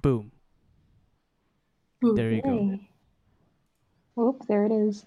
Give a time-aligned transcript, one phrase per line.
[0.00, 0.30] Boom.
[2.02, 2.54] There you go.
[4.16, 4.34] Yay.
[4.48, 5.04] There it is.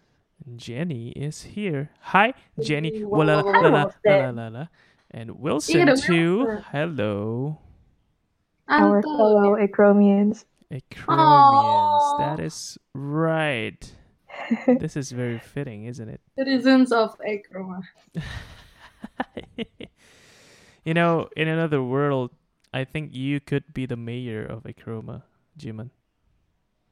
[0.55, 1.91] Jenny is here.
[2.01, 3.03] Hi, Jenny.
[3.03, 3.91] Whoa, Wala, whoa, la, whoa, la, whoa.
[4.05, 4.67] la, la, la, la.
[5.11, 6.39] And Wilson the too.
[6.39, 6.65] Wilson.
[6.71, 7.57] Hello.
[8.67, 9.17] Our Anto.
[9.17, 10.45] fellow Acromians.
[10.71, 12.17] Acromians.
[12.19, 13.93] That is right.
[14.79, 16.21] this is very fitting, isn't it?
[16.37, 17.81] Citizens of Acroma.
[20.85, 22.31] you know, in another world,
[22.73, 25.23] I think you could be the mayor of Acroma,
[25.59, 25.89] Jiman.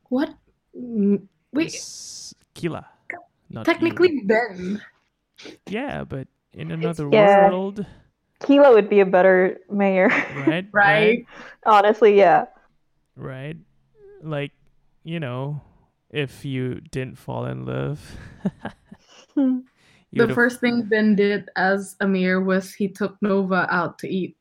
[0.09, 0.35] What?
[0.77, 2.85] Mm, Wait, S- Kila.
[3.49, 4.27] Not technically you.
[4.27, 4.81] Ben.
[5.67, 7.49] Yeah, but in another Yeah.
[7.49, 7.85] world,
[8.43, 10.09] Kila would be a better mayor.
[10.47, 10.67] right?
[10.71, 11.25] Right.
[11.65, 12.45] Honestly, yeah.
[13.15, 13.57] Right.
[14.21, 14.51] Like,
[15.03, 15.61] you know,
[16.11, 17.99] if you didn't fall in love.
[20.11, 23.99] You The would've- first thing Ben did as a mayor was he took Nova out
[23.99, 24.35] to eat.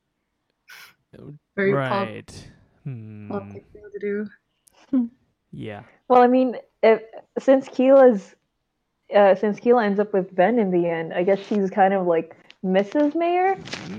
[1.56, 2.48] Very pop- right.
[2.84, 3.28] Hmm.
[3.50, 5.08] thing to do.
[5.52, 5.82] Yeah.
[6.08, 7.02] Well, I mean, if,
[7.38, 8.34] since Keela's,
[9.14, 12.06] uh, since Keela ends up with Ben in the end, I guess she's kind of
[12.06, 13.14] like Mrs.
[13.14, 13.56] Mayor.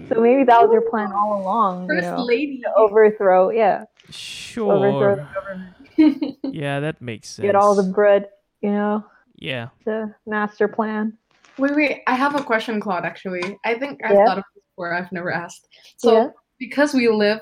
[0.09, 1.83] So maybe that was her plan all along.
[1.83, 2.61] You First know, lady.
[2.61, 4.73] to overthrow, yeah, Sure.
[4.73, 7.45] overthrow the government, Yeah, that makes sense.
[7.45, 8.27] get all the bread.
[8.61, 9.69] You know, Yeah.
[9.85, 11.17] the master plan.
[11.57, 12.01] Wait, wait.
[12.07, 13.05] I have a question, Claude.
[13.05, 14.25] Actually, I think I've Yeah.
[14.25, 14.93] thought of this before.
[14.93, 15.67] I've never asked.
[15.97, 16.27] So, Yeah.
[16.59, 17.41] Because we live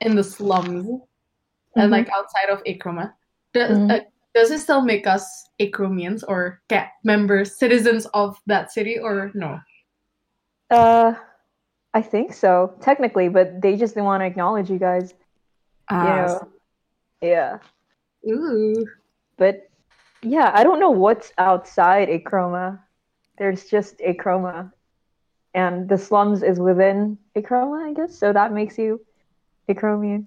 [0.00, 0.86] in the slums
[1.76, 1.90] and Mhm.
[1.90, 3.12] like outside of Acroma,
[3.52, 3.90] does, Mhm.
[3.90, 4.04] uh,
[4.34, 9.58] does it still make us Acromians or cat members, citizens of that city, or no?
[10.70, 11.14] Uh,
[11.94, 15.14] I think so, technically, but they just didn't want to acknowledge you guys.
[15.90, 16.52] Ah, You know,
[17.22, 17.58] yeah.
[18.28, 18.86] Ooh.
[19.38, 19.70] But
[20.22, 22.80] yeah, I don't know what's outside Acroma.
[23.38, 24.72] There's just Acroma.
[25.54, 28.16] And the slums is within Acroma, I guess.
[28.16, 29.00] So that makes you
[29.68, 30.26] Acromian.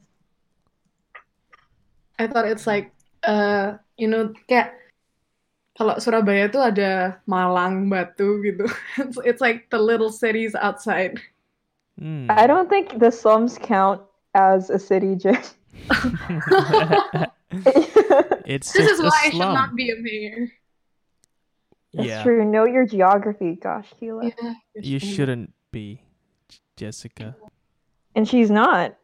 [2.19, 2.91] I thought it's like,
[3.23, 4.75] uh, you know, kayak
[5.77, 8.69] kalau Surabaya tuh ada Malang, Batu gitu.
[9.01, 11.17] It's, it's like the little cities outside.
[11.97, 12.29] Hmm.
[12.29, 14.01] I don't think the slums count
[14.37, 15.41] as a city, Jim.
[18.45, 20.51] it's This just is a why I should not be a mayor.
[21.93, 22.23] That's yeah.
[22.23, 22.45] true.
[22.45, 23.55] Know your geography.
[23.61, 24.31] Gosh, Keela.
[24.41, 26.01] Yeah, You shouldn't be,
[26.47, 27.35] J- Jessica.
[28.15, 28.95] And she's not.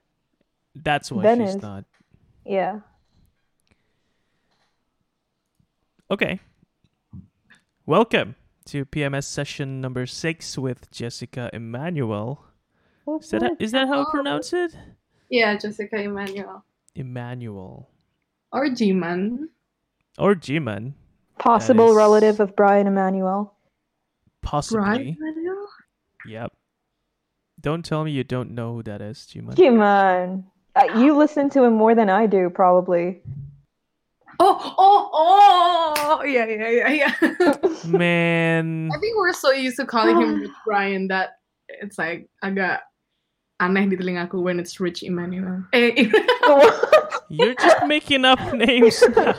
[0.76, 1.62] That's why Ben she's is.
[1.62, 1.84] not.
[2.46, 2.80] Yeah.
[6.10, 6.40] Okay.
[7.86, 8.36] Welcome
[8.68, 12.46] to PMS session number six with Jessica Emmanuel.
[13.22, 14.76] Is that, is that how I pronounce it?
[15.30, 16.64] Yeah, Jessica Emmanuel.
[16.96, 17.90] Emmanuel.
[18.52, 19.50] Or G-Man.
[20.18, 20.94] Or Jiman,
[21.40, 23.54] Possible is- relative of Brian Imanuel.
[24.42, 24.80] possibly.
[24.82, 25.68] Right, Emmanuel?
[26.26, 26.52] Yep.
[27.60, 29.56] Don't tell me you don't know who that is, Jiman.
[29.58, 30.46] Come on.
[30.76, 33.22] Uh, you listen to him more than I do, probably.
[34.40, 36.24] Oh, oh, oh!
[36.24, 37.54] Yeah, yeah, yeah, yeah.
[37.88, 38.90] Man.
[38.94, 42.82] I think we're so used to calling him Rich Brian that it's like agak
[43.60, 45.64] aneh di telingaku when it's Rich Emmanuel.
[45.74, 46.06] Eh,
[47.30, 49.34] You're just making up names now.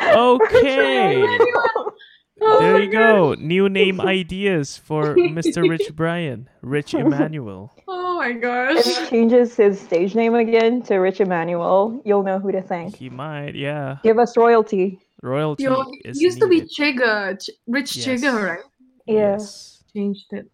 [0.00, 1.22] Okay.
[1.22, 1.92] Oh
[2.60, 3.34] There my you go.
[3.34, 5.68] New name ideas for Mr.
[5.68, 6.48] Rich Brian.
[6.62, 7.70] Rich Emmanuel.
[7.86, 8.76] Oh my gosh.
[8.78, 9.04] if gosh.
[9.04, 12.96] he changes his stage name again to Rich Emmanuel, you'll know who to thank.
[12.96, 13.98] He might, yeah.
[14.02, 14.98] Give us royalty.
[15.22, 16.70] Royalty Yo, is it used to be needed.
[16.70, 18.06] Chigga, Ch- Rich Yes.
[18.06, 18.64] Chigga, right?
[19.06, 19.14] Yeah.
[19.36, 19.84] Yes.
[19.92, 20.50] Changed it.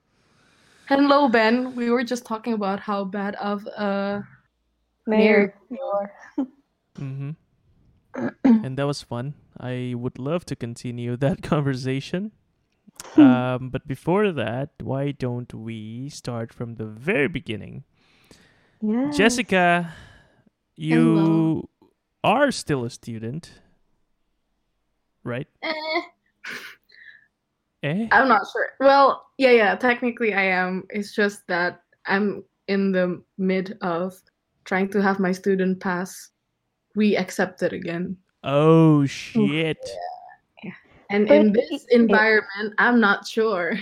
[0.89, 1.77] Hello, Ben.
[1.77, 4.23] We were just talking about how bad of uh
[5.07, 5.55] Mayor.
[5.71, 6.13] you are.
[6.99, 7.31] Mm-hmm.
[8.45, 9.35] And that was fun.
[9.59, 12.33] I would love to continue that conversation.
[13.17, 17.85] um, but before that, why don't we start from the very beginning?
[18.81, 19.11] Yeah.
[19.11, 19.93] Jessica,
[20.77, 21.69] you
[22.25, 23.61] are still a student,
[25.25, 25.49] right?
[25.63, 26.01] eh,
[27.83, 28.09] Eh?
[28.11, 28.71] I'm not sure.
[28.81, 30.85] Well, yeah, yeah, technically I am.
[30.91, 34.15] It's just that I'm in the mid of
[34.65, 36.31] trying to have my student pass
[36.97, 38.17] re-accepted again.
[38.43, 39.79] Oh shit!
[40.65, 40.73] Yeah.
[41.11, 43.75] And But in this it- environment, I'm not sure.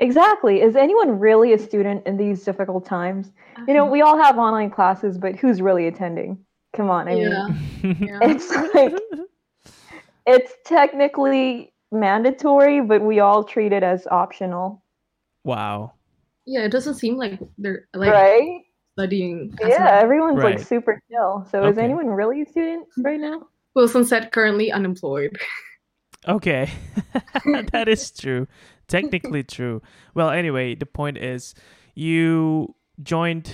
[0.00, 0.60] Exactly.
[0.62, 3.32] Is anyone really a student in these difficult times?
[3.66, 3.92] You know, uh-huh.
[3.92, 6.38] we all have online classes, but who's really attending?
[6.72, 7.08] Come on.
[7.08, 7.48] I yeah,
[7.82, 8.18] mean, yeah.
[8.22, 8.94] it's like
[10.26, 14.84] it's technically mandatory, but we all treat it as optional.
[15.44, 15.92] wow.
[16.46, 18.60] yeah, it doesn't seem like they're like right?
[18.98, 19.54] Studying.
[19.62, 19.92] as Yeah, much.
[20.02, 20.56] everyone's Right.
[20.58, 21.46] like super chill.
[21.50, 23.46] So is anyone really a student right now?
[23.74, 25.38] Wilson said currently unemployed.
[26.26, 26.68] Okay,
[27.72, 28.48] that is true.
[28.88, 29.82] Technically true.
[30.14, 31.54] Well, anyway, the point is,
[31.94, 33.52] you joined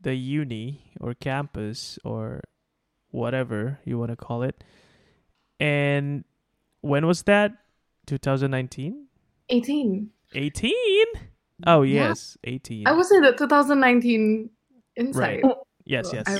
[0.00, 2.42] the uni or campus or
[3.10, 4.62] whatever you want to call it.
[5.58, 6.22] And
[6.82, 7.52] when was that?
[8.06, 9.06] 2019?
[9.48, 10.10] 18.
[10.34, 10.72] 18?
[11.66, 12.08] Oh, Yeah.
[12.14, 12.86] yes, 18.
[12.86, 14.50] I was in the 2019
[14.96, 15.44] Insight.
[15.84, 16.24] yes, so yes.
[16.26, 16.38] I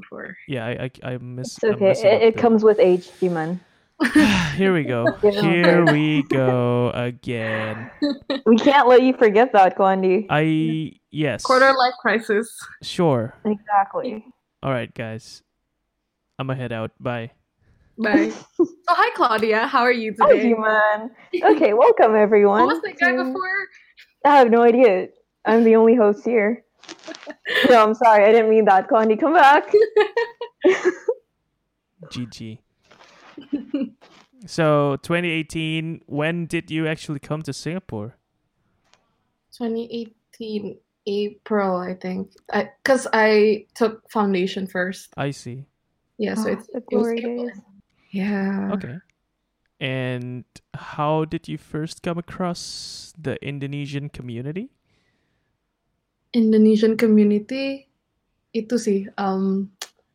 [0.00, 0.36] before.
[0.48, 1.56] yeah, I, I, I miss.
[1.56, 1.90] It's okay.
[1.90, 3.60] It, it comes with age, human.
[4.56, 5.06] Here we go.
[5.22, 7.90] Here we go again.
[8.44, 10.26] We can't let you forget that, Kwandi.
[10.28, 11.42] I yes.
[11.42, 12.50] Quarter life crisis.
[12.82, 13.34] Sure.
[13.44, 14.24] Exactly.
[14.62, 15.42] All right, guys.
[16.38, 16.90] I'm gonna head out.
[16.98, 17.30] Bye.
[17.98, 18.30] Bye.
[18.56, 20.54] so hi Claudia, how are you Hi, today?
[21.44, 22.62] Okay, welcome everyone.
[22.62, 23.68] Who was that guy to- before?
[24.24, 25.08] I have no idea.
[25.44, 26.64] I'm the only host here.
[27.68, 28.24] No, I'm sorry.
[28.24, 28.88] I didn't mean that.
[28.88, 29.70] Kwandi, come back.
[32.06, 32.58] GG.
[34.46, 36.02] so 2018.
[36.06, 38.16] When did you actually come to Singapore?
[39.52, 42.32] 2018 April, I think.
[42.52, 45.12] I because I took foundation first.
[45.16, 45.66] I see.
[46.18, 47.50] Yeah, so Ah, it's it was April.
[48.10, 48.70] Yeah.
[48.72, 48.98] Okay.
[49.80, 50.44] And
[50.74, 54.70] how did you first come across the Indonesian community?
[56.32, 57.88] Indonesian community
[58.52, 59.68] itu sih um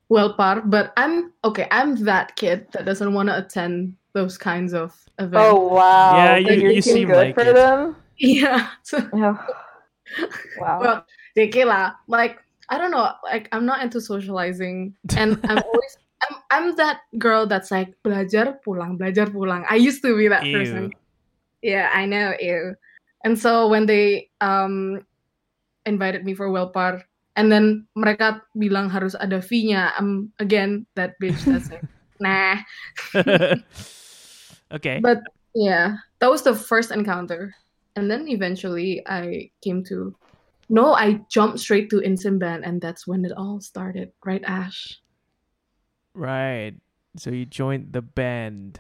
[0.08, 4.96] Welpar, but I'm okay, I'm that kid that doesn't want to attend those kinds of
[5.20, 5.52] events.
[5.52, 6.16] Oh wow!
[6.16, 7.56] Yeah, But you- you're you too seem good like for it.
[7.60, 8.00] them.
[8.16, 8.72] Yeah.
[8.88, 9.36] So, Oh.
[10.58, 10.78] Wow.
[10.80, 10.98] well,
[11.36, 12.00] dikit lah.
[12.08, 12.40] Like
[12.72, 15.94] I don't know, like I'm not into socializing and I'm always
[16.24, 19.68] I'm I'm that girl that's like belajar pulang, belajar pulang.
[19.68, 20.56] I used to be that Ew.
[20.56, 20.84] person.
[21.60, 22.80] Yeah, I know, ew.
[23.28, 25.04] And so when they um
[25.88, 27.08] invited me for Welpar
[27.38, 31.86] and then mereka bilang harus ada fee-nya, I'm again that bitch that's like,
[32.20, 32.60] nah.
[34.76, 35.00] okay.
[35.00, 35.24] But
[35.56, 37.54] yeah, that was the first encounter.
[37.96, 40.14] And then eventually I came to
[40.70, 45.00] no, I jumped straight to Insimban and that's when it all started, right, Ash?
[46.14, 46.76] Right.
[47.16, 48.80] So you joined the band.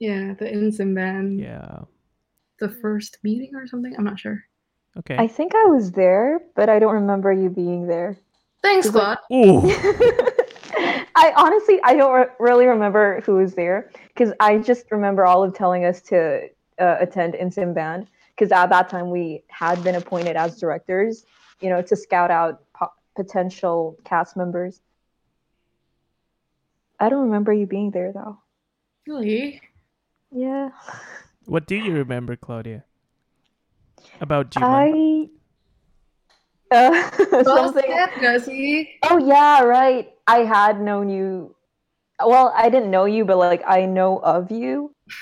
[0.00, 1.40] Yeah, the Insimban.
[1.40, 1.84] Yeah.
[2.58, 3.94] The first meeting or something?
[3.96, 4.44] I'm not sure.
[4.98, 5.16] Okay.
[5.18, 8.16] I think I was there, but I don't remember you being there.
[8.62, 9.62] Thanks, He's like- Claude.
[11.18, 15.54] I honestly, I don't re- really remember who was there because I just remember Olive
[15.54, 16.48] telling us to
[16.78, 21.24] uh, attend Insim Band because at that time we had been appointed as directors,
[21.60, 24.80] you know, to scout out po- potential cast members.
[27.00, 28.38] I don't remember you being there though.
[29.06, 29.60] Really?
[30.30, 30.70] Yeah.
[31.46, 32.84] What do you remember, Claudia?
[34.20, 35.28] About Jiman?
[36.72, 37.10] I uh,
[37.44, 37.82] something.
[37.86, 38.88] Basket gak?
[39.10, 40.12] Oh yeah, right.
[40.26, 41.54] I had known you.
[42.24, 44.94] Well, I didn't know you, but like I know of you.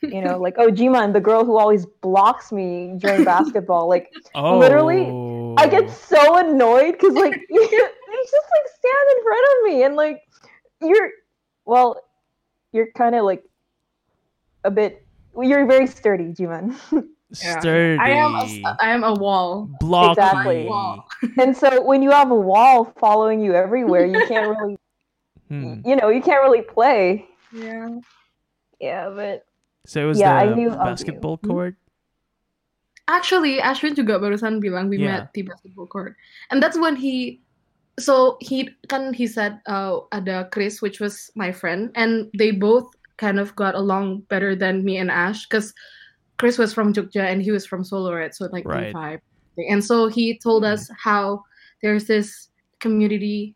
[0.00, 3.88] You know, like oh Jiman, the girl who always blocks me during basketball.
[3.88, 4.56] Like Oh.
[4.56, 5.10] literally,
[5.58, 7.68] I get so annoyed because like you, you
[8.22, 10.22] just like stand in front of me and like
[10.80, 11.10] you're,
[11.64, 12.00] well,
[12.70, 13.42] you're kind of like
[14.62, 15.04] a bit.
[15.36, 16.78] You're very sturdy, Jiman.
[17.30, 17.60] Yeah.
[17.60, 18.00] sturdy.
[18.00, 19.68] I am a, I am a wall.
[19.80, 20.20] blocky.
[20.20, 20.64] Exactly.
[20.64, 21.04] Wall.
[21.36, 24.76] and so when you have a wall following you everywhere, you can't really,
[25.48, 25.80] Hmm.
[25.84, 27.24] you know, you can't really play.
[27.52, 28.00] Yeah.
[28.80, 29.44] Yeah, but
[29.88, 31.76] So it was Yeah, I the knew basketball court.
[33.08, 35.24] Actually, Ashwin juga barusan bilang we Yeah.
[35.24, 36.12] met di basketball court.
[36.52, 37.40] And that's when he
[37.96, 42.86] so he kan he said uh, ada Chris which was my friend and they both
[43.16, 45.72] kind of got along better than me and Ash cuz
[46.38, 48.94] Chris was from Jogja and he was from Solo right so like Right.
[48.94, 49.20] vibe.
[49.58, 50.72] And so he told Mhm.
[50.72, 51.42] us how
[51.82, 52.48] there's this
[52.80, 53.54] community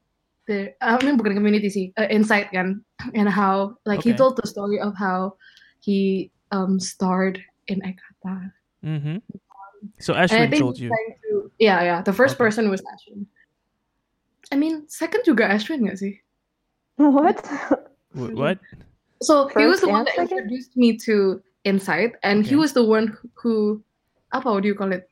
[0.51, 2.83] the I mean bukan community sih, uh, insight kan
[3.15, 5.39] and how like he told the story of how
[5.79, 7.39] he um starred
[7.71, 8.51] in Ekata.
[8.83, 9.23] Mm-hmm.
[10.03, 10.91] So And Ashwin told you.
[10.91, 11.99] to- yeah, yeah.
[12.03, 12.43] The first Okay.
[12.51, 13.27] person was Ashwin.
[14.51, 16.19] I mean, second juga Ashwin gak sih?
[16.99, 17.39] what?
[18.15, 18.59] What?
[19.23, 20.35] So he was the one that second?
[20.35, 23.83] introduced me to Insight, and he was the one who,
[24.35, 25.07] apa what do you call it?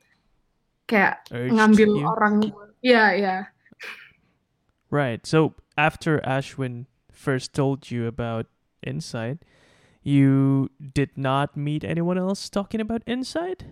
[0.87, 2.03] Kayak Urged ngambil you?
[2.07, 2.35] orang.
[2.83, 3.41] Yeah, yeah.
[4.91, 5.23] Right.
[5.23, 8.51] So after Ashwin first told you about
[8.83, 9.47] Insight,
[10.03, 13.63] you did not meet anyone else talking about Insight?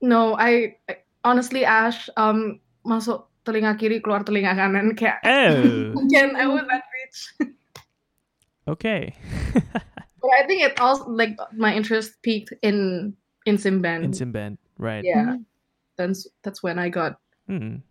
[0.00, 5.20] No, I, I- honestly Ash um masuk telinga kiri keluar telinga kanan kayak.
[5.26, 5.92] Oh.
[6.08, 7.18] Again, I was that bitch.
[8.72, 9.12] okay.
[10.26, 13.14] But I think it also like my interest peaked in
[13.46, 14.02] in Simban.
[14.02, 14.58] In Simban.
[14.74, 15.06] Right.
[15.06, 15.38] Yeah,
[15.94, 17.86] that's that's when I got Hmm.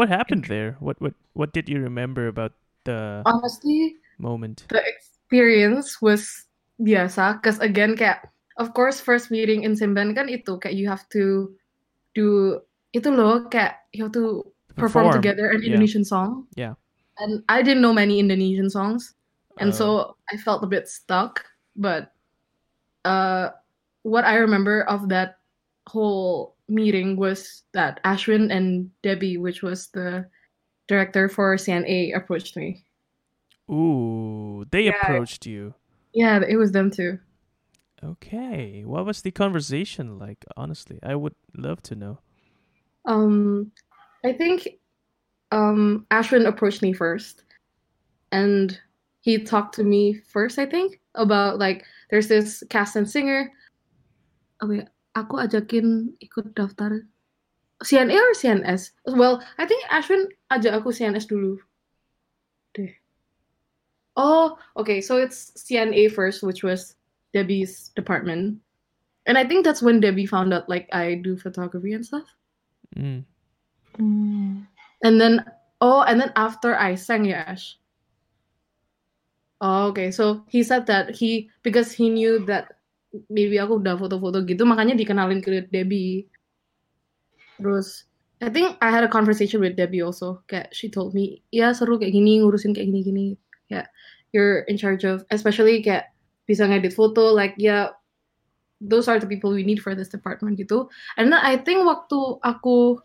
[0.00, 0.80] What happened there?
[0.80, 2.56] What what what did you remember about
[2.88, 4.64] the honestly moment?
[4.72, 6.48] the experience was
[6.80, 11.04] biasa because again kayak of course first meeting in Simban kan itu kayak you have
[11.12, 11.52] to
[12.16, 12.56] do
[12.96, 14.40] itu loh kayak you have to
[14.72, 15.74] perform, Perform, together an yeah.
[15.74, 16.48] Indonesian song.
[16.56, 16.74] Yeah.
[17.18, 19.18] And I didn't know many Indonesian songs.
[19.58, 19.86] And Uh, so
[20.30, 21.44] I felt a bit stuck.
[21.78, 22.12] But
[23.04, 23.50] uh
[24.02, 25.38] what I remember of that
[25.86, 30.28] whole meeting was that Ashwin and Debbie, which was the
[30.88, 32.84] director for CNA, approached me.
[33.70, 35.00] ooh, they Yeah.
[35.00, 35.74] approached you.
[36.14, 37.18] Yeah, it was them too.
[38.02, 40.44] Okay, what was the conversation like?
[40.56, 42.18] Honestly, I would love to know.
[43.06, 43.72] Um,
[44.24, 44.68] I think
[45.50, 47.44] um Ashwin approached me first,
[48.32, 48.78] and
[49.28, 50.58] he talked to me first.
[50.58, 53.52] I think about like there's this cast and singer.
[54.64, 57.04] Oh ya, aku ajakin ikut daftar
[57.84, 58.96] CNA or CNS.
[59.04, 61.60] Well, I think Ashwin ajak aku CNS dulu.
[62.72, 62.96] Deh.
[64.16, 65.04] Oh, okay.
[65.04, 66.96] So it's CNA first, which was
[67.36, 68.64] Debbie's department,
[69.28, 72.32] and I think that's when Debbie found out like I do photography and stuff.
[72.96, 73.28] Mm.
[74.00, 74.64] Mm.
[75.04, 75.44] And then
[75.84, 77.76] oh, and then after I sang Yash.
[79.60, 80.10] Oh, okay.
[80.10, 82.78] So he said that he because he knew that
[83.32, 86.30] maybe aku udah foto-foto gitu, makanya dikenalin ke Debbie.
[87.58, 88.06] Terus
[88.38, 90.46] I think I had a conversation with Debbie also.
[90.46, 93.34] Kayak she told me, ya seru kayak gini, ngurusin kayak gini-gini.
[93.66, 93.90] Yeah,
[94.30, 96.14] you're in charge of, especially kayak
[96.46, 97.98] bisa ngedit foto, like yeah,
[98.78, 100.86] those are the people we need for this department gitu.
[101.18, 103.02] And then I think waktu aku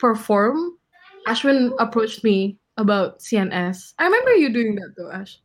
[0.00, 0.80] perform,
[1.28, 3.92] Ashwin approached me about CNS.
[4.00, 5.36] I remember you doing that though, Ash.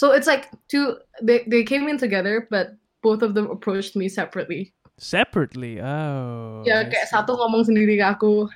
[0.00, 2.72] So it's like two they they came in together, but
[3.04, 4.72] both of them approached me separately.
[4.96, 5.76] Separately.
[5.76, 6.64] Oh.
[6.64, 7.12] ya I kayak see.
[7.12, 8.48] satu ngomong sendiri ke aku.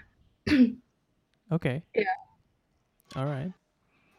[1.52, 1.84] Okay.
[1.92, 2.18] Yeah.
[3.14, 3.52] All right.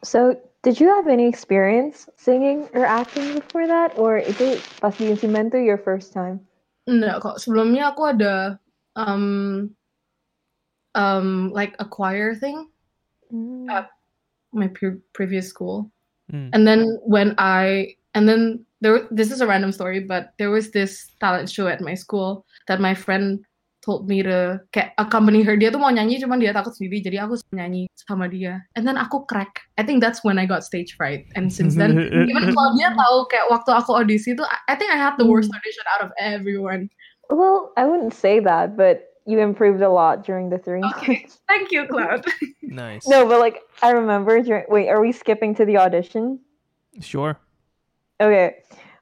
[0.06, 5.10] So, did you have any experience singing or acting before that, or itu pas di
[5.18, 6.38] Cimento your first time?
[6.86, 7.36] Enggak kok.
[7.42, 8.62] Sebelumnya aku ada
[8.94, 9.74] um
[10.94, 12.70] um like a choir thing
[13.34, 13.66] Mm.
[13.66, 13.90] Uh,
[14.52, 15.90] my pre- previous school.
[16.32, 16.50] Mm.
[16.52, 20.70] And then when I and then there this is a random story, but there was
[20.70, 23.44] this talent show at my school that my friend
[23.86, 25.54] told me to kayak accompany her.
[25.54, 28.58] Dia tuh mau nyanyi cuman dia takut sendiri, jadi aku nyanyi sama dia.
[28.74, 29.62] And then aku crack.
[29.78, 31.30] I think that's when I got stage fright.
[31.38, 31.94] And since then,
[32.30, 35.54] even Claudia tahu kayak waktu aku audisi tuh, I I think I had the worst
[35.54, 36.90] audition out of everyone.
[37.30, 41.20] Well, I wouldn't say that, but you improved a lot during the three Okay.
[41.20, 41.40] months.
[41.48, 42.24] Thank you, Cloud.
[42.62, 43.06] nice.
[43.06, 44.64] No, but like I remember during.
[44.68, 46.40] Wait, are we skipping to the audition?
[47.00, 47.38] Sure.
[48.20, 48.56] Okay,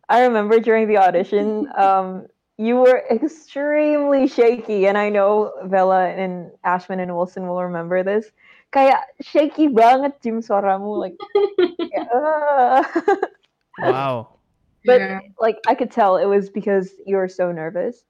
[0.08, 2.26] I remember during the audition, um,
[2.58, 8.26] you were extremely shaky, and I know Vela and Ashman and Wilson will remember this.
[8.72, 11.14] Kayak shaky banget Jim suaramu, like,
[11.78, 12.08] kayak.
[13.78, 14.34] Wow.
[14.84, 15.20] but Yeah.
[15.38, 18.02] like I could tell it was because you were so nervous.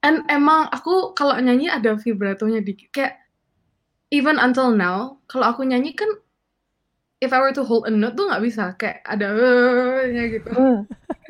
[0.00, 2.88] And emang aku kalau nyanyi ada vibratonya dikit.
[2.92, 3.20] Kayak
[4.08, 6.08] even until now, kalau aku nyanyi kan
[7.20, 8.72] if I were to hold a note tuh nggak bisa.
[8.80, 9.28] Kayak ada
[10.08, 10.50] nya gitu.
[10.56, 10.80] Mm.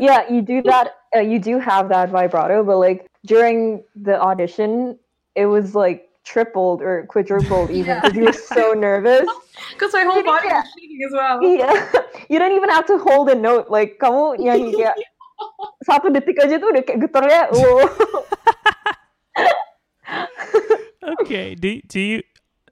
[0.01, 1.03] Yeah, you do that.
[1.13, 4.97] Uh, you do have that vibrato, but like during the audition,
[5.35, 8.01] it was like tripled or quadrupled even Yeah.
[8.01, 9.29] because you were so nervous.
[9.75, 10.63] Because my whole body Yeah.
[10.63, 11.37] was shaking as well.
[11.43, 11.71] Iya,
[12.31, 13.69] you don't even have to hold a note.
[13.69, 14.97] Like kamu nyanyi kayak
[15.85, 17.43] satu detik aja tuh udah kayak getarnya.
[17.53, 17.89] Wow.
[21.21, 21.55] Okay.
[21.55, 22.19] Do do you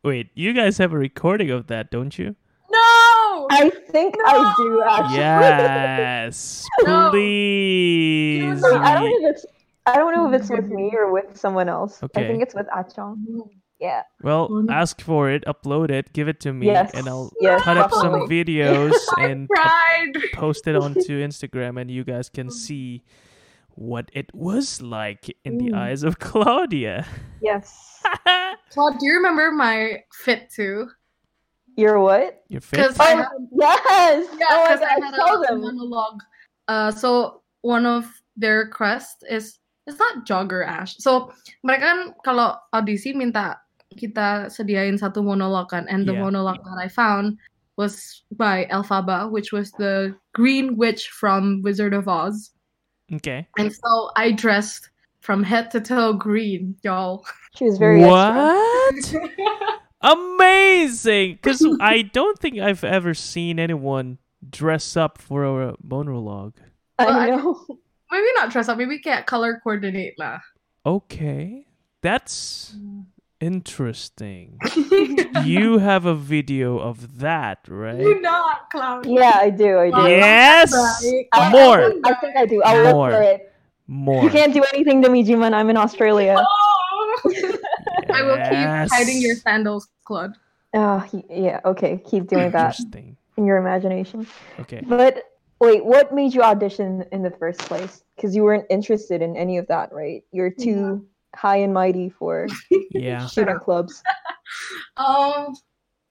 [0.05, 0.29] wait?
[0.35, 2.37] You guys have a recording of that, don't you?
[2.71, 3.49] No!
[3.51, 5.17] I think I do actually.
[5.19, 6.67] Yes.
[6.85, 7.11] No.
[7.11, 8.61] Please.
[8.63, 9.47] Wait, I don't know if it's
[9.89, 12.03] I don't know if it's with me or with someone else.
[12.03, 12.25] okay.
[12.25, 13.17] I think it's with Achong.
[13.25, 13.49] Mm.
[13.79, 14.03] Yeah.
[14.23, 14.73] Well, Oh, no.
[14.75, 16.91] ask for it, upload it, give it to me, Yes.
[16.95, 20.19] and I'll yes, cut up some videos and Cried.
[20.35, 23.07] post it onto Instagram, and you guys can see
[23.79, 25.79] what it was like in the Mm.
[25.79, 27.07] eyes of Claudia.
[27.39, 28.03] Yes.
[28.75, 30.91] Claude, do you remember my fit too?
[31.79, 32.43] You're what?
[32.51, 32.83] Your fit.
[32.83, 34.27] Because I Oh had yes.
[34.35, 35.61] Yeah, oh my because I god, had tell a them.
[35.63, 36.21] monologue.
[36.67, 40.99] Uh, so one of their crest is it's not jogger ash.
[40.99, 41.31] So
[41.63, 43.63] mereka kan kalau audisi minta
[43.97, 46.23] kita sediain satu monolog kan, and the Yeah.
[46.29, 47.39] monologue that I found
[47.79, 52.51] was by Elphaba, which was the Green Witch from Wizard of Oz.
[53.09, 53.47] Okay.
[53.57, 54.91] And so I dressed
[55.23, 57.25] from head to toe green, y'all.
[57.57, 59.21] She was very extra.
[59.25, 59.79] What?
[60.03, 61.43] Amazing!
[61.43, 66.55] Because I don't think I've ever seen anyone dress up for a monologue.
[66.99, 67.59] Well, I I- know.
[68.11, 70.39] maybe not dress up, maybe can't color coordinate lah.
[70.87, 71.67] Okay.
[72.01, 73.05] That's mm.
[73.41, 74.59] Interesting.
[75.45, 77.99] you have a video of that, right?
[78.01, 78.23] You right?
[78.23, 79.07] not, Cloud.
[79.07, 79.79] Yeah, I do.
[79.79, 80.09] I do.
[80.09, 80.73] Yes!
[80.75, 81.91] I- I More!
[81.91, 82.63] think- I think I do.
[82.63, 83.53] I'll look for it.
[83.87, 84.23] More.
[84.25, 85.55] You can't do anything to me, Jiman.
[85.55, 86.37] I'm in Australia.
[86.39, 87.23] Oh!
[88.11, 90.35] I will keep hiding your sandals, Claude.
[90.75, 91.61] Oh, he- yeah.
[91.65, 93.17] Okay, keep doing that Interesting.
[93.37, 94.27] in your imagination.
[94.61, 94.83] Okay.
[94.87, 95.25] But
[95.61, 98.05] wait, what made you audition in the first place?
[98.17, 100.25] Because you weren't interested in any of that, right?
[100.33, 102.47] You're too high and mighty for
[102.93, 103.27] Yeah.
[103.33, 104.03] student clubs.
[104.97, 105.55] Um,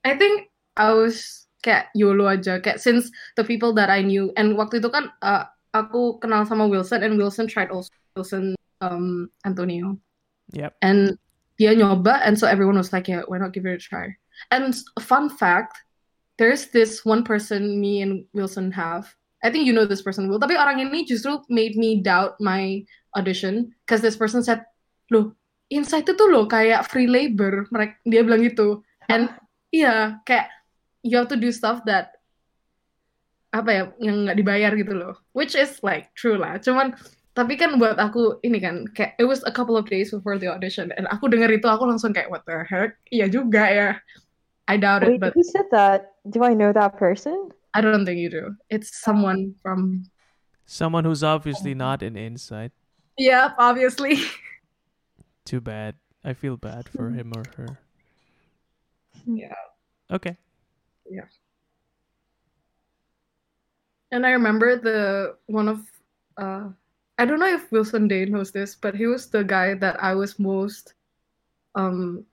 [0.05, 4.55] I think I was kayak YOLO aja kayak since the people that I knew and
[4.55, 9.97] waktu itu kan uh, aku kenal sama Wilson and Wilson tried also Wilson um Antonio
[10.55, 10.79] Yep.
[10.85, 11.17] and
[11.59, 14.13] dia nyoba and so everyone was like yeah why not give it a try
[14.53, 15.81] and fun fact
[16.39, 19.09] there's this one person me and Wilson have
[19.43, 22.85] I think you know this person Will tapi orang ini justru made me doubt my
[23.17, 24.61] audition because this person said
[25.11, 25.33] loh
[25.67, 28.87] Insight itu loh kayak free labor mereka dia bilang gitu.
[29.11, 29.27] And
[29.75, 30.47] iya kayak
[31.03, 32.15] you have to do stuff that
[33.51, 35.19] apa ya yang nggak dibayar gitu loh.
[35.35, 36.55] Which is like true lah.
[36.63, 36.95] Cuman
[37.35, 40.47] tapi kan buat aku ini kan kayak it was a couple of days before the
[40.47, 40.95] audition.
[40.95, 42.95] And aku denger itu aku langsung kayak what the heck?
[43.11, 43.89] Iya juga ya.
[44.71, 46.15] I doubt it Wait, but who said that?
[46.31, 47.51] Do I know that person?
[47.75, 48.55] I don't think you do.
[48.71, 50.07] It's someone from
[50.67, 52.71] Someone who's obviously not an insight.
[53.17, 54.21] yeah obviously
[55.47, 55.95] Too bad.
[56.25, 57.79] I feel bad for him or her.
[59.25, 59.55] Yeah.
[60.11, 60.35] Okay.
[61.09, 61.21] Yeah.
[64.11, 65.79] And I remember the one of
[66.35, 66.67] uh
[67.17, 70.15] I don't know if Wilson Day knows this, but he was the guy that I
[70.15, 70.95] was most
[71.75, 72.25] um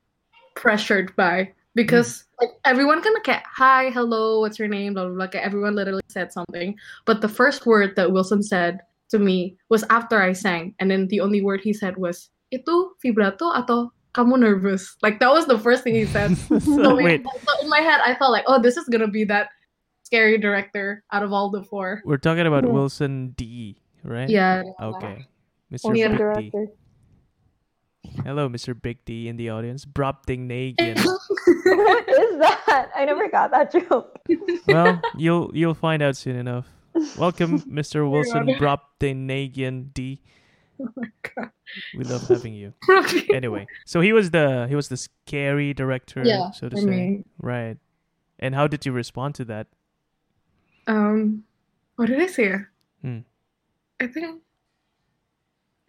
[0.57, 5.41] pressured by because like everyone kind of hi, hello, what's your name, blah blah blah.
[5.41, 8.81] Everyone literally said something, but the first word that Wilson said
[9.11, 12.95] to me was after I sang, and then the only word he said was itu
[13.03, 14.95] vibrato atau kamu nervous.
[15.03, 16.39] Like that was the first thing he said.
[16.39, 19.11] So so, in, wait, so in my head, I felt like, oh, this is gonna
[19.11, 19.51] be that
[20.07, 22.01] scary director out of all the four.
[22.07, 22.71] we're talking about Yeah.
[22.77, 24.29] Wilson D, right?
[24.31, 24.63] Yeah.
[24.79, 25.27] Okay.
[25.73, 25.91] Mr.
[25.91, 26.09] Awesome Yeah.
[26.09, 26.23] Big D.
[26.23, 26.65] director.
[28.23, 28.77] Hello, Mr.
[28.77, 29.85] Big D in the audience.
[29.89, 30.95] Brobdingnagian.
[31.65, 32.93] what is that?
[32.95, 34.15] I never got that joke.
[34.69, 36.69] well, you'll you'll find out soon enough.
[37.19, 38.07] Welcome, Mr.
[38.07, 40.21] Wilson Brobdingnagian D.
[40.81, 41.51] oh my god.
[41.97, 42.75] We love having you.
[43.33, 47.25] Anyway, so he was the he was the scary director, Yeah, so to say.
[47.39, 47.77] Right.
[48.39, 49.67] And how did you respond to that?
[50.87, 51.45] Um,
[51.97, 52.57] what did I say?
[53.03, 53.21] Hmm.
[54.01, 54.43] I think.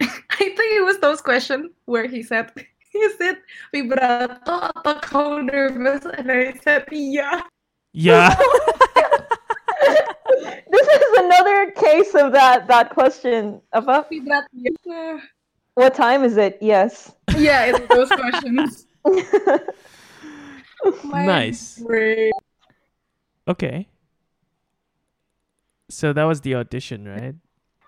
[0.00, 2.52] I think it was those questions where he said,
[2.92, 3.38] he said
[3.72, 7.42] vibrato atau kau nervous, and I said yeah.
[7.92, 8.36] Yeah.
[10.70, 13.60] this is another case of that that question.
[13.72, 14.06] Apa?
[14.10, 14.46] Vibrato.
[14.84, 15.20] Yeah,
[15.74, 16.58] What time is it?
[16.60, 17.12] Yes.
[17.36, 18.86] yeah it's those questions.
[21.04, 21.78] Nice.
[21.80, 22.32] brain.
[23.48, 23.88] Okay.
[25.88, 27.34] So that was the audition, right?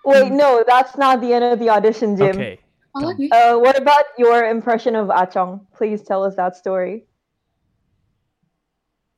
[0.05, 2.35] Wait, no, that's not the end of the audition, Jim.
[2.35, 2.59] Okay.
[2.95, 3.03] Done.
[3.15, 3.27] lagi.
[3.31, 5.61] Uh, what about your impression of Achong?
[5.75, 7.05] Please tell us that story.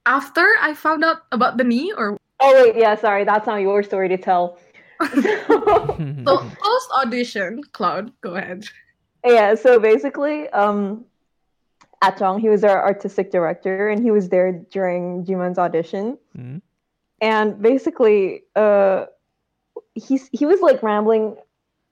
[0.06, 3.84] After I found out about the knee, or Oh wait, yeah, sorry, that's not your
[3.84, 4.58] story to tell.
[5.14, 5.22] so
[6.26, 8.66] post audition, Cloud, go ahead.
[9.26, 11.06] yeah, so basically, um,
[12.04, 16.18] Achong, he was our artistic director, and he was there during Jiman's audition.
[16.38, 16.62] Mhm.
[17.22, 19.06] and basically uh
[19.94, 21.38] he's he was like rambling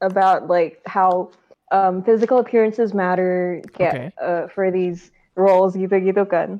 [0.01, 1.29] about like how
[1.69, 4.09] um physical appearances matter Okay.
[4.17, 6.57] uh, for these roles gitu gitu kan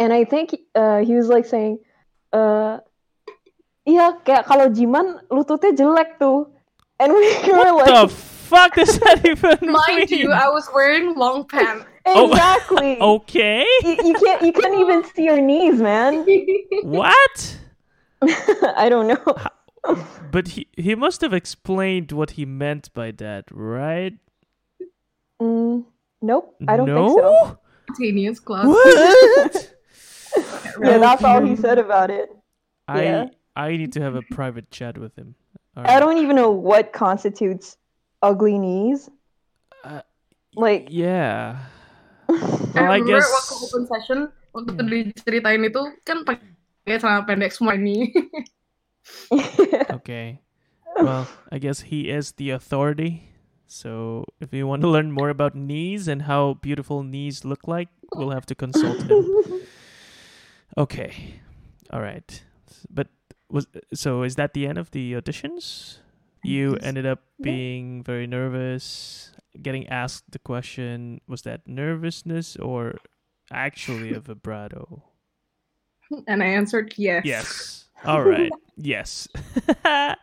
[0.00, 1.76] and i think uh he was like saying
[2.32, 2.78] uh
[3.88, 6.46] iya kayak kalau Jiman lututnya jelek tuh
[7.02, 8.10] and we were What the like
[8.50, 10.26] fuck does that even Mind mean?
[10.26, 11.86] you, I was wearing long pants.
[12.08, 12.32] Oh.
[12.32, 13.60] exactly Okay.
[13.84, 16.24] you, you can't you can't even see your knees man
[16.82, 17.36] What?
[18.74, 19.20] i don't know
[20.32, 24.16] But he he must have explained what he meant by that, right?
[25.40, 25.84] mm,
[26.22, 26.96] nope i don't no?
[26.96, 27.30] think so
[27.90, 28.70] Spontaneous Cloud.
[28.70, 29.74] What?
[30.82, 32.30] Yeah, that's all he said about it.
[32.88, 33.24] I Yeah.
[33.58, 35.34] I need to have a private chat with him.
[35.76, 37.76] All I don't even know what constitutes
[38.22, 39.10] ugly knees.
[39.84, 40.02] Uh,
[40.54, 41.58] Like, Yeah.
[42.26, 42.32] I
[42.74, 43.26] Well, I remember guess.
[43.30, 44.18] waktu open session,
[44.54, 44.70] waktu
[45.14, 48.10] diceritain itu kan pakai celana pendek semua ini.
[49.90, 50.40] Okay.
[50.96, 53.30] Well, I guess he is the authority.
[53.66, 57.88] So if you want to learn more about knees and how beautiful knees look like,
[58.14, 59.22] we'll have to consult him.
[60.76, 61.40] Okay.
[61.92, 62.42] All right.
[62.88, 63.08] But
[63.50, 65.98] was so is that the end of the auditions?
[66.42, 72.96] You ended up being very nervous, getting asked the question, was that nervousness or
[73.52, 75.02] actually a vibrato?
[76.26, 77.26] And I answered yes.
[77.26, 77.88] Yes.
[78.06, 78.50] All right.
[78.76, 79.28] yes.
[79.68, 80.16] okay.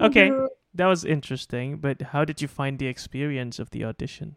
[0.00, 0.46] Mm-hmm.
[0.74, 4.36] That was interesting, but how did you find the experience of the audition?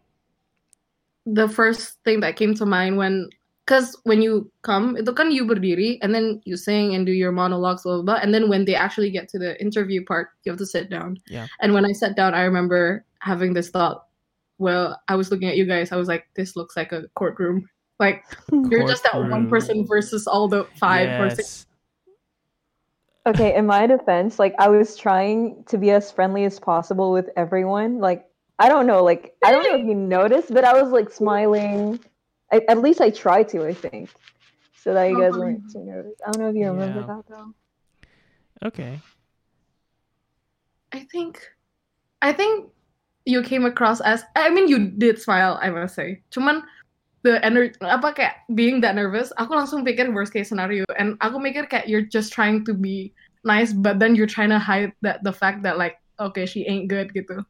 [1.25, 3.29] the first thing that came to mind when
[3.71, 7.31] because when you come itu kan you berdiri and then you sing and do your
[7.31, 10.51] monologues blah, blah blah and then when they actually get to the interview part you
[10.51, 11.47] have to sit down Yeah.
[11.63, 14.11] and when I sat down I remember having this thought
[14.59, 17.63] well I was looking at you guys I was like this looks like a courtroom
[17.95, 21.63] like you're just that one person versus all the five or six
[23.21, 27.29] Okay, in my defense, like I was trying to be as friendly as possible with
[27.37, 28.01] everyone.
[28.01, 28.25] Like
[28.57, 32.01] I don't know, like I don't know if you noticed, but I was like smiling.
[32.51, 34.09] I, at least I tried to, I think,
[34.75, 36.19] so that you guys weren't too nervous.
[36.25, 37.15] I don't know if you remember Yeah.
[37.15, 37.53] that though.
[38.67, 38.99] Okay.
[40.91, 41.39] I think
[42.21, 42.69] I think
[43.25, 46.21] you came across as I mean you did smile I must say.
[46.31, 46.63] Cuman
[47.23, 51.37] the energy apa kayak being that nervous, aku langsung pikir worst case scenario and aku
[51.39, 53.13] mikir kayak you're just trying to be
[53.45, 56.89] nice but then you're trying to hide that the fact that like okay she ain't
[56.89, 57.45] good gitu.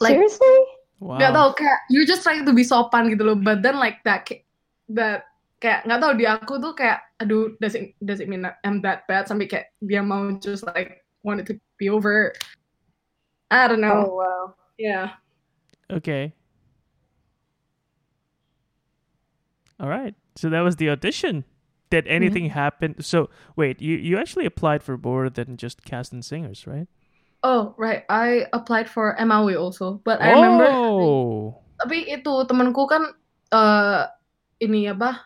[0.00, 0.58] Like Seriously?
[1.00, 1.18] Wow.
[1.18, 4.26] nggak tahu kayak you're just trying to be sopan gitu loh but then like that
[4.26, 4.44] ca-
[4.90, 5.26] that
[5.62, 8.82] kayak nggak tahu di aku tuh kayak aduh does it does it mean that I'm
[8.86, 12.34] that bad sampai kayak dia mau just like want it to be over
[13.50, 14.54] I don't know Oh wow.
[14.78, 15.18] yeah
[15.90, 16.34] Okay.
[19.80, 20.14] All right.
[20.36, 21.44] So that was the audition.
[21.90, 22.36] Did Mm-hmm.
[22.36, 23.00] anything happen?
[23.02, 26.88] So wait, you you actually applied for more than just cast and singers, right?
[27.46, 31.54] Oh right I applied for MAW also but I remember Oh.
[31.78, 33.14] tapi itu temanku kan
[33.54, 34.02] eh
[34.58, 35.22] ini apa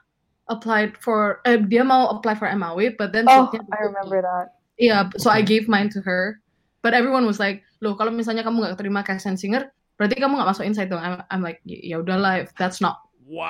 [0.53, 4.53] applied for eh, dia mau apply for MAW but then Oh, I remember that.
[4.77, 5.57] Iya, so I Okay.
[5.57, 6.41] gave mine to her.
[6.83, 10.51] But everyone was like, loh kalau misalnya kamu nggak terima and singer, berarti kamu nggak
[10.51, 10.99] masuk inside dong.
[10.99, 13.47] I'm, I'm like, "Y- ya udahlah, if that's not what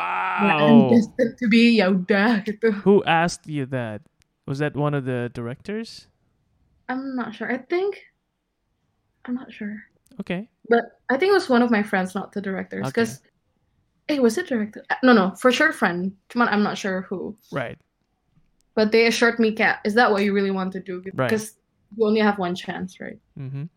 [0.60, 0.92] I'm Wow.
[0.92, 2.76] destined to be, ya udah gitu.
[2.84, 4.04] Who asked you that?
[4.44, 6.12] Was that one of the directors?
[6.92, 7.48] I'm not sure.
[7.48, 7.96] I think,
[9.24, 9.82] I'm not sure.
[10.20, 10.48] Okay.
[10.68, 12.86] But I think it was one of my friends, not the directors.
[12.86, 13.02] Okay.
[13.02, 13.20] Because,
[14.08, 14.82] hey, was it director?
[14.90, 16.12] Uh, No, no, for sure friend.
[16.28, 17.36] Cuman I'm not sure who.
[17.50, 17.78] Right.
[18.74, 21.02] But they assured me, Kat, is that what you really want to do?
[21.14, 21.28] Right.
[21.28, 21.54] Because
[21.96, 23.20] you only have one chance, right?
[23.38, 23.68] Mm-hmm.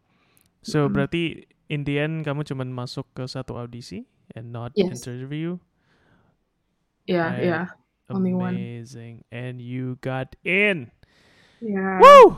[0.63, 0.93] So Mhm.
[0.95, 1.23] berarti
[1.69, 5.03] in the end kamu cuman masuk ke satu audisi and not Yes.
[5.05, 5.59] interview.
[7.05, 7.45] Yeah, Right.
[7.45, 7.65] yeah,
[8.09, 8.55] Only one.
[8.57, 9.25] Amazing.
[9.29, 10.89] And you got in.
[11.61, 12.01] yeah.
[12.01, 12.37] Woo!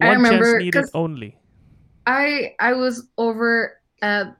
[0.00, 1.39] I One remember, chance needed only.
[2.10, 4.34] I I was over at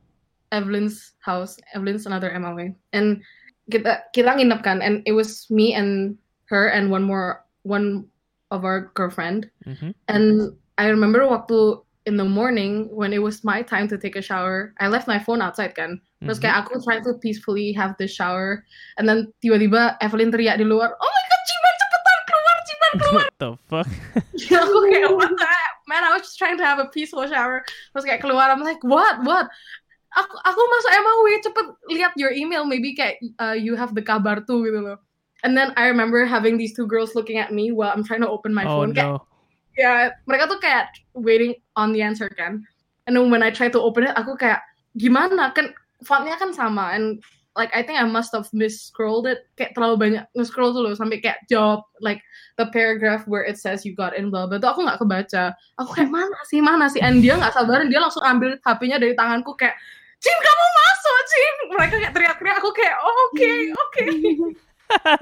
[0.51, 1.55] Evelyn's house.
[1.71, 3.23] Evelyn's another MLA, and
[3.71, 6.19] kita kita nginep kan, and it was me and
[6.51, 8.11] her and one more one
[8.51, 9.47] of our girlfriend.
[9.63, 9.95] Mm-hmm.
[10.11, 10.51] And
[10.83, 11.79] I remember waktu
[12.11, 15.23] in the morning when it was my time to take a shower, I left my
[15.23, 16.03] phone outside kan.
[16.27, 16.43] Terus Mm-hmm.
[16.43, 18.67] kayak aku trying to peacefully have the shower,
[18.99, 23.15] and then tiba-tiba Evelyn teriak di luar, "Oh my god, Ciban cepetan keluar, Ciban keluar!"
[23.15, 23.89] what the fuck?
[24.67, 25.70] aku kayak what the?
[25.91, 27.67] Man I was just trying to have a peaceful shower.
[27.91, 29.19] Terus kayak keluar I'm like what?
[29.27, 29.51] What?
[30.15, 34.39] Aku aku masuk MAW cepet lihat your email maybe kayak uh, you have the kabar
[34.47, 34.99] tuh gitu loh.
[35.43, 38.31] And then I remember having these two girls looking at me while I'm trying to
[38.31, 38.95] open my oh phone.
[38.95, 39.27] Kayak no.
[39.75, 42.63] ya mereka tuh kayak waiting on the answer kan.
[43.11, 44.63] And then when I try to open it aku kayak
[44.95, 45.51] gimana?
[45.51, 45.75] Kan
[46.07, 46.95] fontnya kan sama.
[46.95, 47.25] And
[47.57, 49.47] like I think I must have mis-scrolled it.
[49.59, 52.23] Kayak terlalu banyak nge-scroll loh sampai kayak jawab like
[52.57, 55.45] the paragraph where it says you got in blah blah tuh aku nggak kebaca.
[55.83, 57.03] Aku kayak mana sih mana sih?
[57.03, 59.75] And dia nggak sabaran dia langsung ambil HP-nya dari tanganku kayak
[60.21, 64.05] Cim kamu masuk Cim mereka kayak teriak-teriak aku kayak oh, oke oke.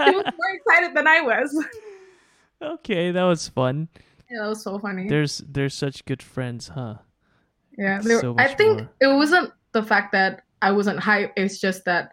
[0.09, 1.53] He was more excited than I was.
[2.59, 3.87] Okay, that was fun.
[4.31, 5.09] yeah that was so funny.
[5.09, 7.01] There's there's such good friends, huh?
[7.79, 8.91] Yeah, there, so I think more.
[9.01, 11.33] it wasn't the fact that I wasn't hype.
[11.37, 12.13] It's just that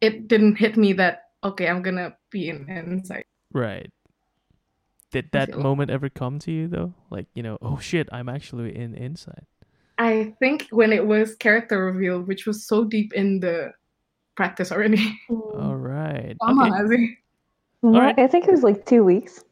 [0.00, 3.24] it didn't hit me that okay, I'm gonna be in inside.
[3.52, 3.90] Right.
[5.10, 6.94] Did that feel- moment ever come to you though?
[7.10, 9.46] Like, you know, oh shit, I'm actually in inside.
[9.98, 13.72] I think when it was character reveal, which was so deep in the
[14.36, 15.18] practice already.
[15.30, 16.36] All right.
[16.40, 16.70] Lama Okay.
[16.70, 17.04] nggak sih?
[17.82, 18.18] Mm, Alright.
[18.18, 19.42] I think it was like two weeks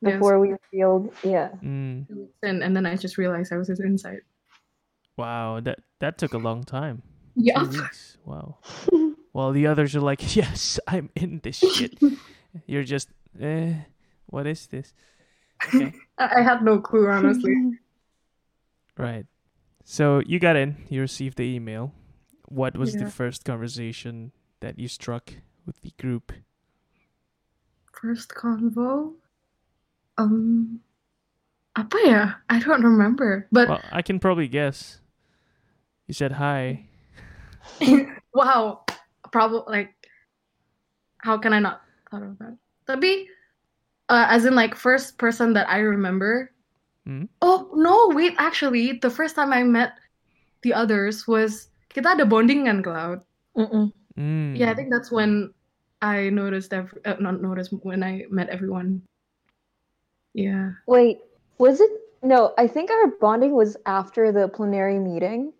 [0.00, 0.14] Yes.
[0.14, 1.12] before we revealed.
[1.26, 1.50] Yeah.
[1.60, 2.06] Mm,
[2.42, 4.22] And and then I just realized I was his inside.
[5.18, 7.02] wow, that that took a long time.
[7.38, 7.62] Yeah.
[7.62, 8.18] Weeks.
[8.24, 8.58] Wow.
[9.32, 11.96] While the others are like, yes, I'm in this shit.
[12.66, 13.08] You're just,
[13.40, 13.74] eh,
[14.26, 14.92] what is this?
[15.66, 15.94] Okay.
[16.18, 17.54] I had no clue honestly.
[18.98, 19.26] right.
[19.84, 21.94] So you got in, you received the email.
[22.48, 25.32] What was the first conversation that you struck
[25.64, 26.32] with the group?
[27.92, 29.14] First convo.
[30.16, 30.80] Um,
[31.76, 32.32] apa ya?
[32.50, 33.46] I don't remember.
[33.52, 35.00] But Well, I can probably guess.
[36.06, 36.87] You said hi.
[38.34, 38.84] wow,
[39.32, 39.94] probably like
[41.18, 42.56] how can I not thought of that?
[42.86, 43.28] Tapi
[44.08, 46.52] uh, as in like first person that I remember.
[47.04, 47.24] Hmm?
[47.42, 49.92] Oh no, wait, actually, the first time I met
[50.62, 53.20] the others was kita ada bonding kan Cloud.
[53.56, 53.92] Mm-mm.
[54.18, 54.58] Mm.
[54.58, 55.54] yeah, I think that's when
[56.02, 59.02] I noticed every, uh, not noticed when I met everyone.
[60.34, 60.74] Yeah.
[60.86, 61.18] Wait,
[61.58, 61.90] was it?
[62.22, 65.52] No, I think our bonding was after the plenary meeting.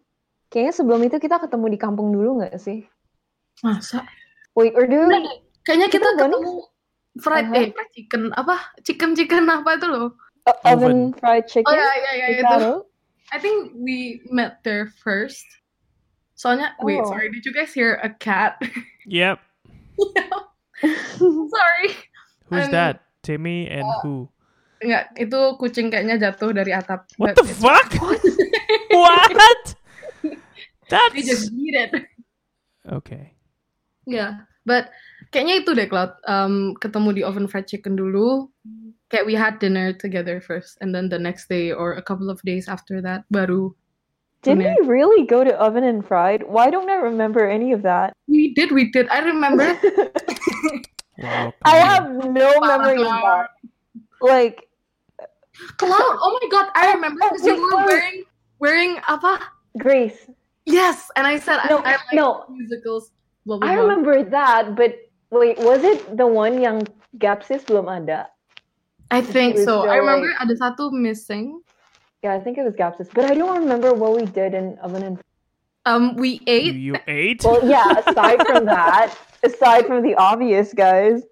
[0.49, 2.89] Kayaknya sebelum itu kita ketemu di kampung dulu nggak sih?
[3.61, 4.05] Masa?
[4.57, 5.23] Wait, or do deh.
[5.63, 6.53] Kayaknya kita Kita ketemu
[7.21, 7.59] fried Uh-huh.
[7.61, 8.57] eh fried chicken apa?
[8.83, 10.09] Chicken chicken apa itu loh?
[10.49, 11.69] Uh, oven fried chicken?
[11.69, 12.71] Oh ya ya ya itu.
[13.29, 15.45] I think we met there first.
[16.33, 17.11] Soalnya wait, Oh.
[17.13, 18.57] sorry, did you guys hear a cat?
[19.05, 19.37] Yep.
[21.53, 21.89] sorry.
[22.49, 23.05] Who's Um, that?
[23.27, 24.31] Timmy and who?
[24.79, 27.05] Enggak, itu kucing kayaknya jatuh dari atap.
[27.19, 27.91] What the fuck?
[28.95, 29.58] what?
[30.89, 31.93] They just need it.
[32.89, 33.35] okay.
[34.09, 34.89] Yeah, but
[35.33, 36.17] kayaknya itu deh Cloud.
[36.25, 38.49] Um, ketemu di oven fried chicken dulu.
[39.09, 42.41] Kayak we had dinner together first, and then the next day or a couple of
[42.45, 43.73] days after that, baru
[44.47, 44.79] Did Yeah.
[44.79, 46.47] we really go to oven and fried?
[46.47, 48.15] Why don't I remember any of that?
[48.31, 49.09] we did, we did.
[49.11, 49.67] I remember.
[51.19, 51.51] Wow.
[51.67, 53.51] I have no memory of that.
[54.23, 54.71] Like,
[55.83, 55.99] Cloud.
[55.99, 58.23] Oh my god, I remember because you were wearing
[58.63, 59.43] wearing apa?
[59.83, 60.31] Grace,
[60.69, 62.45] Yes, and I said No, I, I like no.
[62.53, 63.11] musicals.
[63.49, 63.83] Blah, blah, I blah.
[63.89, 64.93] remember that, but
[65.33, 66.85] wait, was it the one yang
[67.17, 68.29] Gapsis belum ada?
[69.09, 69.89] I think so.
[69.89, 71.65] I remember like- ada satu missing.
[72.21, 75.03] Yeah, I think it was Gapsis, but I don't remember what we did in oven
[75.03, 75.17] and.
[75.89, 76.77] Um, we ate.
[76.77, 77.41] you ate?
[77.41, 77.89] Well, yeah.
[78.05, 81.25] Aside from that, aside from the obvious, guys.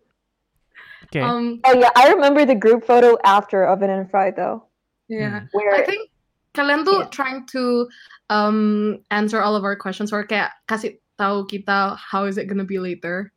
[1.12, 1.20] okay.
[1.20, 4.64] Um, Oh yeah, I remember the group photo after oven and fry though,
[5.12, 5.44] yeah.
[5.53, 6.09] where I think
[6.57, 7.12] kalian tuh Yeah.
[7.12, 7.85] trying to
[8.30, 12.66] um answer all of our questions or kayak kasih tahu kita how is it gonna
[12.66, 13.32] be later.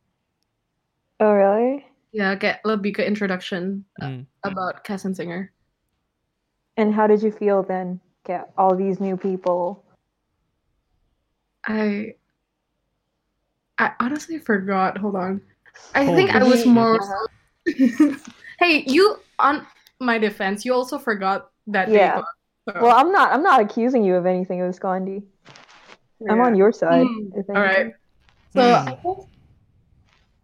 [1.20, 1.84] Oh really?
[2.10, 4.26] Ya, kayak lebih ke introduction uh, Mm.
[4.42, 5.54] about Cass and Singer.
[6.74, 8.00] And how did you feel then?
[8.26, 9.84] Get all these new people.
[11.68, 12.16] I
[13.78, 14.98] I honestly forgot.
[14.98, 15.40] Hold on.
[15.94, 16.98] I Holy think I was more.
[18.60, 19.64] Hey, you on
[20.00, 22.20] my defense, you also forgot that Yeah.
[22.20, 22.22] day.
[22.72, 23.32] So- Well, I'm not.
[23.32, 24.60] I'm not accusing you of anything.
[24.60, 25.22] It was Gandhi.
[26.28, 27.06] I'm on your side.
[27.06, 27.94] Hmm, if All right.
[28.52, 28.88] So Hmm.
[28.88, 29.18] I think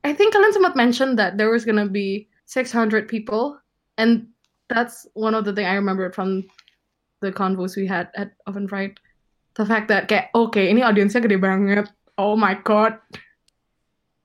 [0.07, 3.59] I think kalian mentioned that there was gonna be 600 people,
[3.99, 4.29] and
[4.71, 6.47] that's one of the thing I remembered from
[7.21, 8.99] the convos we had at Oven Fried.
[9.59, 11.91] The fact that kayak okay, ini audiensnya gede banget.
[12.17, 12.97] Oh my god.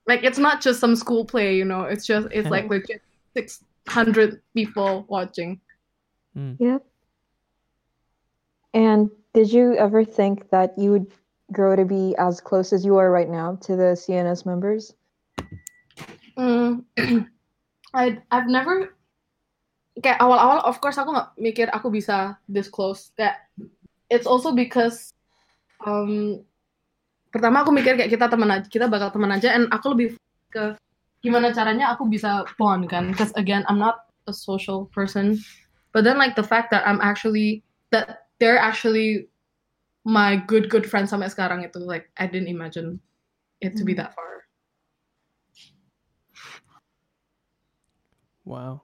[0.08, 1.84] Like it's not just some school play, you know.
[1.90, 3.02] It's just it's like legit
[3.36, 5.60] 600 people watching.
[6.36, 6.84] Yep.
[8.73, 11.07] And did you ever think that you would
[11.51, 14.95] grow to be as close as you are right now to the CNS members?
[16.38, 16.84] Mm,
[17.93, 18.95] I I've never
[19.99, 23.12] kayak awal-awal of course aku nggak mikir aku bisa this close.
[23.19, 23.43] Kayak
[24.07, 25.12] it's also because
[25.84, 26.39] um
[27.36, 30.15] pertama aku mikir kayak kita teman aja kita bakal teman aja and aku lebih
[30.51, 30.75] ke
[31.19, 33.12] gimana caranya aku bisa bond kan?
[33.12, 35.43] Because again I'm not a social person.
[35.91, 39.30] But then like the fact that I'm actually that they're actually
[40.01, 42.97] my good good friends sampai sekarang itu like I didn't imagine
[43.62, 44.32] it to be that far
[48.41, 48.82] Wow.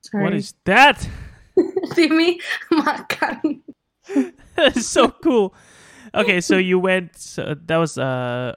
[0.00, 0.24] Sorry.
[0.24, 1.08] What is that?
[1.94, 2.40] Timmy
[2.72, 3.62] makan.
[4.56, 5.54] That's so cool.
[6.14, 7.16] Okay, so you went.
[7.16, 8.54] So that was uh,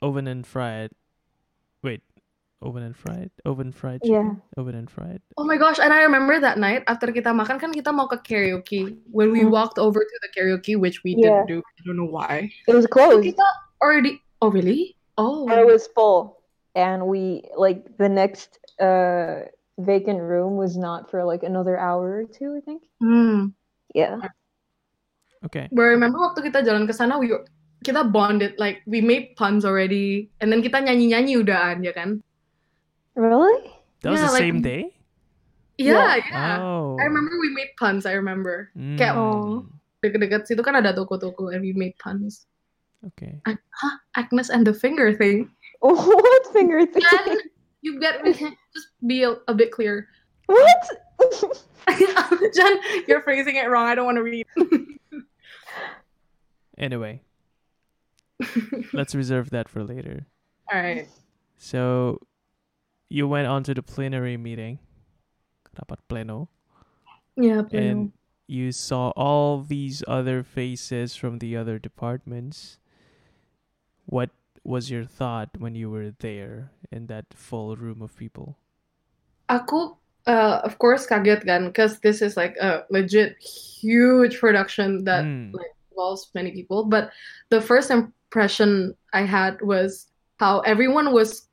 [0.00, 0.92] oven and fried.
[2.60, 4.34] Wait, oven and fried, oven fried Yeah.
[4.56, 5.20] oven and fried.
[5.36, 8.18] Oh my gosh, and I remember that night after kita makan kan kita mau ke
[8.22, 8.98] karaoke.
[9.10, 9.50] When we Hmm.
[9.50, 11.46] walked over to the karaoke, which we Yeah.
[11.46, 12.50] didn't do, I don't know why.
[12.66, 13.26] It was So closed.
[13.26, 13.46] kita
[13.82, 14.22] already.
[14.42, 14.96] Oh really?
[15.18, 15.46] Oh.
[15.50, 16.42] It was full.
[16.74, 19.46] And we like the next uh
[19.78, 22.82] vacant room was not for like another hour or two, I think.
[22.98, 23.54] Hmm.
[23.94, 24.18] Yeah.
[25.46, 25.70] Okay.
[25.70, 27.46] But I remember waktu kita jalan ke sana, we were-
[27.86, 32.18] kita bonded like we made puns already, and then kita nyanyi nyanyi udahan ya kan?
[33.18, 33.66] Really?
[34.06, 34.94] That was Yeah, the like- same day.
[35.78, 36.58] Yeah, yeah.
[36.62, 36.96] Oh.
[36.98, 38.06] I remember we made puns.
[38.06, 39.70] I remember kayak- Mm,
[40.02, 42.46] deket-deket situ kan ada toko-toko, and we made puns.
[43.06, 43.38] Okay.
[43.46, 43.94] Huh?
[44.18, 45.50] Agnes and the finger thing.
[45.82, 47.02] what finger thing?
[47.06, 47.38] Jen,
[47.82, 48.22] you get
[48.74, 50.06] just be a, a bit clear.
[50.50, 50.82] what?
[52.54, 52.74] Jen,
[53.06, 53.86] you're phrasing it wrong.
[53.86, 54.46] I don't want to read.
[56.78, 57.22] Anyway,
[58.92, 60.26] let's reserve that for later.
[60.72, 61.08] All right.
[61.58, 62.20] So,
[63.08, 64.78] you went on to the plenary meeting.
[65.76, 66.48] Rapat pleno.
[67.36, 67.78] Yeah, pleno.
[67.78, 68.12] and
[68.46, 72.78] you saw all these other faces from the other departments.
[74.06, 74.30] What
[74.64, 78.56] was your thought when you were there in that full room of people?
[79.48, 79.96] aku
[80.28, 85.56] uh, of course kaget kan, because this is like a legit huge production that Mm.
[85.56, 86.84] like involves many people.
[86.84, 87.08] But
[87.48, 91.47] the first impression I had was how everyone was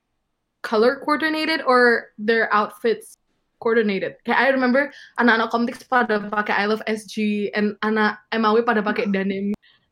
[0.66, 3.22] color coordinated or their outfits
[3.62, 4.18] coordinated.
[4.26, 4.90] Kayak I remember
[5.22, 9.14] anak-anak komik pada pakai I Love SG and anak MAW pada pakai hmm.
[9.14, 9.46] denim.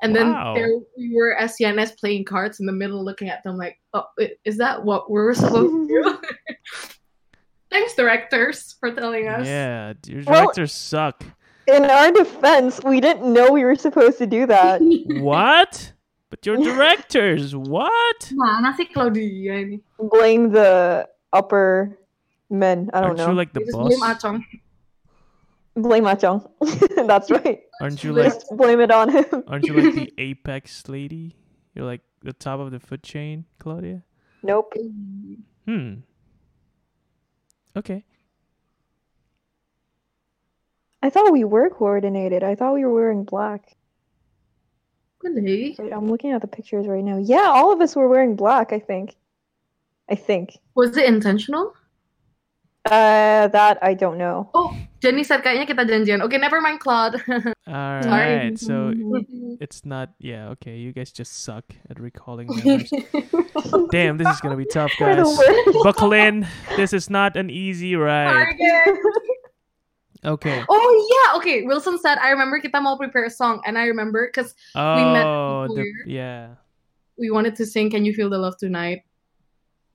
[0.04, 0.52] And then Wow.
[0.52, 0.68] there
[1.00, 4.04] we were as CNS playing cards in the middle looking at them like, oh,
[4.44, 6.04] is that what we're supposed to do?
[7.72, 9.48] Thanks, directors, for telling us.
[9.48, 11.24] Yeah, your Well- directors suck.
[11.64, 14.84] In our defense, we didn't know we were supposed to do that.
[15.24, 15.94] What?
[16.34, 18.32] But your directors, what?
[18.34, 19.86] Mana sih Claudia ini?
[20.02, 21.94] Blame the upper
[22.50, 22.90] men.
[22.90, 23.30] I don't Aren't know.
[23.30, 23.86] you like the Just boss?
[23.94, 24.40] blame Achong.
[25.78, 26.42] Blame Achong.
[27.06, 27.62] That's right.
[27.86, 29.44] Aren't you like Just blame it on him.
[29.48, 31.38] aren't you like the apex lady?
[31.78, 34.02] You're like the top of the food chain, Claudia?
[34.42, 34.74] Nope.
[35.70, 36.02] Hmm.
[37.78, 38.06] Okay.
[41.04, 42.42] I thought we were coordinated.
[42.42, 43.78] I thought we were wearing black.
[45.24, 45.76] Really?
[45.80, 47.18] Wait, I'm looking at the pictures right now.
[47.18, 49.16] Yeah, all of us were wearing black, I think.
[50.10, 50.60] I think.
[50.76, 51.74] Was it intentional?
[52.86, 54.50] Uh, that I don't know.
[54.54, 56.20] Oh, Jenny said kayaknya kita janjian.
[56.20, 57.16] Okay, never mind, Claude.
[57.30, 57.40] all
[57.72, 58.36] right, Sorry.
[58.36, 58.60] right.
[58.60, 58.92] So
[59.64, 60.12] it's not.
[60.20, 60.52] Yeah.
[60.60, 60.76] Okay.
[60.76, 62.92] You guys just suck at recalling numbers.
[63.96, 65.24] Damn, this is gonna be tough, guys.
[65.24, 65.80] worst.
[65.88, 66.46] Buckle in.
[66.76, 68.52] This is not an easy ride.
[70.26, 70.64] Okay.
[70.70, 71.64] oh yeah, okay.
[71.64, 75.26] Wilson said, I remember kita mau prepare a song, and I remember because we met
[75.28, 76.56] Oh, the, yeah.
[77.20, 79.04] we wanted to sing "Can You Feel the Love Tonight,"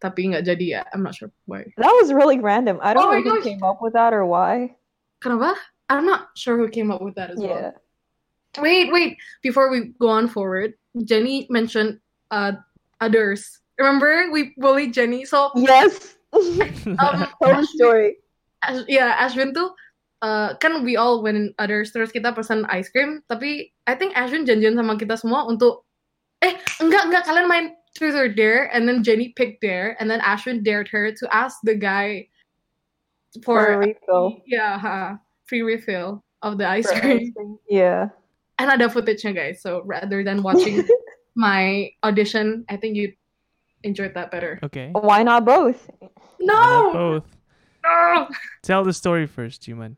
[0.05, 0.83] tapi nggak jadi ya.
[0.93, 1.64] I'm not sure why.
[1.81, 2.79] That was really random.
[2.85, 3.45] I don't Oh know my who gosh.
[3.49, 4.77] came up with that or why.
[5.25, 5.57] Kenapa?
[5.88, 7.73] I'm not sure who came up with that as Yeah.
[7.73, 7.73] well.
[8.61, 9.17] Wait, wait.
[9.43, 10.75] Before we go on forward,
[11.09, 11.99] Jenny mentioned
[12.31, 12.61] uh
[13.01, 13.61] others.
[13.81, 16.21] Remember we bullied Jenny, so Yes.
[17.01, 18.21] um, Tell the story.
[18.61, 19.71] Ash- yeah, Ashwin tuh
[20.22, 24.14] uh, kan we all went in others terus kita pesan ice cream tapi I think
[24.18, 25.85] Ashwin janjian sama kita semua untuk
[26.42, 27.66] eh enggak enggak kalian main
[27.98, 31.59] truth or dare and then Jenny picked dare and then Ashwin dared her to ask
[31.66, 32.26] the guy
[33.44, 34.40] For for, refill.
[34.48, 37.59] yeah huh, free refill of the ice For cream ice cream.
[37.68, 38.09] Yeah.
[38.59, 40.83] and ada footage-nya guys so rather than watching
[41.38, 43.14] my audition I think you
[43.87, 44.90] enjoyed that better okay.
[44.94, 45.87] Why not both?
[46.02, 46.11] Why
[46.42, 47.26] not no both.
[47.87, 48.26] no
[48.66, 49.94] Tell the story first, Juman.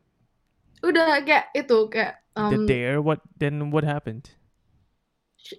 [0.81, 3.01] Udah kayak itu kayak the um, dare.
[3.01, 3.69] What then?
[3.69, 4.31] What happened?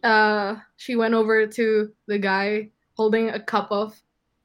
[0.03, 3.99] uh she went over to the guy holding a cup of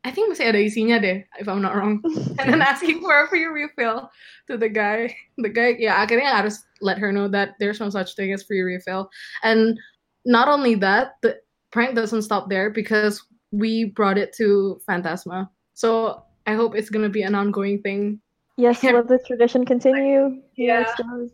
[0.04, 2.00] I think masih ada isinya deh if I'm not wrong
[2.40, 4.08] and then asking for a free refill
[4.48, 8.16] to the guy the guy yeah akhirnya harus let her know that there's no such
[8.16, 9.12] thing as free refill
[9.44, 9.76] and
[10.24, 11.36] not only that the
[11.72, 13.20] prank doesn't stop there because
[13.52, 18.24] we brought it to Phantasma so I hope it's gonna be an ongoing thing
[18.58, 20.41] Yes, let the tradition continue.
[20.56, 20.86] Yeah.
[21.00, 21.30] Yes.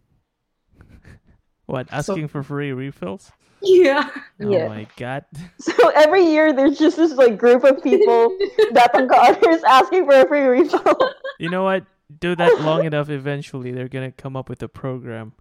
[1.66, 1.88] What?
[1.92, 3.32] Asking for free refills?
[3.66, 4.10] yeah
[4.42, 4.68] Oh Yeah.
[4.68, 5.24] my god.
[5.60, 8.28] So every year there's just this like group of people
[8.74, 10.98] that come to others asking for a free refill.
[11.40, 11.86] You know what?
[12.20, 13.10] Do that long enough.
[13.10, 15.34] Eventually, they're gonna come up with a program.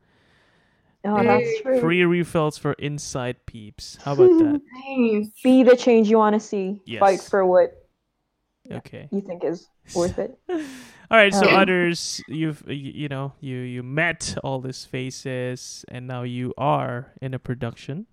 [1.05, 1.81] Oh, that's true.
[1.81, 3.99] Free refills for Insight peeps.
[4.03, 4.61] How about that?
[4.89, 6.81] nice Be the change you want to see.
[6.99, 7.73] Fight for what
[8.71, 9.09] Okay.
[9.11, 10.39] you think is worth it.
[11.13, 11.35] All right.
[11.35, 16.55] So Um, others, you've you know you you met all these faces, and now you
[16.59, 18.07] are in a production,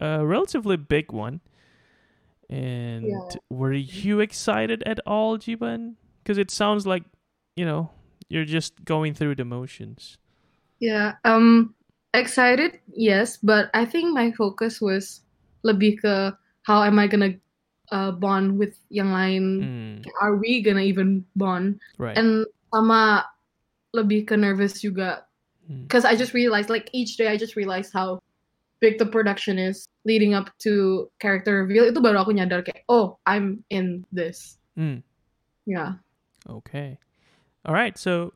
[0.00, 1.40] a relatively big one.
[2.50, 3.36] And Yeah.
[3.50, 5.96] were you excited at all, Jiman?
[6.22, 7.04] Because it sounds like
[7.56, 7.90] you know
[8.28, 10.18] you're just going through the motions.
[10.80, 11.74] Yeah, um,
[12.14, 15.22] excited, yes, but I think my focus was
[15.64, 16.34] lebih ke
[16.66, 17.38] how am I gonna
[17.92, 19.44] uh, bond with yang lain?
[19.60, 21.78] Hmm, Are we gonna even bond?
[22.00, 22.16] right.
[22.16, 23.28] And sama
[23.92, 25.28] lebih ke nervous juga,
[25.68, 25.84] Hmm.
[25.86, 28.18] because I just realized like each day I just realized how
[28.82, 31.86] big the production is leading up to character reveal.
[31.86, 34.58] Itu baru aku nyadar kayak oh I'm in this.
[34.74, 35.06] Hmm.
[35.68, 36.02] Yeah.
[36.50, 36.98] Okay.
[37.62, 37.94] All right.
[37.94, 38.34] So,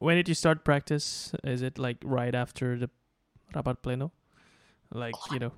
[0.00, 1.36] when did you start practice?
[1.44, 2.88] Is it like right after the
[3.52, 4.14] rapat pleno?
[4.88, 5.52] Like you know,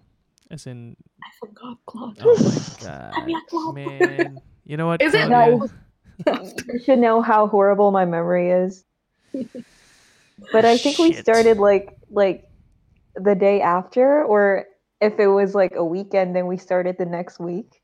[0.50, 0.96] as in.
[1.22, 2.18] I forgot Claude.
[2.22, 2.54] Oh my
[2.86, 3.74] god, yeah, Claude.
[3.74, 4.40] man!
[4.64, 5.02] You know what?
[5.02, 5.26] Is it?
[5.26, 5.58] Claudia?
[6.66, 8.84] You should know how horrible my memory is.
[10.52, 12.44] But I think we started like like
[13.14, 14.66] the day after, or
[15.00, 17.80] if it was like a weekend, then we started the next week.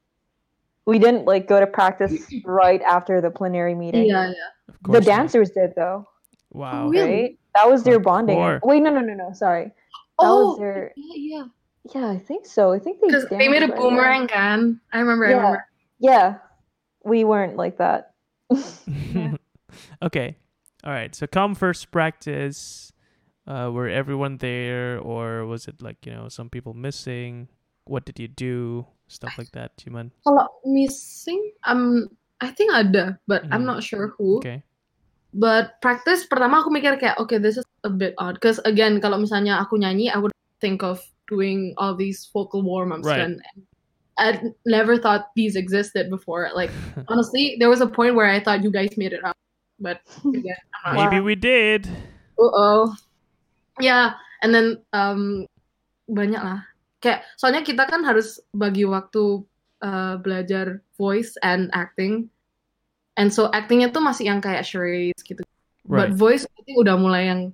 [0.86, 2.12] We didn't like go to practice
[2.44, 4.06] right after the plenary meeting.
[4.06, 4.32] Yeah, yeah.
[4.68, 5.16] Of The course not.
[5.16, 6.06] dancers did though,
[6.52, 6.88] Wow.
[6.88, 7.10] Really?
[7.22, 7.38] right?
[7.54, 8.38] That was their bonding.
[8.64, 9.32] Wait, no, no, no, no.
[9.32, 9.66] Sorry.
[9.66, 9.72] That
[10.18, 10.92] Oh, was their.
[10.96, 11.44] yeah, yeah.
[11.92, 12.72] Yeah, I think so.
[12.72, 13.08] I think they.
[13.08, 13.90] Because they made a right away.
[13.92, 14.80] boomerang gun.
[14.92, 15.26] I remember.
[15.26, 15.36] I Yeah.
[15.36, 15.60] remember.
[16.00, 16.28] Yeah,
[17.04, 18.16] we weren't like that.
[20.02, 20.36] okay.
[20.84, 21.14] All right.
[21.14, 22.92] So come first practice.
[23.44, 27.48] Uh, were everyone there, or was it like you know some people missing?
[27.84, 28.88] What did you do?
[29.04, 30.08] Stuff like that, cuman.
[30.24, 32.08] Kalau missing, um,
[32.40, 33.76] I think ada, but I'm Hmm.
[33.76, 34.40] not sure who.
[34.40, 34.64] Okay.
[35.36, 39.20] But practice pertama aku mikir kayak okay this is a bit odd because again kalau
[39.20, 40.32] misalnya aku nyanyi I would
[40.62, 43.20] think of doing all these vocal warm ups Right.
[43.20, 43.40] and
[44.14, 46.50] I never thought these existed before.
[46.54, 46.70] Like
[47.10, 49.34] honestly, there was a point where I thought you guys made it up,
[49.82, 50.60] but again,
[50.94, 51.90] Maybe we did.
[52.38, 52.82] Uh oh.
[53.82, 54.14] Yeah,
[54.46, 55.50] and then um
[56.06, 56.62] banyak lah.
[57.02, 59.42] Kayak soalnya kita kan harus bagi waktu
[59.82, 62.30] uh, belajar voice and acting.
[63.18, 65.42] And so actingnya tuh masih yang kayak charades gitu.
[65.90, 66.10] Right.
[66.10, 67.50] But voice I think udah mulai yang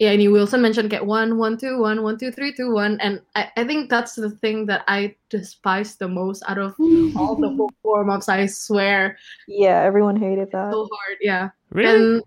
[0.00, 3.20] ya ini Wilson mentioned get one one two one one two three two one and
[3.36, 6.72] I, I think that's the thing that I despise the most out of
[7.14, 7.52] all the
[7.84, 8.28] warm ups.
[8.32, 10.72] I swear yeah, everyone hated that.
[10.72, 11.18] so hard.
[11.20, 11.50] Yeah.
[11.70, 12.16] really?
[12.16, 12.24] And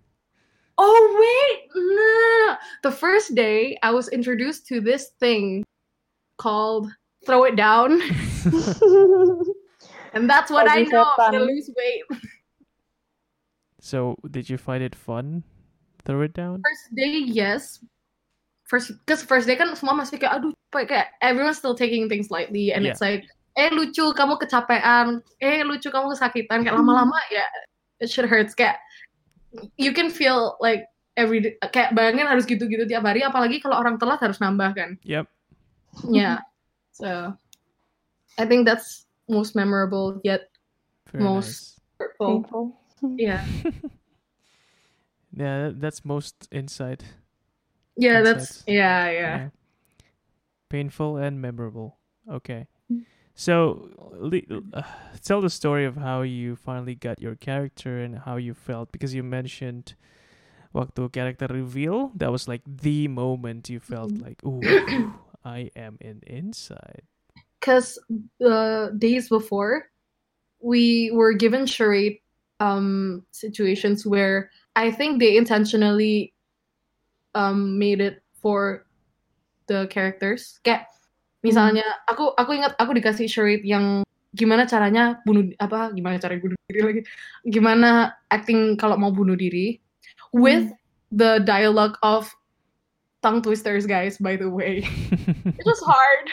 [0.78, 2.58] oh wait, no.
[2.86, 5.66] The first day I was introduced to this thing
[6.38, 6.94] called
[7.26, 7.94] throw it down,
[10.14, 11.10] and that's what I know.
[11.18, 12.04] Gonna lose weight.
[13.82, 15.44] so, did you find it fun?
[16.04, 16.60] Throw it down.
[16.60, 17.80] First day, yes.
[18.68, 22.74] First, because first day kan semua masih kayak aduh kayak everyone's still taking things lightly
[22.74, 27.46] and it's like eh lucu kamu kecapean, eh lucu kamu kesakitan kayak lama-lama ya
[28.02, 28.82] it should hurts kayak
[29.78, 34.02] you can feel like every day, kayak bayangin harus gitu-gitu tiap hari apalagi kalau orang
[34.02, 34.98] telat harus nambah kan.
[35.06, 35.30] Yep.
[36.10, 36.42] Yeah.
[36.98, 37.38] So
[38.42, 40.50] I think that's most memorable yet
[41.14, 42.42] Very Most- hurtful.
[42.42, 42.66] Painful.
[43.22, 43.46] Yeah.
[45.36, 47.04] Yeah, that's most insight.
[47.98, 48.64] Yeah, that's Insights.
[48.68, 49.50] yeah, yeah.
[50.70, 51.98] Painful and memorable.
[52.30, 52.68] Okay.
[52.92, 53.06] Mm.
[53.36, 53.90] So,
[54.74, 54.82] uh,
[55.24, 59.14] tell the story of how you finally got your character and how you felt because
[59.14, 59.96] you mentioned
[60.74, 64.22] waktu character reveal that was like the moment you felt Mm.
[64.22, 64.62] like, ooh,
[65.46, 67.06] I am in Insight.
[67.60, 67.98] because
[68.40, 69.88] the days before
[70.60, 72.20] we were given charade
[72.60, 76.34] um situations where I think they intentionally
[77.36, 78.86] um made it for
[79.68, 80.60] the characters.
[80.66, 80.90] Kayak
[81.46, 84.02] misalnya aku aku ingat aku dikasih charade yang
[84.34, 87.02] gimana caranya bunuh apa gimana cara bunuh diri lagi.
[87.46, 89.78] Gimana acting kalau mau bunuh diri
[90.34, 90.74] with
[91.14, 92.26] the dialogue of
[93.22, 94.82] tongue twisters guys by the way.
[95.60, 96.28] It was hard.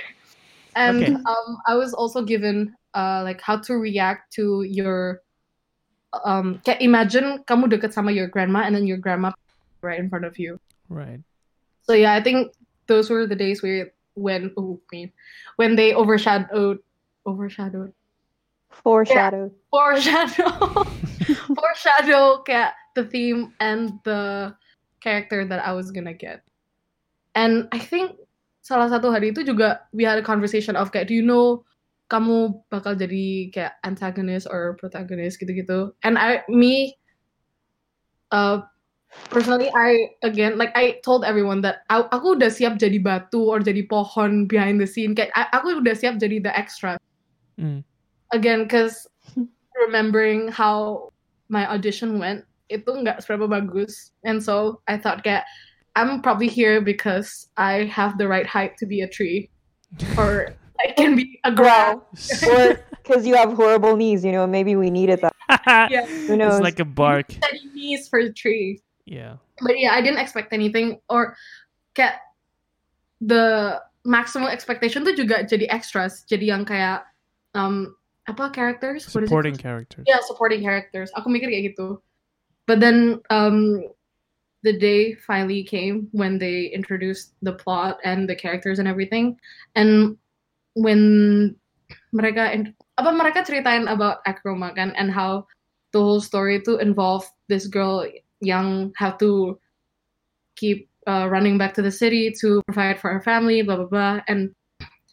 [0.78, 1.12] And Okay.
[1.12, 5.18] um i was also given uh like how to react to your
[6.26, 9.30] um kayak imagine kamu deket sama your grandma and then your grandma
[9.82, 10.58] right in front of you
[10.90, 11.22] right.
[11.86, 12.50] so yeah i think
[12.90, 15.08] those were the days where when oh me
[15.56, 16.82] when they overshadowed
[17.24, 17.94] overshadowed
[18.70, 19.50] Foreshadowed.
[19.68, 20.86] foreshadow
[21.58, 24.54] foreshadow kayak the theme and the
[25.00, 26.44] character that I was gonna get.
[27.34, 28.16] And I think
[28.62, 31.64] salah satu hari itu juga we had a conversation of kayak do you know
[32.10, 35.94] kamu bakal jadi kayak antagonist or protagonist gitu-gitu.
[36.02, 36.98] And I me
[38.34, 38.66] uh
[39.30, 43.58] personally I again like I told everyone that I, aku udah siap jadi batu or
[43.58, 46.98] jadi pohon behind the scene kayak I- aku udah siap jadi the extra
[47.60, 47.84] Mm.
[48.32, 49.04] again because
[49.84, 51.12] remembering how
[51.52, 55.44] my audition went itu nggak seberapa bagus and so I thought kayak
[55.92, 59.52] I'm probably here because I have the right height to be a tree
[60.16, 61.98] or I can be a grass.
[62.42, 65.34] Well, or because you have horrible knees, you know, maybe we needed that.
[65.90, 66.06] Yeah.
[66.06, 66.54] Who knows?
[66.54, 67.32] it's like a bark.
[67.32, 68.80] Steady knees for a tree.
[69.04, 69.36] Yeah.
[69.60, 71.34] But yeah, I didn't expect anything or
[71.98, 72.22] kayak
[73.20, 77.04] the maximum expectation tuh juga jadi extras, jadi yang kayak
[77.58, 77.92] um
[78.30, 79.10] apa characters?
[79.10, 80.04] What is it Supporting characters.
[80.06, 81.98] yeah supporting characters aku mikir kayak gitu
[82.70, 83.82] but then um
[84.62, 89.34] the day finally came when they introduced the plot and the characters and everything
[89.74, 90.14] and
[90.74, 91.00] when
[92.14, 92.54] mereka
[92.98, 95.46] apa mereka ceritain about Akroma kan and how
[95.90, 98.06] the whole story to involve this girl
[98.42, 99.58] yang have to
[100.54, 104.16] keep uh, running back to the city to provide for her family blah blah blah
[104.30, 104.54] and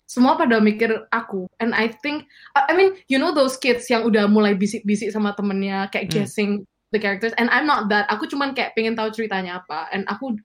[0.07, 4.07] semua pada mikir aku and I think I I mean, you know those kids yang
[4.07, 6.15] udah mulai bisik-bisik sama temennya, kayak Hmm.
[6.15, 6.51] guessing
[6.91, 7.35] the characters.
[7.35, 8.07] And I'm not that.
[8.07, 9.91] Aku cuman kayak pengen tahu ceritanya apa.
[9.91, 10.39] And aku,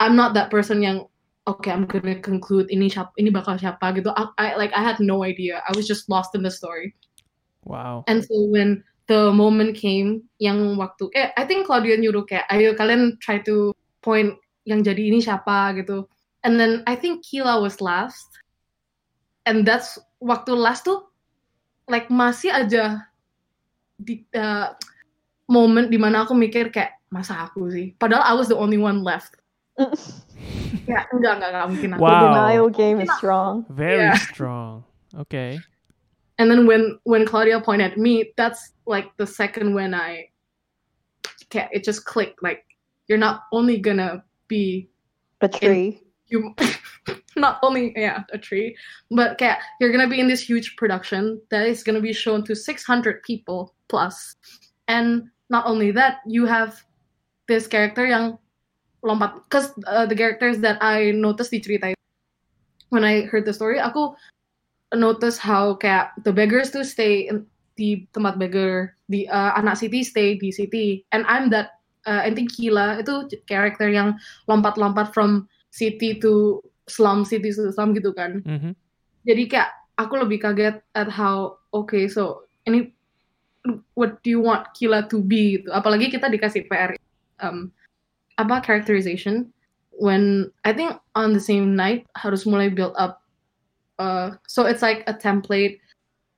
[0.00, 1.04] I'm not that person yang,
[1.48, 4.12] okay, I'm gonna conclude ini siapa, ini bakal siapa gitu.
[4.12, 5.64] I, I like I had no idea.
[5.64, 6.92] I was just lost in the story.
[7.64, 8.04] Wow.
[8.04, 12.76] And so when the moment came, yang waktu, eh, I think Claudia nyuruh kayak, ayo
[12.76, 13.72] kalian try to
[14.04, 14.36] point
[14.68, 16.04] yang jadi ini siapa gitu.
[16.44, 18.28] And then I think Kila was last.
[19.48, 21.08] And that's waktu last tuh,
[21.88, 23.08] like masih aja
[23.96, 24.76] di uh,
[25.48, 27.96] moment di mana aku mikir kayak masa aku sih.
[27.96, 29.37] Padahal I was the only one left.
[30.88, 32.04] Ya, enggak, enggak, enggak mungkin aku.
[32.04, 33.64] The denial game is strong.
[33.68, 34.16] Very Yeah.
[34.32, 34.84] strong.
[35.16, 35.60] Okay.
[36.38, 40.28] And then when when Claudia pointed at me, that's like the second when I
[41.50, 42.40] ca- it just clicked.
[42.42, 42.64] Like
[43.08, 44.88] you're not only gonna be
[45.40, 46.00] A tree.
[46.28, 46.52] you
[47.36, 48.76] not only yeah a tree
[49.08, 52.52] but kayak you're gonna be in this huge production that is gonna be shown to
[52.52, 54.36] 600 people plus
[54.92, 56.84] and not only that you have
[57.48, 58.36] this character yang
[59.04, 59.42] lompat.
[59.46, 62.02] Because uh, the characters that I noticed di cerita itu,
[62.90, 64.16] when I heard the story aku
[64.96, 67.44] notice how kayak the beggars to stay in,
[67.76, 71.78] di tempat beggar di uh, anak city stay di city and I'm that
[72.08, 74.16] uh, I think Kila itu karakter yang
[74.48, 78.40] lompat-lompat from city to slum city to slum gitu kan.
[78.42, 78.72] Mm-hmm.
[79.28, 79.70] jadi kayak
[80.00, 82.90] aku lebih kaget at how okay so ini
[83.92, 85.68] what do you want Kila to be gitu.
[85.70, 86.96] Apalagi kita dikasih PR
[87.44, 87.68] um,
[88.38, 89.50] apa characterization
[89.98, 93.20] when I think on the same night harus mulai build up
[93.98, 95.82] uh, so it's like a template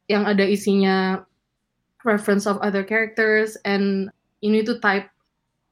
[0.09, 1.23] yang ada isinya
[2.03, 4.09] reference of other characters and
[4.41, 5.13] you need to type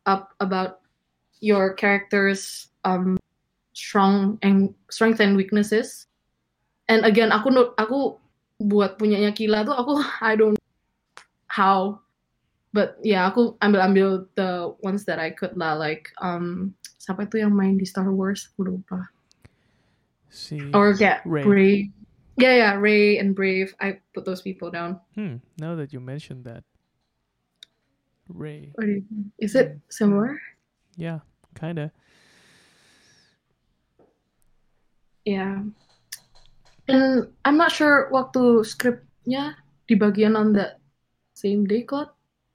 [0.04, 0.84] up about
[1.40, 3.16] your characters um
[3.72, 6.06] strong and strength and weaknesses.
[6.90, 8.18] And again aku aku
[8.58, 10.58] buat punyanya Kila tuh aku I don't
[11.48, 12.02] how
[12.78, 17.42] but ya yeah, aku ambil-ambil the ones that I could lah like um siapa itu
[17.42, 19.10] yang main di Star Wars aku lupa
[20.30, 20.70] See.
[20.70, 21.18] or yeah.
[21.26, 21.90] Brave
[22.38, 25.42] yeah yeah Rey and Brave I put those people down Hmm.
[25.58, 26.62] Now that you mentioned that,
[28.30, 28.70] Rey.
[28.78, 29.34] what do you think?
[29.42, 30.38] is it similar
[30.94, 31.26] Yeah,
[31.58, 31.90] kinda.
[35.26, 35.66] yeah
[36.88, 39.58] and I'm not sure waktu scriptnya
[39.88, 40.80] di bagian on that
[41.36, 41.84] same day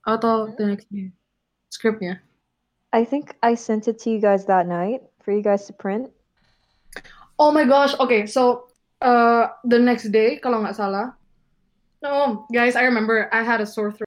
[0.04, 1.08] kok atau the next day
[1.72, 2.20] scriptnya
[2.94, 6.14] I think I sent it to you guys that night for you guys to print.
[7.42, 7.90] Oh my gosh.
[7.98, 8.70] Okay, so
[9.02, 11.18] uh the next day kalau nggak salah.
[11.98, 14.06] No, guys, I remember I had a sore throat.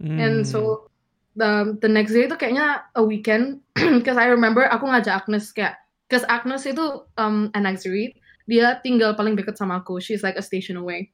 [0.00, 0.48] And Mm.
[0.48, 0.88] so
[1.36, 3.60] the the next day itu kayaknya a weekend
[4.00, 5.76] because I remember aku ngajak Agnes kayak
[6.08, 8.16] because Agnes itu um an Reed
[8.48, 11.12] dia tinggal paling deket sama aku she's like a station away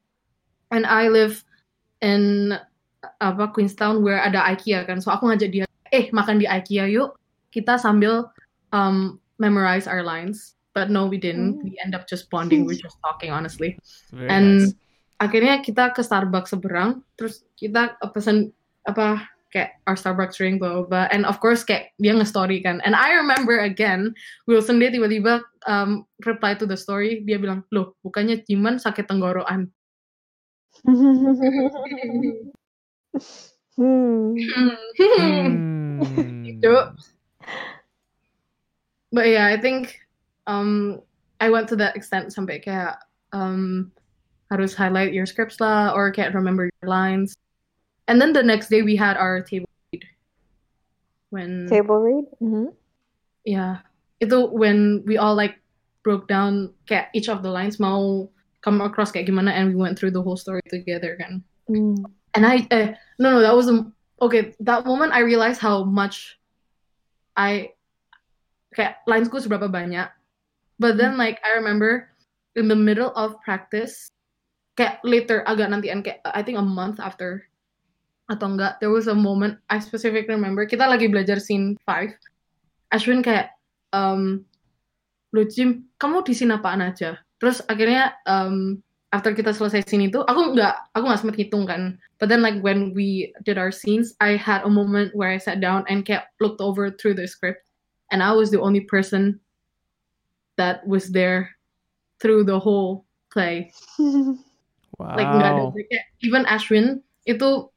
[0.69, 1.43] and I live
[2.03, 2.55] in
[3.21, 5.01] apa Queenstown where ada IKEA kan.
[5.01, 7.17] So aku ngajak dia eh makan di IKEA yuk.
[7.49, 8.29] Kita sambil
[8.71, 10.55] um memorize our lines.
[10.71, 11.59] But no we didn't.
[11.59, 11.67] Hmm.
[11.67, 12.63] we end up just bonding.
[12.63, 13.75] We're just talking honestly.
[14.15, 14.75] Very and nice.
[15.19, 17.03] akhirnya kita ke Starbucks seberang.
[17.19, 18.55] Terus kita pesen
[18.87, 21.05] apa kayak our Starbucks drink blah, blah, blah.
[21.11, 22.79] and of course kayak dia nge-story kan.
[22.87, 24.15] And I remember again
[24.47, 27.19] Wilson dia tiba-tiba um, reply to the story.
[27.27, 29.67] Dia bilang loh bukannya Ciman sakit tenggorokan
[33.75, 34.35] Hmm.
[36.01, 36.41] Hmm.
[36.41, 36.73] Gitu.
[39.13, 40.01] but yeah I think
[40.47, 41.01] um,
[41.39, 42.97] I went to that extent sampai kayak
[43.33, 43.93] um,
[44.49, 47.37] harus highlight your scripts lah or can't remember your lines
[48.09, 50.03] and then the next day we had our table read
[51.29, 52.25] when Table read.
[52.41, 52.73] hmm
[53.45, 53.81] Yeah.
[54.21, 55.57] Itu when we all like
[56.05, 58.29] broke down kayak each of the lines mau
[58.61, 61.41] come across kayak gimana and we went through the whole story together kan.
[61.65, 62.05] Mm.
[62.33, 63.85] And I eh, no no that was a,
[64.21, 66.39] okay that moment I realized how much
[67.35, 67.75] I
[68.71, 70.07] kayak linesku seberapa banyak.
[70.79, 72.09] But then like I remember
[72.55, 74.11] in the middle of practice
[74.79, 77.45] kayak later agak nantian kayak I think a month after
[78.31, 83.19] atau enggak there was a moment I specifically remember kita lagi belajar scene 5 Ashwin
[83.19, 83.51] kayak
[83.91, 84.47] um,
[85.35, 88.79] lu Jim kamu di sini apaan aja terus akhirnya um,
[89.11, 91.99] after kita selesai scene itu aku nggak aku nggak sempet hitung kan.
[92.17, 95.59] But then like when we did our scenes I had a moment where I sat
[95.59, 97.67] down and kayak looked over through the script.
[98.11, 99.39] And I was the only person
[100.59, 101.55] that was there
[102.19, 103.71] through the whole play.
[104.99, 105.15] Wow.
[105.19, 107.67] like nggak ada kayak even Ashwin itu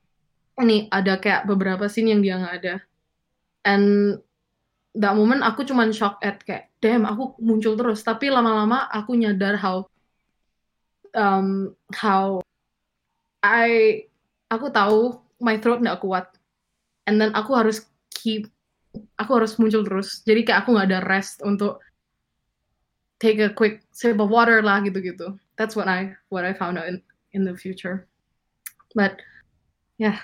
[0.62, 2.74] ini ada kayak beberapa scene yang dia nggak ada.
[3.66, 4.18] And
[4.94, 8.06] that moment aku cuman shock at kayak damn aku muncul terus.
[8.06, 9.86] Tapi lama-lama aku nyadar how
[11.14, 12.42] um how
[13.42, 14.02] I
[14.50, 16.30] aku tahu my throat nggak kuat
[17.08, 18.50] and then aku harus keep
[19.18, 21.82] aku harus muncul terus jadi kayak aku nggak ada rest untuk
[23.18, 26.86] take a quick sip of water lah gitu-gitu that's what I what I found out
[26.86, 27.02] in,
[27.34, 28.06] in the future
[28.94, 29.18] but
[29.98, 30.22] yeah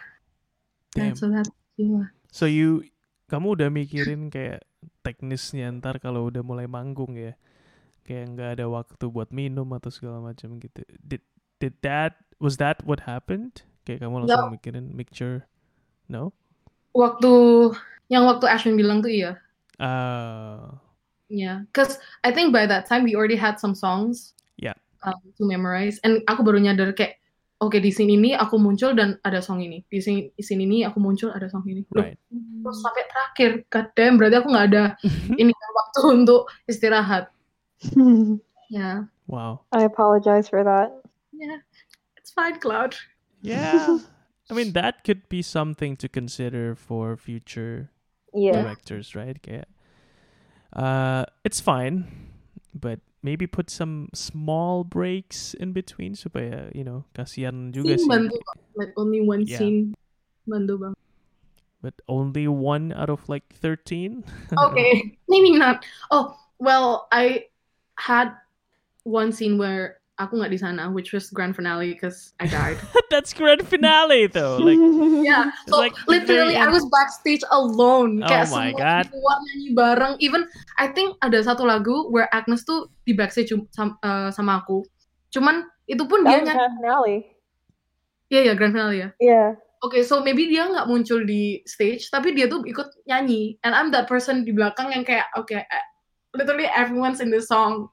[0.94, 1.14] Damn.
[1.14, 2.10] so that's yeah.
[2.34, 2.86] So you
[3.30, 4.66] kamu udah mikirin kayak
[5.06, 7.38] teknisnya ntar kalau udah mulai manggung ya.
[8.10, 10.82] Kayak nggak ada waktu buat minum atau segala macam gitu.
[10.98, 11.22] Did
[11.62, 13.62] did that was that what happened?
[13.86, 15.46] Kayak kamu langsung mikirin mixture?
[16.10, 16.34] No?
[16.90, 17.30] waktu
[18.10, 19.38] yang waktu Ashwin bilang tuh iya
[19.80, 20.76] Uh,
[21.30, 21.96] Yeah, because
[22.26, 24.34] I think by that time we already had some songs.
[24.58, 24.74] Yeah.
[25.06, 27.22] Um, to memorize, and aku baru nyadar kayak,
[27.62, 30.78] oke di sini ini aku muncul dan ada song ini, di sini di sini ini
[30.84, 31.86] aku muncul ada song ini.
[31.96, 32.18] Loh, Right.
[32.28, 34.84] Terus sampai terakhir, goddamn, berarti aku nggak ada
[35.40, 37.30] ini waktu untuk istirahat.
[38.70, 39.66] Ya, wow.
[39.72, 40.94] I apologize for that.
[41.34, 41.58] yeah,
[42.16, 42.94] it's fine, Claude.
[43.42, 43.98] Yeah.
[44.50, 47.90] I mean, that could be something to consider for future
[48.30, 48.62] Yeah.
[48.62, 49.38] directors, right?
[49.42, 49.66] Yeah.
[50.70, 52.06] uh, it's fine,
[52.70, 58.08] but maybe put some small breaks in between supaya you know kasihan juga Scene sih.
[58.08, 58.58] bantu, Bang.
[58.78, 59.58] like only one Yeah.
[59.58, 59.98] scene
[60.46, 60.94] bantu bang.
[61.82, 64.22] But only one out of like thirteen.
[64.54, 65.82] Okay, maybe not.
[66.14, 67.49] Oh, well, I
[68.00, 68.32] had
[69.04, 72.76] one scene where aku nggak di sana, which was grand finale because I died.
[73.12, 74.60] That's grand finale though.
[74.60, 74.76] Like,
[75.28, 78.20] yeah, so like literally I was backstage alone.
[78.24, 79.04] Oh Kayak my semua God.
[79.48, 80.14] nyanyi bareng.
[80.20, 80.44] Even
[80.76, 84.84] I think ada satu lagu where Agnes tuh di backstage cum- sam- eh, sama aku.
[85.32, 86.56] Cuman itu pun That dia was nyanyi.
[86.60, 87.16] grand finale.
[88.30, 89.08] Iya ya grand finale ya.
[89.18, 89.48] Yeah.
[89.80, 93.56] Oke, so maybe dia nggak muncul di stage, tapi dia tuh ikut nyanyi.
[93.64, 95.84] And I'm that person di belakang yang kayak, oke, eh,
[96.34, 97.88] literally everyone's in this song,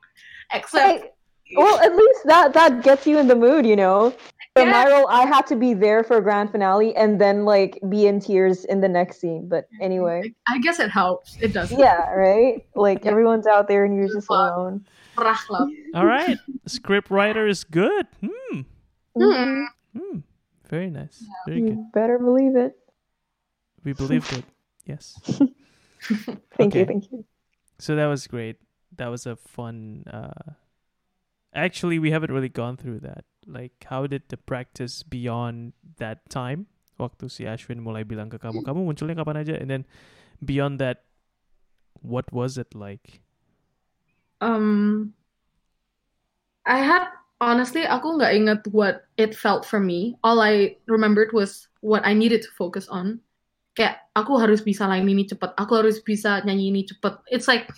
[0.54, 1.10] except Hey,
[1.56, 4.14] well, at least that that gets you in the mood, you know.
[4.58, 7.80] In my role, I had to be there for a grand finale and then like
[7.90, 9.48] be in tears in the next scene.
[9.48, 11.38] But anyway, I guess it helps.
[11.40, 11.72] It does.
[11.72, 12.66] yeah, right.
[12.76, 13.12] Like Yeah.
[13.12, 14.86] everyone's out there and you're just alone.
[15.20, 18.08] All right, script writer is good.
[18.26, 18.62] Hmm.
[19.16, 19.64] Hmm.
[19.96, 20.20] Hmm.
[20.70, 21.24] Very nice.
[21.48, 21.92] Very good.
[21.94, 22.78] Better believe it.
[23.84, 24.46] We believed it.
[24.86, 25.20] Yes.
[26.58, 27.26] Thank you, thank you.
[27.80, 28.58] So that was great.
[28.96, 30.04] That was a fun.
[30.10, 30.58] Uh,
[31.54, 33.26] actually, we haven't really gone through that.
[33.46, 36.68] Like, how did the practice beyond that time?
[37.00, 39.56] Waktu si Ashwin mulai bilang ke kamu, kamu munculnya kapan aja?
[39.62, 39.86] And then
[40.44, 41.06] beyond that,
[42.02, 43.22] what was it like?
[44.42, 45.14] Um,
[46.66, 47.08] I had
[47.42, 50.18] honestly, aku nggak inget what it felt for me.
[50.24, 53.22] All I remembered was what I needed to focus on.
[53.78, 57.22] Kayak aku harus bisa lain ini cepet, aku harus bisa nyanyi ini cepet.
[57.30, 57.70] It's like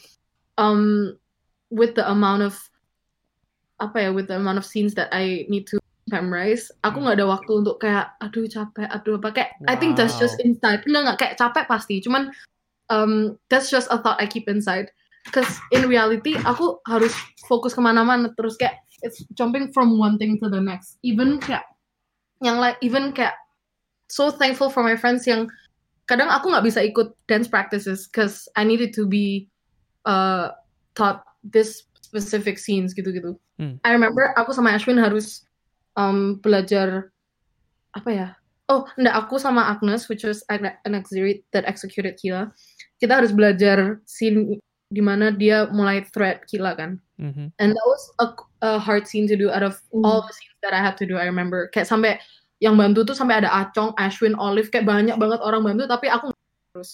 [0.56, 1.12] um
[1.68, 2.56] with the amount of
[3.84, 7.28] apa ya, with the amount of scenes that I need to memorize, aku nggak ada
[7.28, 10.47] waktu untuk kayak aduh capek, aduh apa kayak I think that's just Wow.
[10.47, 10.82] inside.
[10.88, 12.32] Enggak nggak kayak capek pasti, cuman
[12.88, 14.88] um that's just a thought I keep inside.
[15.28, 17.12] Because in reality, aku harus
[17.45, 20.95] fokus ke mana-mana terus kayak it's jumping from one thing to the next.
[21.04, 21.68] Even kayak
[22.39, 23.36] yang like even kayak
[24.08, 25.52] so thankful for my friends yang
[26.10, 29.45] kadang aku nggak bisa ikut dance practices because I needed to be
[30.10, 30.57] uh,
[30.97, 33.38] taught this specific scenes gitu-gitu.
[33.62, 33.78] Hmm.
[33.86, 35.45] I remember aku sama Ashwin harus
[35.93, 37.14] um, belajar
[37.93, 38.28] apa ya?
[38.74, 42.49] Oh, enggak aku sama Agnes, which was an, auxiliary that executed Kila.
[42.97, 44.57] Kita harus belajar scene
[44.89, 46.97] di mana dia mulai thread Kila kan.
[47.22, 47.53] Mm-hmm.
[47.62, 48.28] And that was a,
[48.66, 51.22] a hard scene to do out of all the scenes that I had to do.
[51.22, 52.18] I remember kayak sampai
[52.60, 56.32] yang bantu tuh sampai ada Acong, Ashwin, Olive kayak banyak banget orang bantu tapi aku
[56.32, 56.89] nggak bisa terus.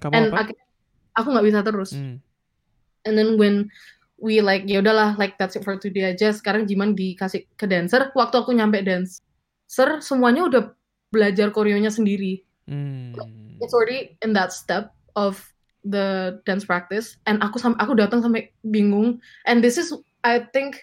[0.00, 0.36] Kamu And apa?
[0.44, 0.66] akhirnya
[1.14, 1.90] aku nggak bisa terus.
[1.92, 2.16] Hmm.
[3.04, 3.68] And then when
[4.16, 6.32] we like ya udahlah like that's it for today aja.
[6.32, 8.10] Sekarang Jiman dikasih ke dancer.
[8.16, 10.62] Waktu aku nyampe dancer semuanya udah
[11.12, 12.42] belajar koreonya sendiri.
[12.64, 13.12] Hmm.
[13.60, 15.38] It's already in that step of
[15.84, 17.20] the dance practice.
[17.28, 19.20] And aku sam aku datang sampai bingung.
[19.44, 19.92] And this is
[20.24, 20.80] I think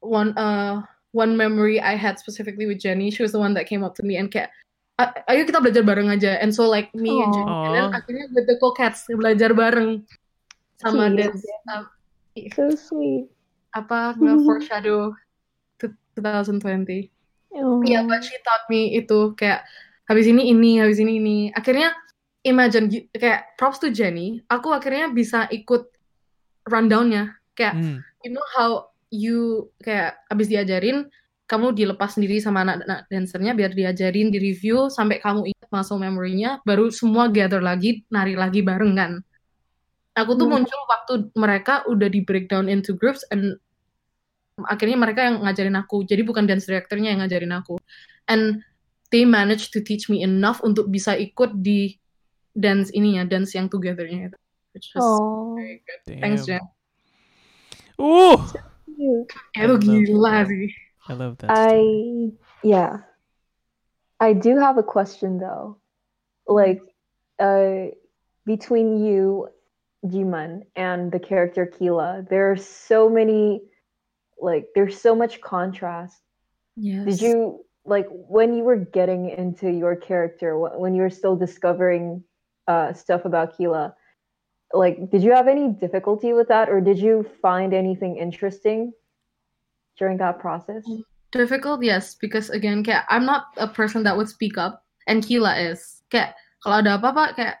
[0.00, 0.80] one uh
[1.10, 3.10] one memory I had specifically with Jenny.
[3.10, 4.50] She was the one that came up to me and kayak
[4.96, 6.38] "A- ayo kita belajar bareng aja.
[6.38, 10.04] And so like me and Jenny and then akhirnya with the cool cats belajar bareng
[10.78, 11.42] sama dance
[11.72, 11.88] um,
[12.54, 13.26] So sweet.
[13.70, 15.14] apa nge foreshadow
[15.78, 17.10] to 2020.
[17.54, 17.82] Oh.
[17.82, 19.66] Iya, but she taught me itu kayak
[20.06, 21.38] habis ini ini, habis ini ini.
[21.50, 21.94] Akhirnya
[22.42, 25.90] imagine gi- kayak props to Jenny, aku akhirnya bisa ikut
[26.66, 27.34] rundownnya.
[27.54, 27.98] Kayak Hmm.
[28.22, 31.10] you know how you kayak habis diajarin
[31.50, 36.62] kamu dilepas sendiri sama anak-anak dancernya biar diajarin di review sampai kamu ingat muscle memory-nya
[36.62, 39.12] baru semua gather lagi nari lagi bareng kan?
[40.14, 40.62] Aku tuh Hmm.
[40.62, 43.58] muncul waktu mereka udah di breakdown into groups and
[44.66, 46.06] akhirnya mereka yang ngajarin aku.
[46.06, 47.78] Jadi bukan dance directornya yang ngajarin aku.
[48.30, 48.62] And
[49.10, 51.98] they managed to teach me enough untuk bisa ikut di
[52.54, 54.38] dance ininya dance yang togethernya itu.
[54.70, 55.58] Which was Oh.
[55.58, 56.00] very good.
[56.06, 56.20] Damn.
[56.22, 56.62] thanks Jen.
[57.98, 58.38] Ooh,
[59.00, 59.32] Cute.
[59.56, 60.48] Itu love gila that.
[61.08, 61.56] I love that.
[61.56, 61.80] story.
[61.80, 62.96] I yeah.
[64.20, 65.80] I do have a question though.
[66.46, 66.84] Like
[67.40, 67.96] uh
[68.44, 69.48] between you,
[70.04, 73.62] Jiman, and the character Kila, there are so many
[74.36, 76.20] like there's so much contrast.
[76.76, 81.36] yes Did you like when you were getting into your character when you were still
[81.36, 82.24] discovering
[82.68, 83.96] uh stuff about Kila?
[84.72, 88.92] Like did you have any difficulty with that or did you find anything interesting
[89.98, 90.84] during that process?
[91.30, 95.54] Difficult, yes, because again, kayak I'm not a person that would speak up, and Kila
[95.54, 96.02] is.
[96.10, 97.56] Kayak kalau ada apa-apa, kayak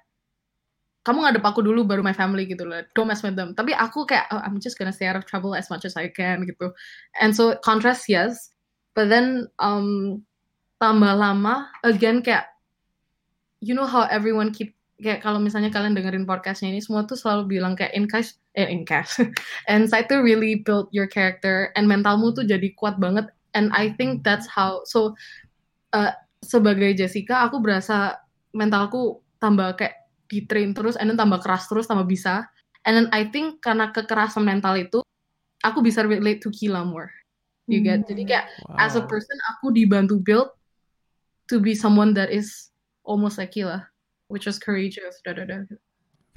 [1.06, 2.82] kamu ngadep aku dulu baru my family gitu loh.
[2.98, 3.54] Don't mess with them.
[3.54, 6.10] Tapi aku kayak oh, I'm just gonna stay out of trouble as much as I
[6.10, 6.74] can gitu.
[7.22, 8.50] And so contrast yes,
[8.98, 10.20] but then um
[10.82, 12.50] tambah lama again kayak
[13.62, 17.58] you know how everyone keep kayak kalau misalnya kalian dengerin podcastnya ini semua tuh selalu
[17.58, 19.18] bilang kayak in cash eh in cash.
[19.72, 24.22] Insight tuh really build your character and mentalmu tuh jadi kuat banget and I think
[24.22, 25.16] that's how so
[25.96, 26.12] uh,
[26.44, 28.20] sebagai Jessica aku berasa
[28.54, 29.96] mentalku tambah kayak
[30.30, 32.46] di train terus and then tambah keras terus tambah bisa.
[32.86, 35.04] And then I think karena kekerasan mental itu
[35.60, 37.12] aku bisa relate to Kila more.
[37.68, 38.08] You get?
[38.08, 38.78] Jadi kayak Wow.
[38.82, 40.50] as a person aku dibantu build
[41.50, 42.70] to be someone that is
[43.04, 43.89] almost like Kila
[44.30, 45.66] which was courageous da da da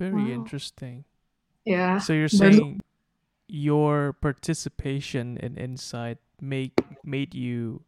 [0.02, 0.42] Very Wow.
[0.42, 1.06] interesting.
[1.64, 2.82] yeah So you're Bantu- saying
[3.48, 6.74] your participation and Insight make
[7.06, 7.86] made you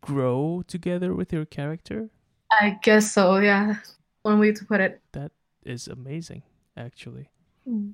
[0.00, 2.08] grow together with your character?
[2.50, 3.84] I guess so yeah
[4.24, 5.04] one way to put it.
[5.12, 5.36] That
[5.68, 6.42] is amazing,
[6.76, 7.28] actually.
[7.68, 7.92] Hmm.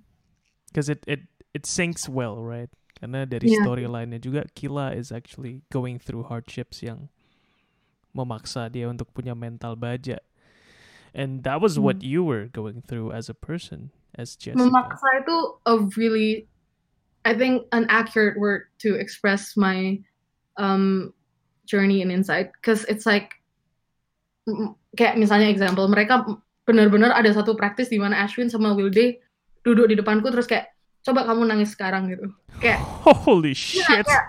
[0.71, 2.71] Because it, it it syncs well, right?
[2.95, 3.67] Karena dari Yeah.
[3.67, 7.11] storyline-nya juga Kila is actually going through hardships yang
[8.15, 10.23] memaksa dia untuk punya mental baja.
[11.15, 14.63] And that was what you were going through as a person, as Jessica.
[14.63, 15.37] memaksa itu
[15.67, 16.47] a really
[17.27, 19.99] I think an accurate word to express my
[20.57, 21.13] um
[21.67, 23.39] journey and insight because it's like
[24.99, 26.27] kayak misalnya example mereka
[26.67, 29.19] benar-benar ada satu praktis di mana Ashwin sama Wilde
[29.63, 30.71] duduk di depanku terus kayak
[31.03, 32.27] coba kamu nangis sekarang gitu
[32.59, 32.81] kayak
[33.27, 34.07] Holy Yeah, shit!
[34.07, 34.25] yeah.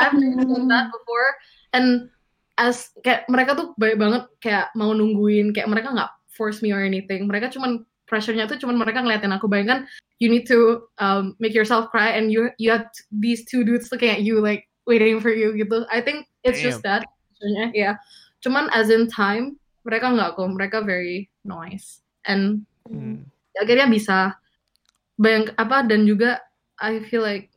[0.00, 1.28] I've never done that before
[1.76, 2.08] and
[2.56, 6.86] as kayak mereka tuh baik banget kayak mau nungguin kayak mereka nggak force me or
[6.86, 7.26] anything.
[7.26, 9.50] Mereka cuman pressure-nya tuh cuman mereka ngeliatin aku.
[9.50, 9.90] Bayangkan
[10.22, 14.14] you need to um, make yourself cry and you you have these two dudes looking
[14.14, 15.82] at you like waiting for you gitu.
[15.90, 17.98] I think it's just that pressure-nya, yeah.
[18.46, 20.48] Cuman as in time mereka nggak kok.
[20.54, 22.06] Mereka very nice.
[22.22, 23.28] And Hmm.
[23.60, 24.32] akhirnya bisa.
[25.20, 26.40] Bayang apa dan juga
[26.80, 27.50] I feel like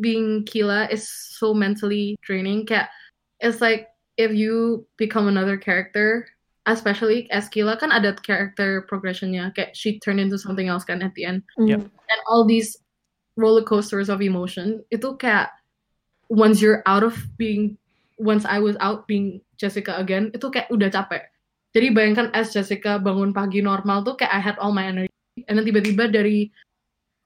[0.00, 2.66] being Kila is so mentally draining.
[2.66, 2.90] Kayak
[3.38, 6.26] it's like if you become another character
[6.66, 9.54] especially as Kila kan ada character progressionnya.
[9.54, 11.46] Kayak she turned into something else kan at the end.
[11.56, 11.86] Yep.
[12.10, 12.78] and all these
[13.36, 15.52] roller coasters of emotion itu kayak
[16.32, 17.76] once you're out of being
[18.16, 21.28] once I was out being Jessica again itu kayak udah capek.
[21.76, 25.12] Jadi bayangkan as Jessica bangun pagi normal tuh kayak I had all my energy.
[25.44, 26.48] And then tiba-tiba dari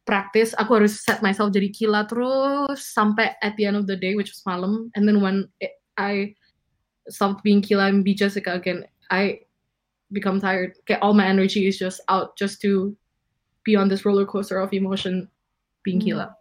[0.03, 4.19] praktis aku harus set myself jadi kila terus sampai at the end of the day
[4.19, 4.91] which was malam.
[4.99, 6.35] And then when it, I
[7.07, 9.41] stopped being kila and be Jessica again I
[10.13, 12.97] become tired Get all my energy is just out just to
[13.65, 15.29] be on this roller coaster of emotion
[15.85, 16.05] being Mm.
[16.05, 16.37] Kila.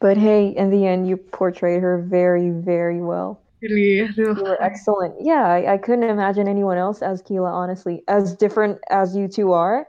[0.00, 3.40] But hey, in the end, you portrayed her very, very well.
[3.62, 4.36] Really, aduh.
[4.36, 5.14] You were excellent.
[5.20, 8.02] Yeah, I, I couldn't imagine anyone else as Keela, honestly.
[8.08, 9.86] As different as you two are,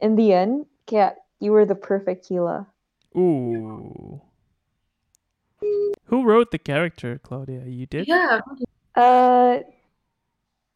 [0.00, 2.66] in the end, Kat, you were the perfect Keela.
[3.16, 4.20] Ooh.
[6.08, 7.64] Who wrote the character, Claudia?
[7.66, 8.08] You did?
[8.08, 8.40] yeah,
[8.96, 9.60] Uh,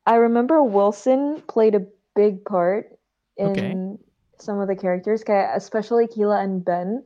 [0.06, 1.82] I remember Wilson played a
[2.14, 2.92] big part
[3.36, 3.72] in Okay.
[4.38, 7.02] some of the characters, kayak especially Keela and Ben.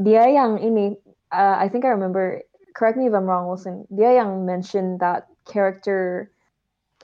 [0.00, 0.96] Dia yang ini,
[1.32, 2.40] uh, I think I remember.
[2.72, 3.84] Correct me if I'm wrong, Wilson.
[3.92, 6.30] Dia yang mentioned that character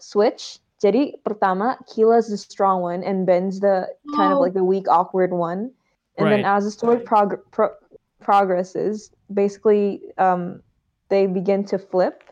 [0.01, 0.61] switch.
[0.81, 4.45] Jadi pertama, Keela's the strong one, and Ben's the kind of Oh.
[4.47, 5.75] like the weak, awkward one.
[6.17, 7.78] And then as the story prog- pro-
[8.21, 10.63] progresses, basically, um,
[11.09, 12.25] they begin to flip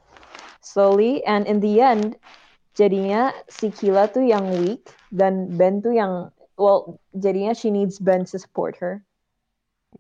[0.61, 2.17] slowly, and in the end,
[2.75, 8.25] jadinya si Keela tuh yang weak dan Ben tuh yang well, jadinya she needs Ben
[8.27, 9.05] to support her.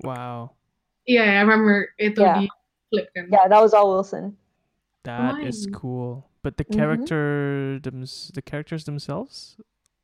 [0.03, 0.53] Wow.
[1.07, 2.45] yeah, I remember it Yeah.
[2.45, 2.51] di
[2.91, 3.09] flip.
[3.14, 4.37] Yeah, that was all Wilson.
[5.05, 5.72] That is Nice.
[5.72, 6.26] cool.
[6.43, 6.76] But the Mhm.
[6.76, 7.24] character
[7.82, 9.57] thems- the characters themselves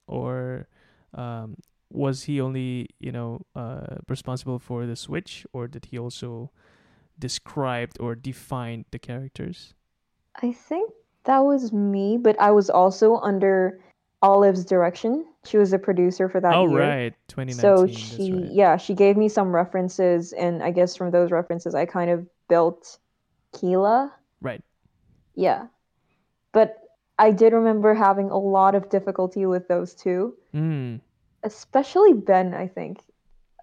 [0.07, 0.67] or
[1.13, 1.59] um
[1.93, 6.51] was he only, you know, uh responsible for the switch or did he also
[7.19, 9.75] described or defined the characters?
[10.43, 10.91] I think
[11.25, 13.81] that was me, but I was also under
[14.23, 15.25] Olive's direction.
[15.45, 16.79] She was a producer for that oh year.
[16.79, 17.61] right, 2019.
[17.61, 18.53] So she, right.
[18.53, 22.27] yeah, she gave me some references, and I guess from those references, I kind of
[22.49, 22.99] built
[23.53, 24.13] Keela.
[24.41, 24.63] Right.
[25.35, 25.67] Yeah.
[26.53, 26.79] But
[27.19, 31.01] I did remember having a lot of difficulty with those two, Mm.
[31.43, 33.01] Especially Ben, I think.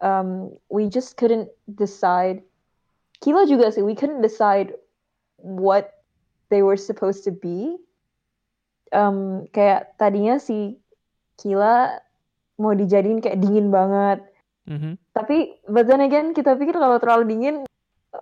[0.01, 2.43] Um, we just couldn't decide.
[3.19, 4.71] Keela juga sih, we couldn't decide
[5.39, 5.99] what
[6.47, 7.75] they were supposed to be.
[8.95, 10.79] Um, kayak tadinya si
[11.39, 11.99] Kila
[12.59, 14.23] mau dijadiin kayak dingin banget.
[14.67, 14.99] Mhm.
[15.15, 17.55] Tapi but then again kita pikir kalau terlalu dingin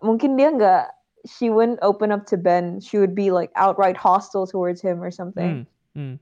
[0.06, 0.86] mungkin dia nggak
[1.26, 2.80] she wouldn't open up to Ben.
[2.80, 5.68] She would be like outright hostile towards him or something.
[5.96, 6.16] Mm, mm.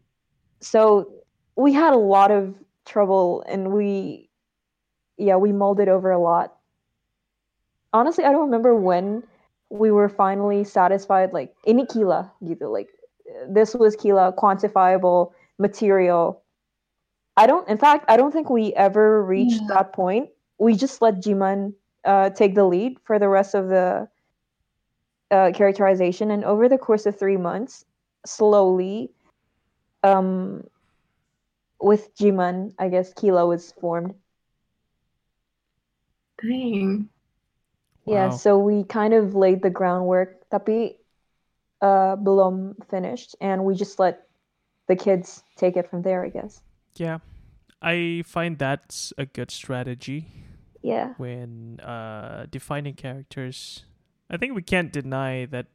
[0.61, 1.11] So
[1.55, 2.55] we had a lot of
[2.85, 4.29] trouble and we
[5.17, 6.55] yeah, we molded over a lot.
[7.93, 9.23] Honestly, I don't remember when
[9.69, 12.89] we were finally satisfied like ini Kila gitu like
[13.49, 16.41] this was Kila quantifiable material.
[17.37, 19.67] I don't in fact I don't think we ever reached Yeah.
[19.67, 20.29] that point.
[20.59, 21.73] We just let Jiman
[22.05, 24.07] uh, take the lead for the rest of the
[25.31, 27.85] uh, characterization and over the course of 3 months
[28.25, 29.11] slowly
[30.03, 30.63] um
[31.85, 34.15] with Jiman, I guess Kila was formed.
[36.41, 37.09] Dang.
[38.07, 38.37] Yeah, Wow.
[38.37, 40.97] so we kind of laid the groundwork, tapi
[41.85, 44.25] uh, belum finished, and we just let
[44.89, 46.61] the kids take it from there, I guess.
[46.97, 47.19] Yeah.
[47.81, 50.33] I find that's a good strategy
[50.81, 51.13] Yeah.
[51.21, 53.85] when uh, defining characters.
[54.29, 55.69] I think we can't deny that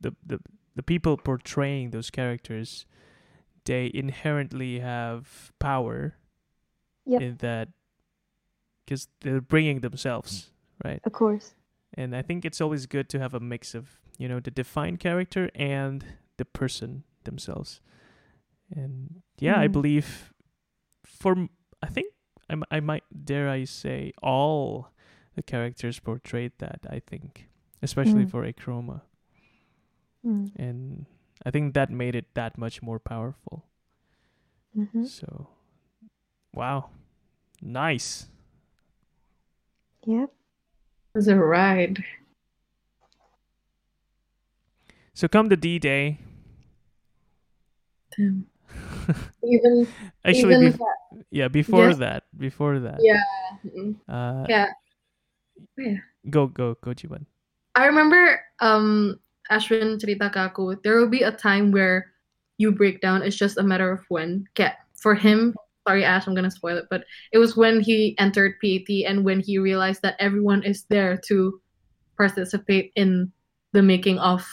[0.00, 0.40] the, the
[0.72, 2.88] the people portraying those characters
[3.64, 6.14] they inherently have power
[7.04, 7.20] Yep.
[7.22, 7.68] in that
[8.84, 10.50] because they're bringing themselves
[10.84, 11.54] right Of course.
[11.94, 15.00] and i think it's always good to have a mix of you know the defined
[15.00, 16.04] character and
[16.36, 17.80] the person themselves
[18.70, 19.72] and yeah i Mhm.
[19.72, 20.32] believe
[21.04, 21.48] for
[21.82, 22.12] I think
[22.48, 24.92] I, I might dare i say all
[25.34, 27.48] the characters portrayed that i think
[27.82, 28.30] especially Mm.
[28.30, 29.02] for achroma
[30.24, 30.52] Mm.
[30.54, 31.06] and
[31.44, 33.64] i think that made it that much more powerful
[34.74, 35.48] hmm so
[36.52, 36.90] wow
[37.60, 38.26] nice
[40.04, 40.30] Yep.
[41.14, 42.02] It was a ride.
[45.14, 46.18] so come the d-day
[48.16, 48.46] Damn.
[49.44, 49.86] Even
[50.24, 51.98] actually even bef- yeah before Yes.
[51.98, 53.22] that before that Yeah.
[54.08, 54.66] uh yeah.
[55.76, 55.96] Yeah.
[56.30, 57.26] go go go Jiman.
[57.74, 59.18] I remember um
[59.52, 62.08] Ashwin cerita ke aku, there will be a time where
[62.56, 63.20] you break down.
[63.20, 64.48] It's just a matter of when.
[64.56, 65.52] Kayak for him,
[65.84, 69.40] sorry Ash, I'm gonna spoil it, but it was when he entered PAT and when
[69.40, 71.60] he realized that everyone is there to
[72.16, 73.32] participate in
[73.72, 74.46] the making of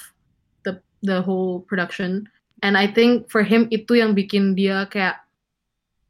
[0.65, 2.27] the the whole production.
[2.65, 5.23] And I think for him itu yang bikin dia kayak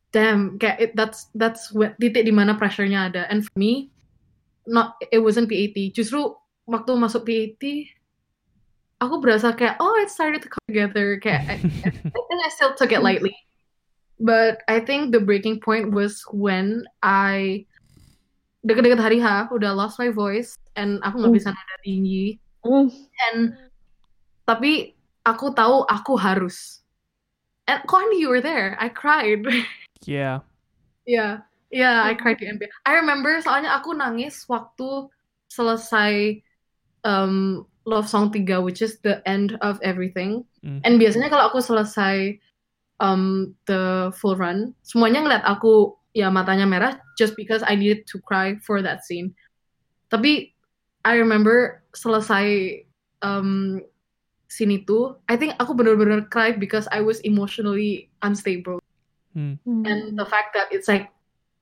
[0.09, 3.29] damn kayak it, that's that's when, titik di mana pressure-nya ada.
[3.29, 3.93] And for me,
[4.65, 5.77] not it wasn't PAT.
[5.93, 6.33] Justru
[6.65, 7.61] waktu masuk PAT
[8.99, 11.17] aku berasa kayak oh it started to come together.
[11.19, 11.89] Kayak I, I
[12.29, 13.35] think I still took it lightly.
[14.19, 17.63] But I think the breaking point was when I
[18.67, 21.39] deket-deket hari H udah lost my voice and aku nggak Mm.
[21.39, 22.35] bisa nada tinggi
[22.67, 22.91] Mm.
[23.31, 23.55] and
[24.43, 24.91] tapi
[25.23, 26.83] aku tahu aku harus.
[27.71, 28.75] And Connie you were there.
[28.79, 29.47] I cried.
[30.07, 30.47] Yeah.
[31.03, 32.71] Yeah, yeah, I cried di NBA.
[32.87, 35.11] I remember soalnya aku nangis waktu
[35.51, 36.39] selesai
[37.03, 40.45] um, Love Song 3, which is the end of everything.
[40.61, 40.85] Mm.
[40.85, 42.37] And biasanya kalau aku selesai
[43.01, 48.21] um, the full run, semuanya ngeliat aku ya matanya merah just because I needed to
[48.21, 49.33] cry for that scene.
[50.13, 50.53] Tapi
[51.01, 52.79] I remember selesai
[53.25, 53.81] um,
[54.45, 58.79] scene itu, I think aku bener-bener cry because I was emotionally unstable
[59.37, 59.57] Mm.
[59.85, 61.13] And the fact that it's like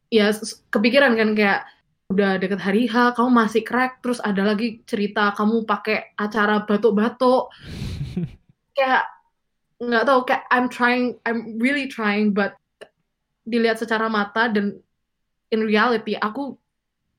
[0.07, 1.67] ya s- kepikiran kan kayak
[2.08, 7.51] udah deket hari H kamu masih crack terus ada lagi cerita kamu pakai acara batuk-batuk
[8.80, 9.03] kayak
[9.84, 12.55] nggak tahu kayak I'm trying I'm really trying but
[13.43, 14.80] dilihat secara mata dan
[15.51, 16.55] in reality aku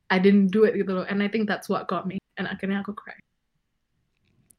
[0.08, 2.80] I didn't do it gitu loh and I think that's what got me and akhirnya
[2.80, 3.20] aku cry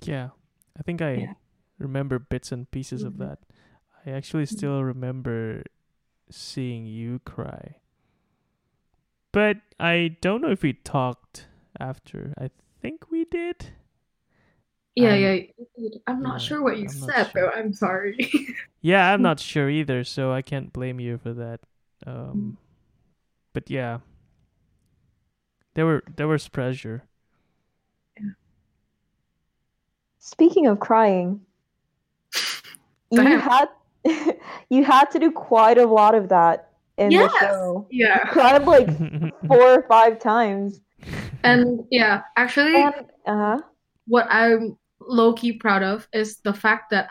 [0.05, 0.37] yeah
[0.77, 1.35] I think I Yeah.
[1.81, 3.25] remember bits and pieces of Mhm.
[3.25, 3.39] that
[4.05, 4.61] I actually Mm-hmm.
[4.61, 5.65] still remember
[6.29, 7.81] seeing you cry
[9.31, 11.47] but I don't know if we talked
[11.79, 12.33] after.
[12.37, 12.49] I
[12.81, 13.73] think we did.
[14.95, 15.35] Yeah I'm- yeah
[16.07, 17.31] I'm not yeah, sure what you I'm said sure.
[17.33, 17.51] though.
[17.51, 18.17] I'm sorry.
[18.81, 21.59] Yeah, I'm not sure either, so I can't blame you for that.
[22.05, 22.57] Um,
[23.53, 23.99] but yeah,
[25.73, 27.03] there were there was pressure.
[30.19, 31.41] Speaking of crying,
[33.11, 33.69] you had
[34.69, 36.68] you had to do quite a lot of that
[36.99, 37.31] in Yes.
[37.31, 37.87] the show.
[37.89, 38.91] yeah cried like
[39.49, 40.83] four or five times.
[41.47, 43.57] and yeah actually And uh
[44.05, 47.07] what I'm low key proud of is the fact that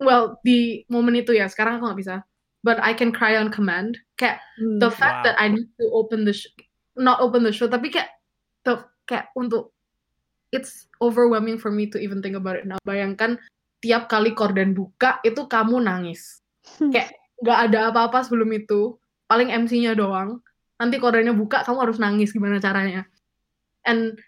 [0.00, 2.14] well di momen itu ya sekarang aku nggak bisa
[2.64, 4.40] but I can cry on command kayak
[4.80, 5.24] the fact Wow.
[5.28, 6.48] that I need to open the sh-
[6.96, 8.08] not open the show tapi kayak
[8.64, 9.76] the kayak untuk
[10.48, 13.36] it's overwhelming for me to even think about it now bayangkan
[13.84, 16.40] tiap kali korden buka itu kamu nangis
[16.94, 18.96] kayak nggak ada apa-apa sebelum itu
[19.32, 20.44] paling MC-nya doang
[20.76, 23.08] nanti kodenya buka kamu harus nangis gimana caranya
[23.88, 24.20] and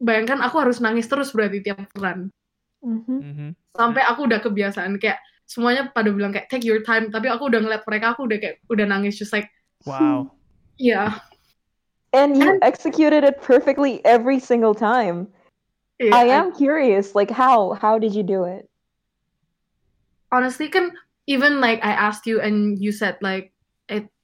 [0.00, 2.32] bayangkan aku harus nangis terus berarti tiap bulan
[2.80, 3.20] Mhm.
[3.20, 3.48] Mhm.
[3.76, 7.60] sampai aku udah kebiasaan kayak semuanya pada bilang kayak take your time tapi aku udah
[7.60, 9.52] ngeliat mereka aku udah kayak udah nangis just like
[9.84, 10.32] Wow.
[10.80, 11.20] yeah
[12.16, 15.28] And you executed it perfectly every single time.
[15.96, 18.68] yeah, I am curious, like how how did you do it?
[20.32, 20.92] honestly kan
[21.28, 23.51] even like I asked you and you said like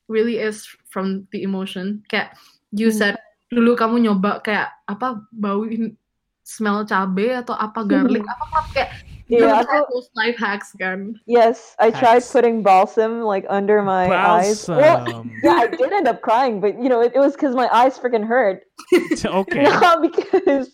[0.09, 2.33] really is from the emotion kayak
[2.73, 2.99] you Hmm.
[2.99, 3.15] said
[3.49, 5.97] dulu kamu nyoba kayak apa bauin
[6.45, 8.91] smell cabe atau apa garlic apa apa kayak
[9.29, 12.33] Yeah, those are aku- those life hacks kan Yes, I tried Hacks.
[12.33, 14.65] putting balsam like under my eyes.
[14.65, 15.37] Well, Balsam.
[15.45, 18.01] yeah, I did end up crying, but you know, it, it was because my eyes
[18.01, 18.65] freaking hurt,
[19.21, 19.69] okay.
[19.85, 20.73] not because.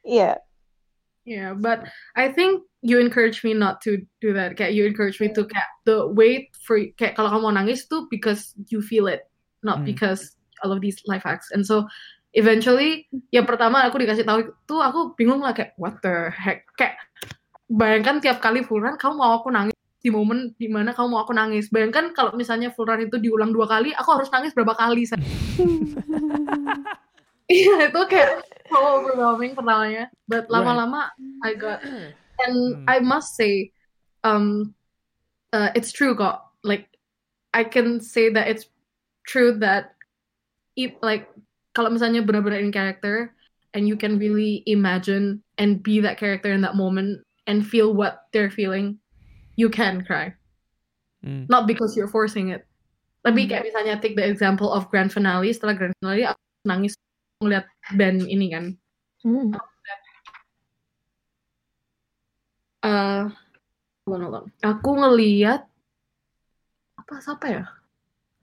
[0.00, 0.40] Yeah.
[1.28, 1.84] Yeah, but
[2.16, 4.56] I think you encourage me not to do that.
[4.56, 8.08] Kayak you encourage me to kayak the wait for kayak kalau kamu mau nangis tuh
[8.08, 9.28] because you feel it,
[9.60, 9.88] not Hmm.
[9.88, 11.52] because all of these life hacks.
[11.52, 11.84] And so
[12.32, 16.64] eventually, ya pertama aku dikasih tahu itu aku bingung lah kayak what the heck.
[16.76, 16.96] Kayak
[17.68, 21.20] bayangkan tiap kali full run kamu mau aku nangis di momen di mana kamu mau
[21.20, 21.68] aku nangis.
[21.68, 25.04] Bayangkan kalau misalnya full run itu diulang dua kali, aku harus nangis berapa kali?
[27.50, 30.06] Iya itu kayak so overwhelming pertamanya.
[30.30, 31.10] But lama-lama
[31.42, 31.82] I got
[32.46, 32.84] and Hmm.
[32.88, 33.72] I must say,
[34.24, 34.74] um,
[35.52, 36.46] uh, it's true, kok.
[36.62, 36.88] Like,
[37.52, 38.68] I can say that it's
[39.26, 39.96] true that,
[40.76, 41.28] if like,
[41.74, 43.34] kalau misalnya benar-benar in character,
[43.74, 48.26] and you can really imagine and be that character in that moment and feel what
[48.32, 48.98] they're feeling,
[49.54, 50.34] you can cry.
[51.24, 51.46] Mm.
[51.48, 52.66] Not because you're forcing it.
[53.20, 55.52] Tapi kayak misalnya take the example of grand finale.
[55.52, 56.96] Setelah grand finale, aku nangis
[57.44, 58.64] ngeliat band ini kan.
[59.22, 59.52] Mm.
[62.84, 63.24] Eh
[64.04, 64.46] hold on, hold on.
[64.64, 65.64] Aku ngeliat
[66.96, 67.64] apa siapa ya?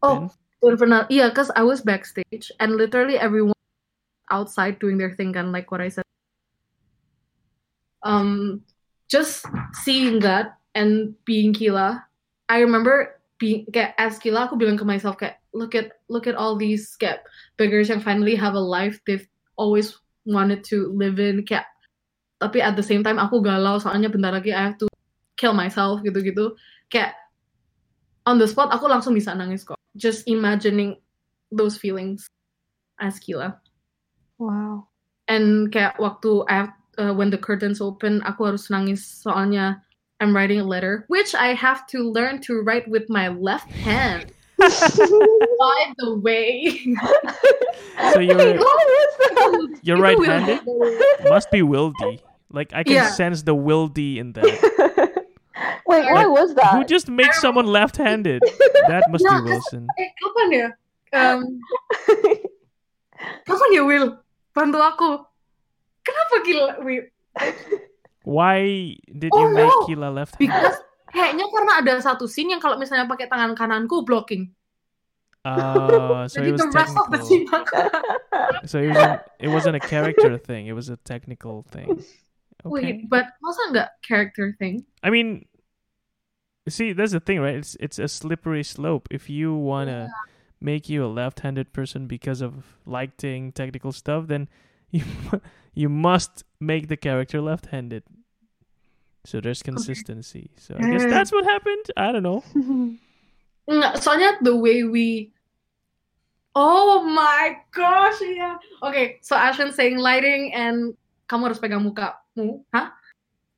[0.01, 0.29] Oh,
[0.61, 1.05] Infernal.
[1.09, 3.57] Iya, cause I was backstage and literally everyone
[4.29, 6.05] outside doing their thing kan, like what I said.
[8.05, 8.61] Um,
[9.09, 9.45] just
[9.83, 12.05] seeing that and being Kila,
[12.49, 16.37] I remember being kayak as Kila, aku bilang ke myself kayak look at look at
[16.37, 17.25] all these kayak
[17.57, 19.25] beggars yang finally have a life they've
[19.57, 21.65] always wanted to live in kayak
[22.37, 24.87] tapi at the same time aku galau soalnya bentar lagi I have to
[25.37, 26.53] kill myself gitu-gitu.
[26.89, 27.17] Kayak
[28.25, 29.77] on the spot aku langsung bisa nangis kok.
[29.97, 31.01] Just imagining
[31.49, 32.29] those feelings
[33.01, 33.57] as Kila
[34.37, 34.85] Wow.
[35.25, 39.01] and kayak waktu I have, uh, when the curtains open aku harus nangis.
[39.01, 39.81] Soalnya
[40.21, 44.29] I'm writing a letter which I have to learn to write with my left hand
[45.57, 46.73] by the way
[48.13, 48.59] So you're Wait,
[49.83, 50.59] you're right-handed.
[51.29, 52.19] Must be wildy.
[52.51, 53.09] Like I can Yeah.
[53.11, 54.45] sense the wildy in that.
[55.87, 56.71] Wait, why Like, was that?
[56.75, 58.43] Who just makes someone left-handed?
[58.87, 59.87] That must be Nah, Wilson.
[59.99, 60.67] eh kapan ya
[61.15, 61.39] um,
[63.47, 64.19] kapan ya Will
[64.51, 65.09] bantu aku
[66.03, 67.05] kenapa gila Will
[68.27, 69.85] Why did Oh, you make no.
[69.87, 70.51] Kila left-handed?
[70.51, 70.77] because
[71.15, 74.51] kayaknya karena ada satu scene yang kalau misalnya pakai tangan kananku blocking
[75.47, 78.67] Oh, so it was the rest of the technical.
[78.67, 80.67] So it wasn't, it wasn't a character thing.
[80.67, 82.03] It was a technical thing.
[82.65, 82.99] Okay.
[82.99, 85.45] wait but masa nggak character thing I mean,
[86.67, 87.55] see, that's the thing, right?
[87.55, 89.07] It's it's a slippery slope.
[89.11, 90.09] If you wanna
[90.59, 94.49] make you a left-handed person because of lighting technical stuff, then
[94.91, 95.05] you
[95.77, 98.03] you must make the character left-handed.
[99.23, 100.49] So there's consistency.
[100.57, 101.09] So I guess Mm.
[101.13, 101.85] that's what happened.
[101.95, 102.43] I don't know.
[104.01, 105.31] Soalnya the way we
[106.57, 108.57] Oh my gosh, yeah.
[108.81, 110.97] Okay, so Ashwin saying lighting and
[111.29, 112.65] kamu harus pegang mukamu.
[112.73, 112.97] Hah?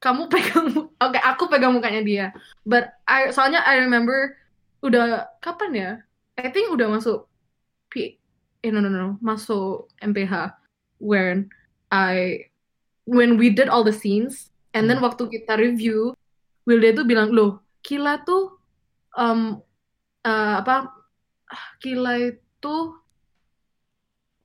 [0.03, 2.27] Kamu pegang Oke, aku pegang mukanya dia.
[2.67, 4.35] But I soalnya I remember
[4.83, 5.91] udah kapan ya?
[6.35, 7.23] I think udah masuk
[7.87, 8.19] P
[8.59, 10.51] eh no no no, masuk MPH
[10.99, 11.47] when
[11.95, 12.51] I
[13.07, 16.11] when we did all the scenes and then waktu kita review
[16.67, 18.59] Wilde tuh bilang, "Loh, Kila tuh
[19.15, 19.63] um,
[20.27, 20.91] eh, apa
[21.79, 22.48] Kila itu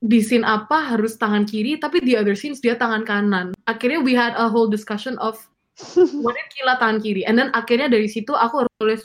[0.05, 4.13] di scene apa harus tangan kiri tapi di other scenes dia tangan kanan akhirnya we
[4.13, 5.39] had a whole discussion of
[5.81, 9.01] if Kila tangan kiri and then akhirnya dari situ aku harus tulis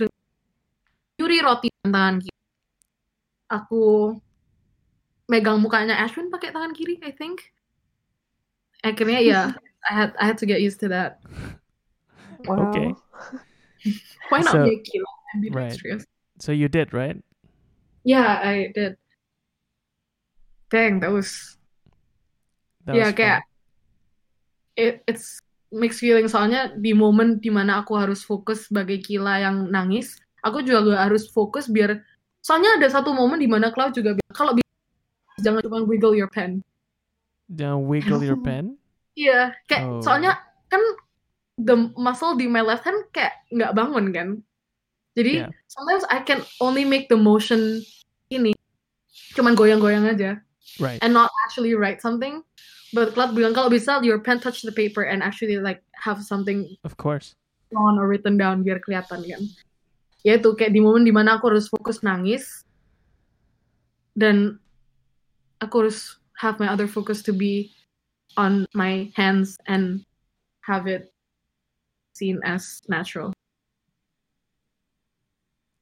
[1.16, 2.36] Yuri roti tangan kiri
[3.48, 4.14] aku
[5.30, 7.48] megang mukanya Ashwin pakai tangan kiri I think
[8.84, 9.40] akhirnya ya
[9.88, 11.22] I had I had to get used to that
[12.48, 12.72] Wow.
[12.72, 12.88] Okay.
[14.32, 15.72] why not So- make Kila and be Right.
[15.72, 16.04] dexterous
[16.40, 17.20] So you did, right?
[18.04, 18.96] Yeah I did.
[20.70, 21.58] Dang that was
[22.86, 23.40] That ya was kayak
[24.78, 29.70] it, it's mixed feeling soalnya di momen di mana aku harus fokus sebagai Kila yang
[29.70, 32.00] nangis aku juga gak harus fokus biar
[32.40, 34.52] soalnya ada satu momen di mana Cloud juga bilang kalau
[35.40, 36.64] jangan cuma wiggle your pen.
[37.52, 38.76] Jangan wiggle your pen.
[39.18, 40.00] iya kayak Oh.
[40.00, 40.38] soalnya
[40.70, 40.80] kan
[41.58, 44.28] the muscle di my left hand kayak nggak bangun kan
[45.18, 45.50] jadi Yeah.
[45.66, 47.82] sometimes I can only make the motion
[48.30, 48.54] ini
[49.34, 50.38] cuman goyang-goyang aja
[50.78, 51.02] Right.
[51.02, 52.40] and not actually write something
[52.94, 56.66] but Cloud bilang kalau bisa your pen touch the paper and actually like have something
[56.86, 57.34] Of course.
[57.70, 59.42] drawn or written down biar kelihatan kan
[60.26, 62.62] ya itu kayak di momen di mana aku harus fokus nangis
[64.14, 64.58] dan
[65.62, 67.70] aku harus have my other focus to be
[68.38, 70.02] on my hands and
[70.66, 71.10] have it
[72.14, 73.30] seen as natural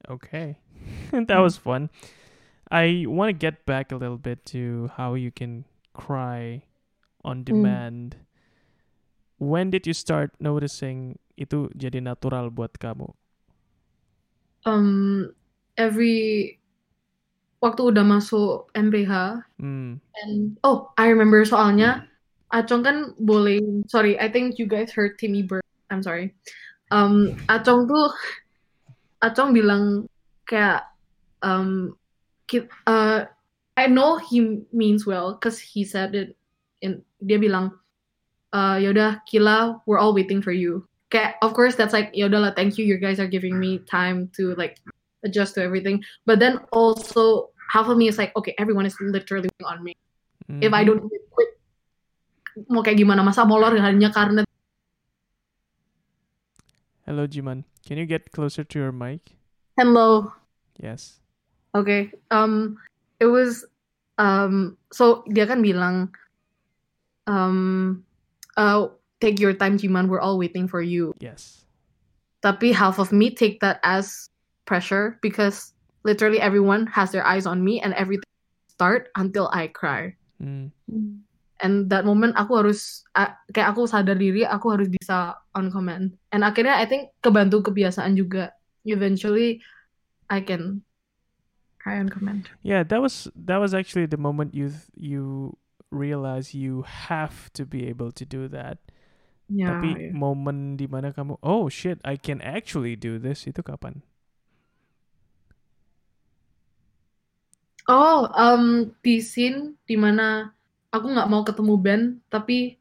[0.09, 0.59] Okay.
[1.13, 1.91] that was fun.
[2.73, 6.65] I want to get back a little bit to how you can cry
[7.25, 8.17] on demand.
[9.39, 13.15] When did you start noticing itu jadi natural buat kamu?
[14.67, 15.31] um
[15.79, 16.59] every
[17.63, 19.99] waktu udah masuk MPH Hmm.
[20.23, 22.07] and oh I remember soalnya
[22.49, 23.61] Acong kan boleh
[23.93, 26.33] sorry I think you guys heard Timmy Bird I'm sorry
[26.91, 28.09] um Acong tuh
[29.19, 30.07] Acong bilang
[30.47, 30.87] kayak
[31.43, 31.95] um
[32.87, 33.27] uh,
[33.77, 36.35] I know he means well cause he said it
[36.81, 37.75] in dia bilang
[38.55, 40.87] uh yaudah Kila we're all waiting for you.
[41.11, 42.87] Kayak of course that's like yaudah lah thank you.
[42.87, 44.79] You guys are giving me time to like
[45.27, 46.01] adjust to everything.
[46.25, 49.93] But then also half of me is like okay everyone is literally on me.
[50.64, 50.89] If I Mhm.
[50.89, 51.03] don't
[51.35, 51.51] quit
[52.73, 53.23] mau kayak gimana?
[53.23, 54.48] Masa molor hanya karena
[57.09, 57.65] Hello, Jiman.
[57.87, 59.33] Can you get closer to your mic?
[59.81, 60.33] hello
[60.77, 61.21] Yes.
[61.73, 62.77] okay um
[63.23, 63.65] it was
[64.19, 66.11] um so dia kan bilang
[67.31, 68.03] um
[68.59, 68.91] uh
[69.23, 71.63] take your time Jiman we're all waiting for you Yes.
[72.43, 74.29] tapi half of me take that as
[74.67, 78.29] pressure because literally everyone has their eyes on me and everything
[78.69, 80.75] start until I cry Mm.
[81.63, 83.03] And that moment aku harus
[83.51, 88.15] kayak aku sadar diri aku harus bisa on command and akhirnya I think kebantu kebiasaan
[88.15, 88.55] juga
[88.87, 89.59] eventually
[90.31, 90.87] I can
[91.83, 95.57] cry on command Yeah, that was that was actually the moment you you
[95.91, 98.77] realize you have to be able to do that.
[99.49, 100.13] yeah, Tapi yeah.
[100.13, 104.05] momen di mana kamu oh shit, I can actually do this itu kapan?
[107.89, 110.53] oh um di scene di mana
[110.89, 112.76] aku nggak mau ketemu Ben tapi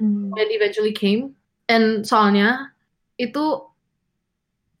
[0.00, 0.32] Mm.
[0.32, 1.36] Ben eventually came
[1.68, 2.72] and soalnya
[3.20, 3.60] itu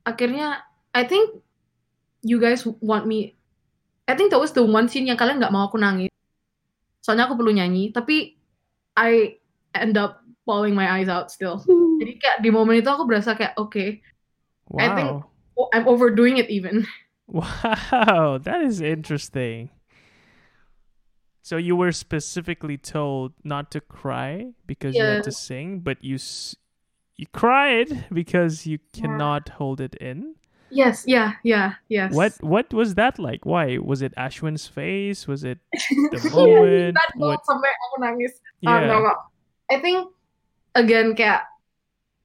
[0.02, 0.64] akhirnya
[0.96, 1.36] I think
[2.24, 3.36] you guys want me
[4.08, 6.08] I think that was the one scene yang kalian nggak mau aku nangis
[7.04, 8.40] soalnya aku perlu nyanyi tapi
[8.96, 9.36] I
[9.76, 11.60] end up bawling my eyes out still
[12.00, 14.00] jadi kayak di momen itu aku berasa kayak okay
[14.74, 15.68] I think- Wow.
[15.76, 16.88] I'm overdoing it even
[17.28, 19.68] Wow, that is interesting.
[21.42, 26.14] So you were specifically told not to cry because you had to sing, but you
[26.16, 26.54] s-
[27.18, 30.38] you cried because you cannot hold it in.
[30.72, 33.44] yes yeah yeah yes What what was that like?
[33.44, 35.26] Why was it Ashwin's face?
[35.28, 35.58] Was it
[36.14, 36.94] the moment?
[36.96, 37.42] that What?
[37.42, 38.32] moment sampai aku nangis
[38.62, 38.86] Ah, Yeah.
[38.88, 39.14] no, no.
[39.68, 40.14] I think
[40.78, 41.42] again kayak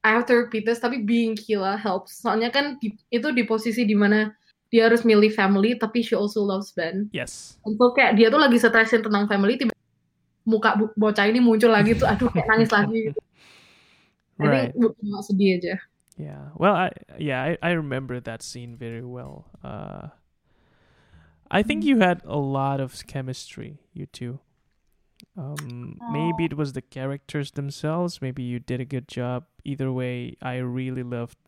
[0.05, 2.21] I have to repeat this tapi being Kila helps.
[2.21, 4.36] Soalnya kan di- itu di posisi dimana
[4.67, 7.07] dia harus milih family tapi she also loves Ben.
[7.15, 7.55] Yes.
[7.63, 9.71] Untuk kayak dia tuh lagi stresin tentang family tiba
[10.47, 13.21] muka bocah ini muncul lagi tuh aduh kayak nangis lagi gitu.
[14.37, 14.69] Right.
[14.69, 15.75] think bukan sedih aja.
[16.13, 16.53] Yeah.
[16.53, 19.49] Well, I yeah, I, I remember that scene very well.
[19.65, 20.13] Uh
[21.49, 24.37] I think you had a lot of chemistry, you two.
[25.33, 29.49] Um maybe it was the characters themselves, maybe you did a good job.
[29.65, 31.41] Either way, I really loved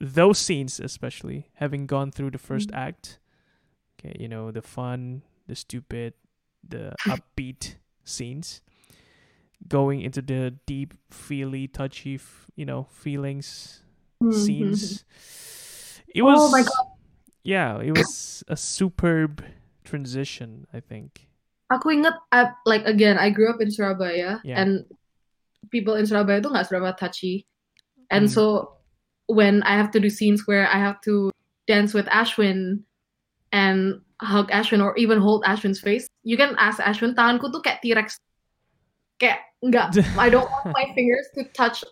[0.00, 3.18] those scenes especially, having gone through the first act.
[3.98, 6.14] Okay, you know, the fun, the stupid,
[6.62, 8.62] the upbeat scenes.
[9.66, 13.82] Going into the deep, feely, touchy, f- you know, feelings
[14.30, 15.02] scenes.
[16.14, 16.86] It was Oh my God.
[17.42, 19.42] Yeah, it was a superb
[19.82, 21.26] transition, I think.
[21.74, 24.62] Aku inget I- like again I grew up in Surabaya Yeah.
[24.62, 24.86] and
[25.74, 27.44] people in Surabaya tuh nggak seberapa touchy.
[28.14, 28.32] And Mm.
[28.32, 28.77] so
[29.28, 31.30] when I have to do scenes where I have to
[31.68, 32.80] dance with Ashwin
[33.52, 37.84] and hug Ashwin or even hold Ashwin's face, you can ask Ashwin tanganku tuh kayak
[37.84, 38.18] T-Rex.
[39.20, 41.84] Kayak nggak I don't want my fingers to touch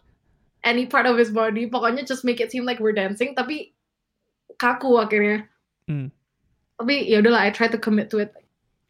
[0.64, 1.68] any part of his body.
[1.68, 3.76] Pokoknya just make it seem like we're dancing tapi
[4.56, 5.46] kaku akhirnya.
[5.86, 6.10] Mm.
[6.80, 8.32] Tapi ya udahlah I try to commit to it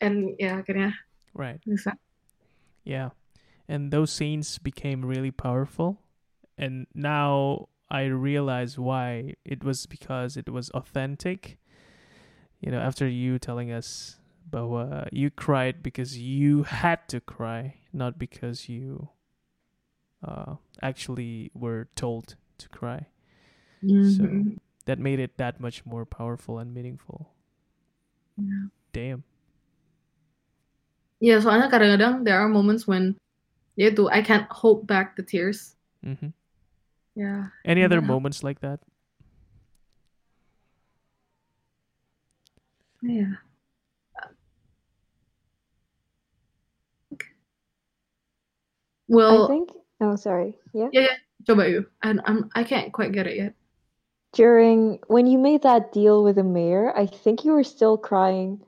[0.01, 0.94] and yeah, akhirnya
[1.36, 1.60] Right.
[1.68, 2.01] bisa.
[2.86, 3.12] Yeah.
[3.68, 6.01] And those scenes became really powerful.
[6.56, 11.58] And now I realized why it was because it was authentic.
[12.60, 14.18] You know, after you telling us
[14.50, 19.10] bahwa you cried because you had to cry, not because you
[20.22, 23.06] uh, actually were told to cry.
[24.00, 24.58] So Mhm.
[24.86, 27.34] that made it that much more powerful and meaningful.
[28.36, 28.68] Yeah.
[28.92, 29.24] Damn.
[31.20, 33.16] Yeah, soalnya kadang-kadang there are moments when
[33.76, 35.76] ya itu I can't hold back the tears.
[36.04, 36.32] hmm
[37.16, 37.48] Yeah.
[37.64, 38.12] Any other Yeah.
[38.12, 38.80] moments like that?
[43.02, 43.40] Yeah.
[47.12, 47.48] I
[49.09, 49.70] Well, I think.
[50.01, 50.59] Oh, sorry.
[50.74, 50.88] Yeah.
[50.93, 51.16] yeah, yeah.
[51.47, 51.86] Coba you.
[52.02, 53.55] And I'm I can't quite get it yet.
[54.34, 58.60] During when you made that deal with the mayor, I think you were still crying,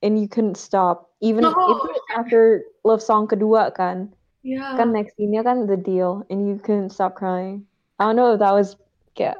[0.00, 1.10] and you couldn't stop.
[1.20, 1.52] Even No.
[1.52, 4.78] itu after love song kedua kan, Yeah.
[4.80, 7.66] kan next scene kan the deal, and you couldn't stop crying.
[7.98, 8.76] I don't know if that was
[9.14, 9.38] kayak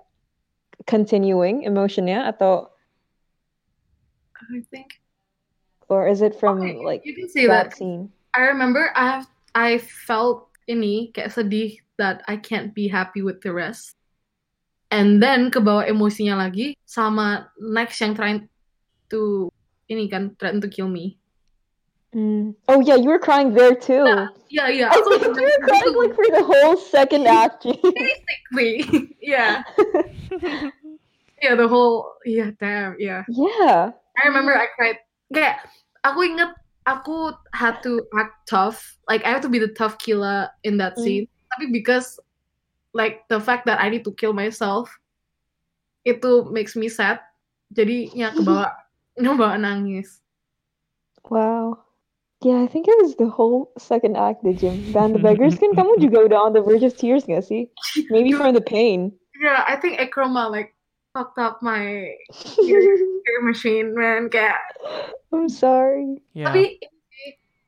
[0.86, 2.70] continuing emotionnya atau
[4.36, 5.00] I think
[5.88, 7.76] or is it from Okay, like you can say that that.
[7.76, 8.12] scene?
[8.34, 13.40] I remember I have I felt ini kayak sedih that I can't be happy with
[13.42, 13.94] the rest.
[14.90, 18.46] And then kebawa emosinya lagi sama next yang trying
[19.10, 19.50] to
[19.90, 21.18] ini kan threaten to kill me.
[22.14, 22.54] Mm.
[22.70, 24.06] Oh yeah, you were crying there too.
[24.46, 24.86] Yeah, yeah.
[24.86, 27.66] I aku think you were crying like for the whole second act.
[27.66, 29.10] basically.
[29.20, 29.66] yeah.
[31.42, 33.26] Yeah, the whole yeah, damn, yeah.
[33.28, 33.90] yeah.
[34.14, 35.02] I remember I cried.
[35.34, 35.66] Kayak
[36.06, 36.54] aku inget
[36.86, 38.78] aku had to act tough.
[39.10, 41.02] Like I have to be the tough killer in that Mm.
[41.02, 41.26] scene.
[41.50, 42.16] Tapi because
[42.94, 44.86] like the fact that I need to kill myself
[46.06, 47.18] itu makes me sad.
[47.74, 48.70] Jadi ya kebawa
[49.18, 50.22] ngebawa nangis.
[51.26, 51.82] Wow.
[52.44, 54.76] Yeah, I think it was the whole second act, the Jim.
[54.92, 57.72] Band the Beggars kan kamu juga udah on the verge of tears gak sih?
[58.12, 59.16] Maybe from the pain.
[59.40, 60.76] Yeah, I think Ekroma like
[61.16, 62.12] fucked up my
[62.60, 64.28] tear machine, man.
[64.28, 64.60] Kayak
[65.32, 66.20] I'm sorry.
[66.36, 66.52] Yeah.
[66.52, 66.84] Tapi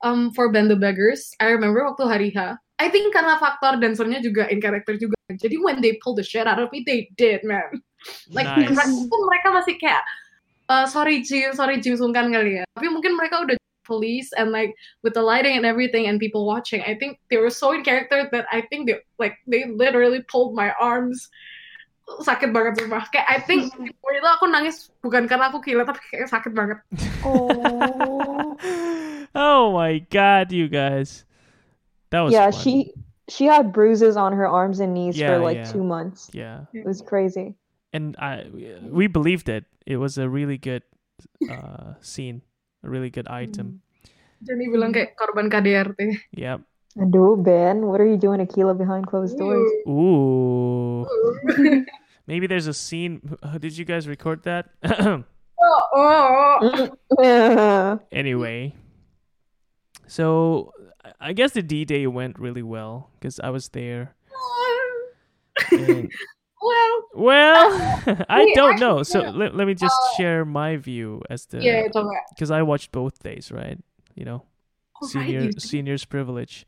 [0.05, 4.21] um for Band the Beggars, I remember waktu hari H, I think karena faktor dancernya
[4.21, 5.17] juga in character juga.
[5.33, 7.81] Jadi when they pull the shit out of me, they did, man.
[8.29, 8.77] Like Nice.
[8.77, 10.05] mereka, mereka masih kayak
[10.69, 12.65] uh, sorry Jim, sorry Jim sungkan kali ya.
[12.77, 16.83] Tapi mungkin mereka udah police and like with the lighting and everything and people watching,
[16.83, 20.55] I think they were so in character that I think they like they literally pulled
[20.59, 21.31] my arms.
[22.07, 23.07] Sakit banget sumpah.
[23.11, 23.71] Kayak I think
[24.03, 26.79] waktu itu aku nangis bukan karena aku gila tapi kayak sakit banget.
[27.23, 28.55] Oh.
[29.35, 31.27] oh my god, you guys.
[32.11, 32.63] That was yeah, fun.
[32.63, 32.75] she
[33.29, 35.73] she had bruises on her arms and knees Yeah, for like yeah.
[35.73, 36.31] two months.
[36.33, 36.67] Yeah.
[36.73, 37.55] It was crazy.
[37.93, 38.47] And I
[38.83, 39.65] we believed it.
[39.87, 40.83] It was a really good
[41.51, 42.43] uh scene,
[42.87, 43.83] a really good item.
[44.47, 46.31] Jadi bilang kayak korban KDRT.
[46.39, 46.63] Yep.
[46.97, 49.69] Aduh, Ben, what are you doing, Aquila, behind closed doors?
[49.85, 51.05] Ooh.
[52.31, 53.21] Maybe there's a scene.
[53.43, 54.71] uh, Did you guys record that?
[54.83, 55.23] oh,
[55.93, 56.91] oh.
[57.21, 57.99] Yeah.
[58.13, 58.73] anyway,
[60.07, 60.73] so
[61.05, 64.15] I- I guess the D Day went really well because I was there.
[65.73, 66.09] And,
[66.67, 67.73] well, well,
[68.07, 69.01] um, I Wait, don't know.
[69.01, 69.31] actually, So yeah.
[69.31, 72.11] let, let me uh, just share my view as the yeah, coba.
[72.31, 73.79] because I watched both days, right?
[74.15, 74.43] You know,
[75.03, 76.67] Oh, right, senior you seniors privilege.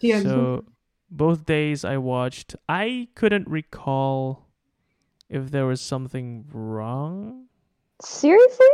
[0.00, 0.20] Yeah.
[0.20, 0.64] So
[1.10, 4.46] both days I watched, I couldn't recall
[5.28, 7.46] if there was something wrong.
[8.02, 8.66] Seriously?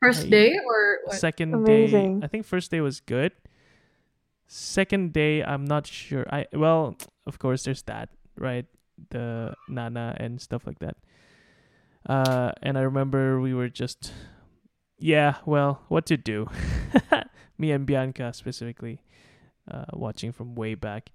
[0.00, 1.16] First day or what?
[1.16, 2.20] Second Amazing.
[2.20, 3.32] day, I think first day was good.
[4.46, 6.26] Second day, I'm not sure.
[6.30, 8.66] I well, of course, there's that, right?
[9.10, 10.96] The Nana and stuff like that.
[12.08, 14.12] Uh, and I remember we were just,
[14.98, 16.48] yeah, well, what to do?
[17.58, 19.02] Me and Bianca specifically,
[19.70, 21.10] uh, watching from way back.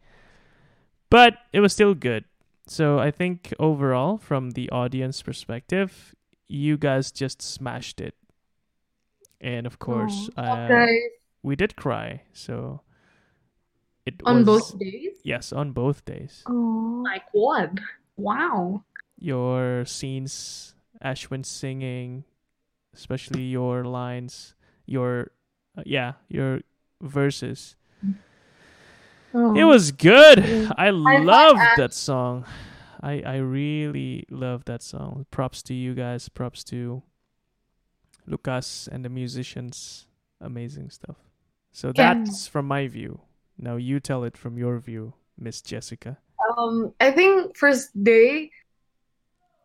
[1.10, 2.26] But it was still good.
[2.68, 6.16] So I think overall, from the audience perspective,
[6.48, 8.16] you guys just smashed it.
[9.42, 11.00] And of course, uh, Okay.
[11.44, 12.24] we did cry.
[12.34, 12.82] So
[14.08, 15.20] it On was both days?
[15.24, 16.44] yes, on both days.
[16.48, 17.04] Oh.
[17.04, 17.72] Like what?
[18.16, 18.84] Wow.
[19.20, 20.74] Your scenes,
[21.04, 22.24] Ashwin singing,
[22.96, 24.56] especially your lines,
[24.86, 25.32] your
[25.78, 26.62] uh, yeah, your
[27.02, 27.76] verses.
[29.34, 30.40] It was good.
[30.78, 31.78] I like loved Ash.
[31.78, 32.46] that song.
[33.04, 35.26] I I really love that song.
[35.30, 36.30] Props to you guys.
[36.30, 37.04] Props to
[38.26, 40.08] Lucas and the musicians.
[40.42, 41.18] Amazing stuff.
[41.72, 42.16] So Yeah.
[42.16, 43.20] that's from my view.
[43.58, 46.18] Now you tell it from your view, Miss Jessica.
[46.58, 48.52] Um, I think first day,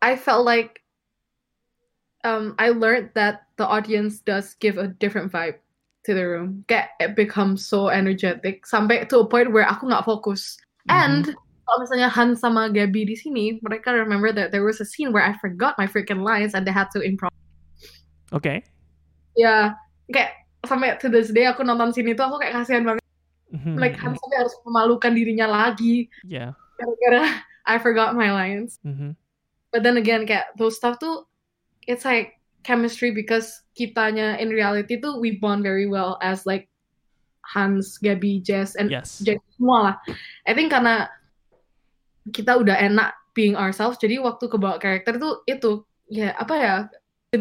[0.00, 0.80] I felt like
[2.24, 5.60] um, I learned that the audience does give a different vibe
[6.04, 6.64] to the room.
[6.66, 10.56] Get it becomes so energetic sampai to a point where aku nggak fokus.
[10.88, 10.96] Mm-hmm.
[10.96, 11.24] And
[11.68, 15.22] kalau misalnya Han sama Gabby di sini, mereka remember that there was a scene where
[15.22, 17.30] I forgot my freaking lines and they had to improv.
[18.32, 18.64] Okay.
[19.36, 19.76] Ya,
[20.08, 23.01] kayak sampai to this day aku nonton scene itu aku kayak kasihan banget.
[23.52, 26.56] Like Han sampai harus memalukan dirinya lagi yeah.
[26.80, 28.80] gara-gara I forgot my lines.
[28.82, 29.14] hmm
[29.72, 31.24] But then again, kayak those stuff tuh,
[31.88, 36.68] it's like chemistry because kitanya in reality tuh we bond very well as like
[37.40, 39.24] Hans, Gabby, Jess, and Yes.
[39.24, 39.96] Jess semua lah.
[40.44, 41.08] I think karena
[42.30, 46.74] kita udah enak being ourselves, jadi waktu kebawa karakter tuh itu ya apa ya,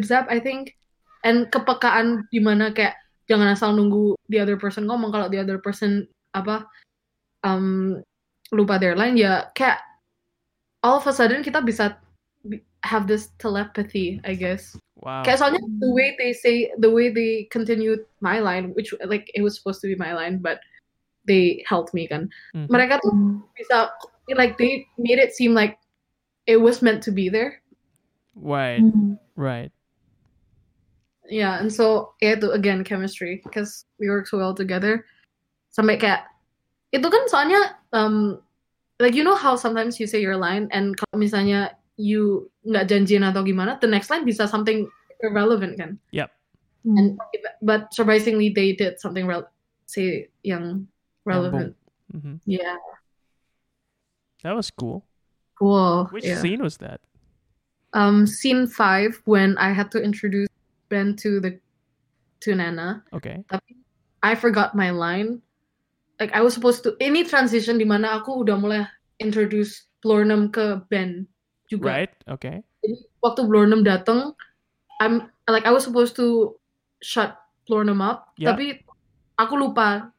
[0.01, 0.79] zap I think,
[1.27, 2.95] and kepekaan di mana kayak
[3.31, 6.03] jangan asal nunggu the other person ngomong kalau the other person
[6.35, 6.67] apa
[7.47, 8.03] um,
[8.51, 9.79] lupa their line ya kayak
[10.83, 11.95] all of a sudden kita bisa
[12.83, 14.75] have this telepathy, I guess.
[15.01, 15.23] Wow.
[15.23, 19.41] Kayak soalnya the way they say, the way they continued my line, which like it
[19.41, 20.59] was supposed to be my line, but
[21.25, 22.29] they helped me kan.
[22.53, 22.69] Mhm.
[22.69, 23.13] Mereka tuh
[23.57, 23.93] bisa
[24.33, 25.77] like they made it seem like
[26.49, 27.61] it was meant to be there.
[28.33, 28.81] Right.
[29.37, 29.69] Right.
[31.31, 35.07] Yeah, and so ya itu again chemistry because we work so well together.
[35.71, 36.27] Sampai kayak
[36.91, 38.43] itu kan soalnya um,
[38.99, 43.23] like you know how sometimes you say your line and kalau misalnya you nggak janjian
[43.23, 44.91] atau gimana, the next line bisa something
[45.23, 45.95] irrelevant kan.
[46.11, 46.27] Yeah.
[46.83, 47.15] And
[47.63, 49.47] but surprisingly they did something rel
[49.87, 50.91] say yang
[51.23, 51.79] relevant.
[52.11, 52.75] hmm Yeah,
[54.43, 55.07] That was cool.
[55.55, 56.11] cool.
[56.11, 56.43] Which yeah.
[56.43, 56.99] scene was that?
[57.95, 60.50] Um, scene five when I had to introduce
[60.91, 61.55] Ben to the
[62.43, 63.07] to Nana.
[63.15, 63.39] Okay.
[63.47, 63.79] tapi
[64.19, 65.39] I forgot my line.
[66.19, 68.83] Like I was supposed to ini transition di mana aku udah mulai
[69.23, 71.25] introduce Blornum ke Ben
[71.71, 72.05] juga.
[72.05, 72.13] Right.
[72.27, 72.61] Okay.
[72.83, 74.33] Jadi waktu Blornum datang,
[75.01, 76.57] I'm like I was supposed to
[77.01, 78.53] shut Blornum up, Yeah.
[78.53, 78.81] tapi
[79.37, 80.13] aku lupa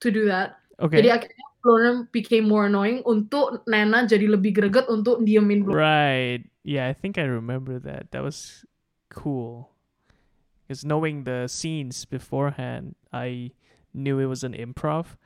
[0.00, 0.60] to do that.
[0.80, 1.00] Okay.
[1.00, 5.80] Jadi akhirnya Blornum became more annoying untuk Nana jadi lebih greget untuk diemin Blornum.
[5.80, 6.42] Right.
[6.64, 8.12] Yeah, I think I remember that.
[8.12, 8.64] That was
[9.12, 9.73] cool.
[10.66, 13.52] Because knowing the scenes beforehand, I
[13.92, 15.16] knew it was an improv.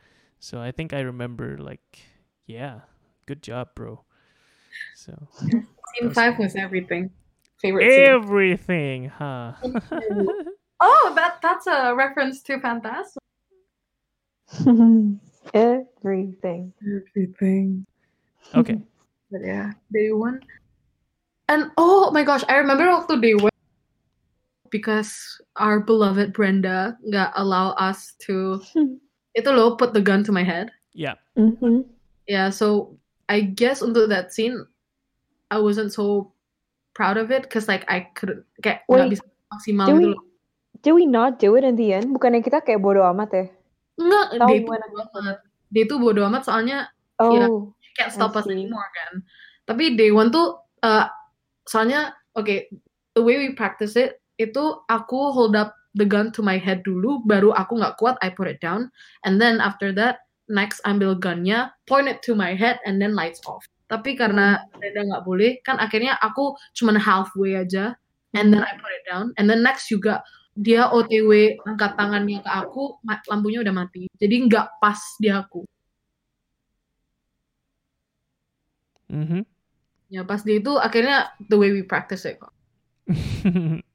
[0.41, 2.01] So I think I remember like,
[2.47, 2.81] yeah,
[3.27, 4.03] good job, bro.
[4.95, 7.11] So Scene five was everything.
[7.61, 8.05] Favorite scene.
[8.05, 9.53] everything, huh?
[10.81, 13.19] Oh, that that's a reference to Fantastic.
[15.53, 16.73] Everything.
[16.79, 17.85] Everything.
[18.55, 18.79] okay.
[19.31, 20.41] But yeah, day one.
[21.49, 23.51] And oh my gosh, I remember waktu day one
[24.71, 25.15] because
[25.57, 28.61] our beloved Brenda nggak allow us to
[29.39, 30.71] itu loh put the gun to my head.
[30.93, 31.17] Yeah.
[31.39, 31.87] hmm
[32.29, 32.99] Yeah, so
[33.33, 34.69] I guess untuk that scene,
[35.49, 36.37] I wasn't so
[36.93, 40.27] proud of it because like I couldn't kayak nggak Wait, bisa maksimal do gitu we-.
[40.79, 42.15] Did we not do it in the end?
[42.15, 43.45] Bukannya kita kayak bodo amat ya?
[43.99, 45.39] Enggak, Tahu dia itu gimana bodo amat.
[45.75, 46.79] Dia itu bodo amat soalnya
[47.19, 47.51] Oh, Yeah.
[47.99, 49.27] can't stop us anymore kan.
[49.67, 50.55] Tapi day one tuh
[50.87, 51.11] uh,
[51.67, 52.71] soalnya okay,
[53.19, 57.23] the way we practice it itu aku hold up the gun to my head dulu
[57.27, 58.91] baru aku nggak kuat I put it down
[59.27, 63.43] and then after that next ambil gunnya point it to my head and then lights
[63.45, 63.67] off.
[63.89, 67.97] Tapi karena Brenda nggak boleh kan akhirnya aku cuman halfway aja
[68.37, 70.21] and then I put it down and then next juga
[70.59, 72.99] dia OTW angkat tangannya ke aku
[73.31, 75.65] lampunya udah mati jadi nggak pas di aku
[79.09, 79.43] Mm-hmm.
[80.13, 82.53] Ya pas di itu akhirnya the way we practice it kok.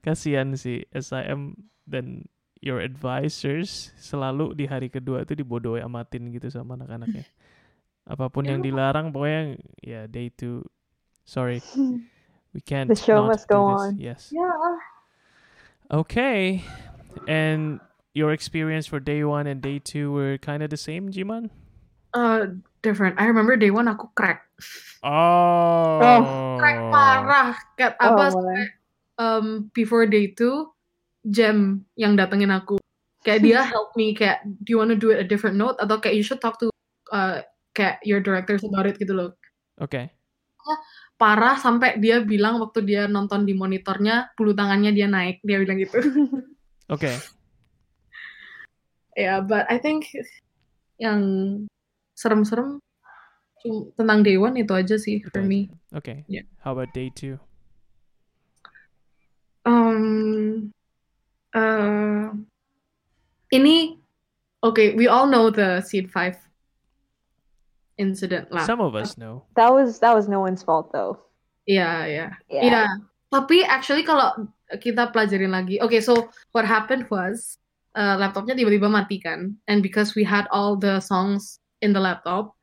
[0.00, 1.54] Kasihan sih SIM
[1.86, 2.26] dan
[2.62, 7.26] your advisors selalu di hari kedua itu dibodohi amatin gitu sama anak-anaknya.
[8.12, 8.70] Apa pun yang Ya.
[8.70, 10.62] dilarang pokoknya ya day two.
[11.26, 11.58] Sorry,
[12.54, 12.86] we can't.
[12.86, 13.82] The show not must go this.
[13.82, 13.90] on.
[13.98, 14.20] Yes.
[14.30, 14.54] Yeah.
[15.90, 16.62] Okay.
[17.26, 17.82] And
[18.14, 21.50] your experience for day one and day two were kind of the same, Jiman?
[22.14, 23.18] Uh, different.
[23.18, 24.46] I remember day one aku crack.
[25.02, 25.98] Oh.
[26.58, 27.48] Crack parah.
[27.74, 28.62] Kayak apa Oh, sampai
[29.18, 30.70] um, before day two,
[31.26, 32.78] Jem yang datengin aku.
[33.26, 35.98] Kayak dia help me kayak do you want to do it a different note atau
[35.98, 36.70] kayak you should talk to
[37.10, 37.42] uh,
[37.74, 39.30] kayak your directors about it gitu loh.
[39.76, 40.08] Okay.
[41.16, 45.40] Parah sampai dia bilang waktu dia nonton di monitornya bulu tangannya dia naik.
[45.42, 45.98] Dia bilang gitu.
[46.86, 47.18] Okay.
[49.18, 50.06] Yeah, but I think
[51.02, 51.20] yang
[52.14, 52.78] serem-serem
[53.98, 55.66] tentang day one itu aja sih for me.
[55.90, 56.22] Okay.
[56.30, 56.46] Yeah.
[56.62, 57.42] How about day two?
[59.66, 60.70] Um,
[61.50, 62.30] uh,
[63.50, 63.98] ini
[64.62, 64.94] okay.
[64.94, 66.38] We all know the scene five
[67.98, 68.62] incident lah.
[68.62, 69.42] Some of us know.
[69.58, 71.18] that was that was no one's fault though.
[71.66, 72.26] Iya, iya.
[72.46, 72.62] Yeah.
[72.62, 72.82] Iya.
[73.34, 74.46] Tapi actually kalau
[74.78, 77.58] kita pelajarin lagi, okay, so what happened was
[77.98, 82.54] uh, laptopnya tiba-tiba mati kan, and because we had all the songs in the laptop,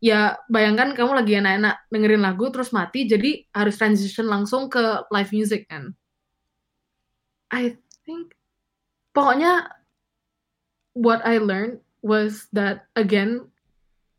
[0.00, 4.80] ya bayangkan kamu lagi enak-enak dengerin lagu terus mati jadi harus transition langsung ke
[5.12, 5.92] live music kan
[7.50, 8.34] I think
[9.12, 9.70] pokoknya
[10.96, 13.46] what I learned was that again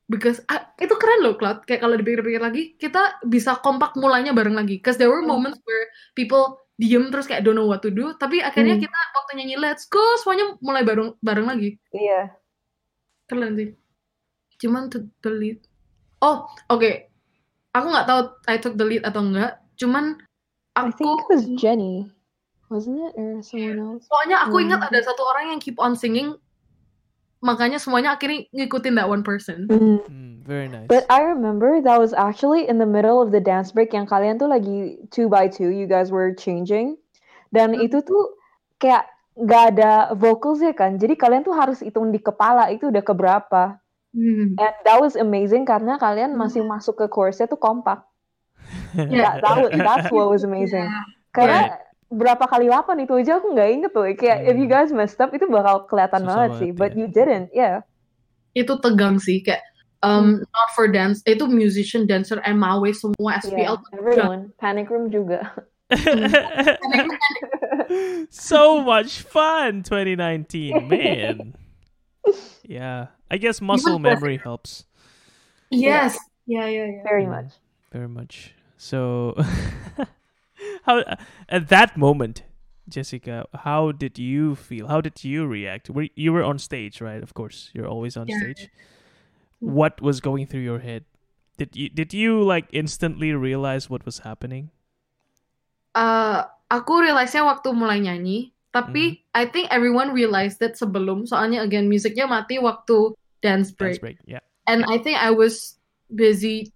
[0.07, 1.67] because ah, itu keren loh Cloud.
[1.67, 4.79] Kayak kalau dipikir-pikir lagi kita bisa kompak mulainya bareng lagi.
[4.79, 5.35] Cause there were Hmm.
[5.35, 8.83] moments where people diem terus kayak don't know what to do tapi akhirnya Hmm.
[8.85, 11.75] kita waktu nyanyi let's go semuanya mulai bareng bareng lagi.
[11.91, 12.31] Iya.
[13.27, 13.69] keren sih.
[14.57, 15.67] Cuman to delete.
[16.23, 17.11] Oh oke.
[17.75, 20.17] Aku nggak tahu I took the lead atau enggak cuman
[20.73, 22.07] I aku think it was Jenny,
[22.67, 24.05] wasn't it, or someone else?
[24.07, 24.89] pokoknya aku ingat Hmm.
[24.91, 26.35] ada satu orang yang keep on singing
[27.37, 30.01] makanya semuanya akhirnya ngikutin that one person Mm.
[30.09, 30.89] Mm, very nice.
[30.89, 34.41] But I remember that was actually in the middle of the dance break yang kalian
[34.41, 36.97] tuh lagi two by two, you guys were changing.
[37.53, 37.85] Dan Hmm.
[37.85, 38.35] itu tuh
[38.81, 39.05] kayak
[39.37, 40.97] gak ada vocals ya kan.
[40.97, 43.77] Jadi kalian tuh harus hitung di kepala itu udah keberapa.
[44.17, 44.57] Hmm.
[44.57, 46.41] And that was amazing karena kalian Hmm.
[46.41, 48.01] masih masuk ke chorusnya tuh kompak.
[48.97, 49.37] Yeah.
[49.37, 50.89] That, that was, that's what was amazing.
[50.89, 51.05] Yeah.
[51.29, 51.59] Karena
[52.07, 54.07] berapa kali lapan itu aja aku nggak inget tuh.
[54.15, 54.75] Kayak if you Hmm.
[54.79, 56.69] guys messed up itu bakal kelihatan Susah banget banget, sih.
[56.71, 56.97] But ya.
[56.97, 57.75] you didn't, yeah.
[58.53, 59.61] itu tegang sih kayak
[60.01, 64.41] um, not for dance itu musician dancer MAW semua SPL Yeah, everyone.
[64.57, 65.53] Panic Room juga.
[68.29, 71.55] so much fun 2019 man
[72.67, 74.83] yeah i guess muscle memory helps
[75.71, 77.31] yes yeah yeah yeah Very Mm.
[77.31, 77.51] much.
[77.91, 79.31] very much so
[80.83, 81.03] how
[81.49, 82.43] at that moment
[82.87, 87.21] jessica how did you feel how did you react were you were on stage right
[87.21, 88.39] of course you're always on Yeah.
[88.39, 88.71] stage
[89.59, 91.03] what was going through your head
[91.57, 94.71] did you did you like instantly realize what was happening
[95.97, 101.89] Uh, aku realize-nya waktu mulai nyanyi, tapi I think everyone realized that sebelum, soalnya again
[101.89, 103.97] musiknya mati waktu dance break.
[103.97, 104.17] dance break.
[104.21, 105.81] break yeah And I think I was
[106.13, 106.69] busy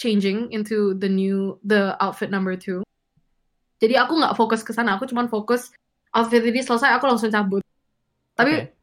[0.00, 2.82] changing into the new the outfit number two.
[3.82, 5.74] Jadi aku nggak fokus ke sana, aku cuma fokus
[6.14, 7.62] outfit ini selesai aku langsung cabut.
[8.38, 8.74] Tapi okay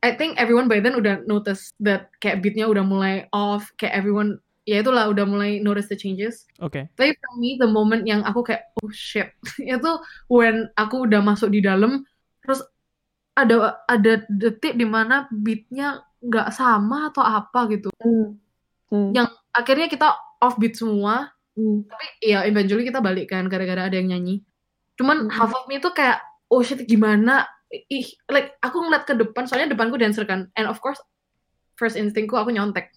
[0.00, 4.40] I think everyone by then udah notice that kayak beatnya udah mulai off, kayak everyone
[4.64, 6.48] ya itulah udah mulai notice the changes.
[6.56, 9.92] okay Tapi for me the moment yang aku kayak oh shit itu
[10.32, 12.00] when aku udah masuk di dalam
[12.40, 12.64] terus
[13.36, 17.92] ada ada detik di mana beatnya nggak sama atau apa gitu.
[18.00, 18.40] Mm.
[18.88, 19.10] Mm.
[19.12, 20.08] Yang akhirnya kita
[20.40, 21.28] off beat semua.
[21.58, 21.86] Mm.
[21.86, 24.42] Tapi ya eventually kita balik kan gara-gara ada yang nyanyi.
[24.94, 25.34] Cuman Mhm.
[25.34, 29.70] half of me tuh kayak oh shit gimana ih like aku ngeliat ke depan soalnya
[29.70, 30.98] depanku dancer kan and of course
[31.78, 32.90] first instingku aku nyontek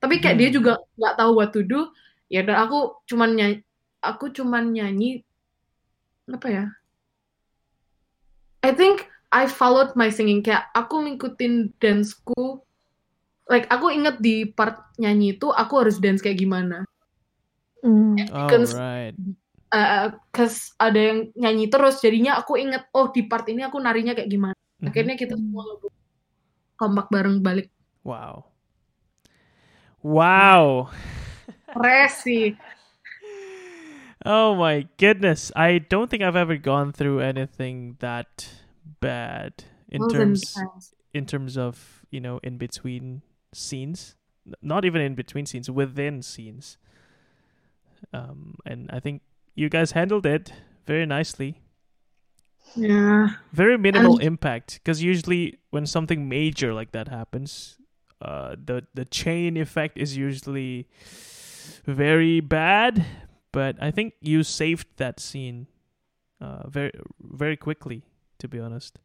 [0.00, 0.56] tapi kayak dia Hmm.
[0.56, 1.92] juga nggak tahu what to do
[2.32, 3.60] ya dan aku cuman nyanyi
[4.00, 5.20] aku cuman nyanyi
[6.32, 6.64] apa ya
[8.64, 12.64] I think I followed my singing kayak aku ngikutin danceku
[13.44, 16.88] like aku inget di part nyanyi itu aku harus dance kayak gimana
[17.84, 18.16] Mm.
[18.32, 19.12] all Because- right
[19.74, 24.14] Eh, cause ada yang nyanyi terus jadinya aku inget oh di part ini aku narinya
[24.14, 24.86] kayak gimana Mhm.
[24.86, 25.66] akhirnya kita semua
[26.78, 27.74] kompak bareng balik
[28.06, 28.46] Wow.
[29.98, 30.94] Wow.
[31.74, 32.54] resi
[34.24, 35.52] Oh my goodness.
[35.52, 38.48] I don't think I've ever gone through anything that
[39.04, 40.56] bad in terms
[41.12, 43.20] in terms of, you know, in between
[43.52, 44.16] scenes.
[44.64, 46.80] Not even in between scenes, within scenes.
[48.12, 49.22] Um and I think
[49.54, 50.52] you guys handled it
[50.86, 51.62] very nicely.
[52.74, 57.78] yeah Very minimal And- impact because usually when something major like that happens,
[58.18, 60.88] uh, the the chain effect is usually
[61.86, 63.06] very bad.
[63.54, 65.70] But I think you saved that scene
[66.42, 66.90] uh, very
[67.20, 68.02] very quickly.
[68.42, 68.98] To be honest,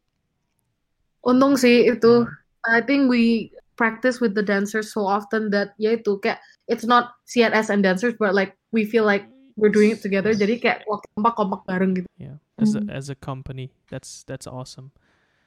[1.22, 2.26] untung sih itu
[2.66, 6.36] I think we practice with the dancers so often that ya itu kayak
[6.68, 9.24] it's not CNS and dancers but like we feel like
[9.56, 12.36] we're doing it together jadi kayak waktu kompak kompak bareng gitu yeah.
[12.60, 14.92] As a, as a company, that's that's awesome.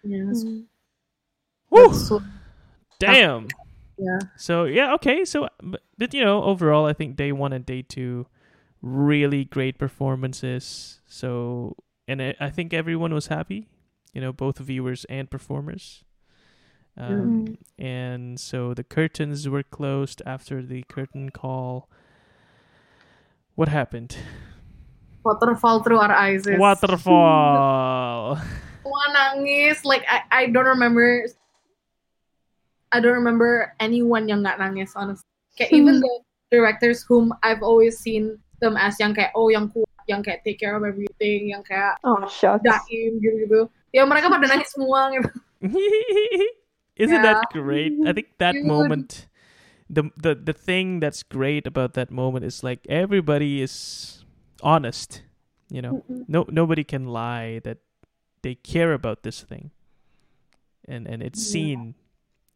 [0.04, 0.44] yes.
[0.44, 0.66] Mm.
[1.70, 1.88] Woo!
[1.88, 2.22] That's so
[3.00, 3.48] Damn.
[3.98, 5.26] yeah So yeah, okay.
[5.26, 8.26] So but, but you know, overall, I think day one and day two,
[8.82, 11.00] really great performances.
[11.06, 11.76] So
[12.08, 13.70] and I, I think everyone was happy.
[14.14, 16.03] You know, both viewers and performers.
[16.98, 21.90] Um, And so the curtains were closed after the curtain call.
[23.56, 24.16] What happened?
[25.24, 28.36] waterfall through our eyes Waterfall.
[28.84, 31.24] semua nangis like I, I don't remember
[32.92, 35.24] I don't remember anyone yang nggak nangis honestly
[35.56, 36.14] kayak even the
[36.52, 40.60] directors whom I've always seen them as yang kayak oh yang kuat yang kayak take
[40.60, 42.60] care of everything yang kayak Oh shucks.
[42.68, 45.32] daim gitu-gitu ya mereka pada nangis semua gitu
[46.96, 47.24] Isn't Yeah.
[47.24, 47.94] that great?
[48.06, 49.28] I think that moment
[49.90, 54.24] the the the thing that's great about that moment is like everybody is
[54.62, 55.24] honest.
[55.70, 56.26] You know, Mm-mm.
[56.28, 57.80] no nobody can lie that
[58.42, 59.72] they care about this thing,
[60.88, 61.52] and and it's Yeah.
[61.52, 61.96] seen,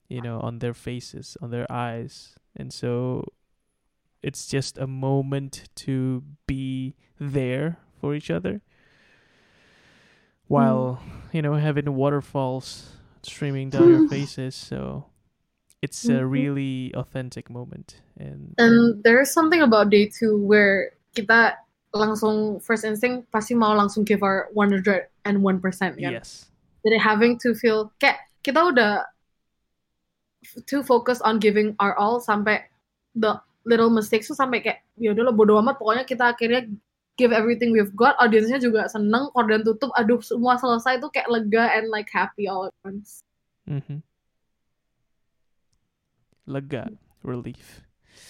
[0.09, 3.23] you know, on their faces, on their eyes, and so
[4.21, 8.61] it's just a moment to be there for each other
[10.47, 11.33] while mm.
[11.33, 12.96] you know having waterfalls
[13.27, 15.03] streaming down your faces so
[15.83, 16.31] it's a Mhm.
[16.31, 21.59] really authentic moment and And there's something about day two where kita
[21.93, 26.13] langsung first instinct pasti mau langsung give our 101% kan.
[26.17, 26.47] yes
[26.81, 29.03] Jadi having to feel kayak kita udah
[30.65, 32.63] too focused on giving our all sampai
[33.13, 33.35] the
[33.67, 36.63] little mistakes tuh sampai kayak ya udah lah bodo amat pokoknya kita akhirnya
[37.17, 38.15] give everything we've got.
[38.21, 39.33] Audiensnya juga seneng.
[39.33, 39.91] Korden tutup.
[39.97, 43.25] Aduh semua selesai tuh kayak lega and like happy all at once.
[43.67, 43.99] Mm-hmm.
[46.47, 46.95] lega.
[47.23, 47.83] Relief.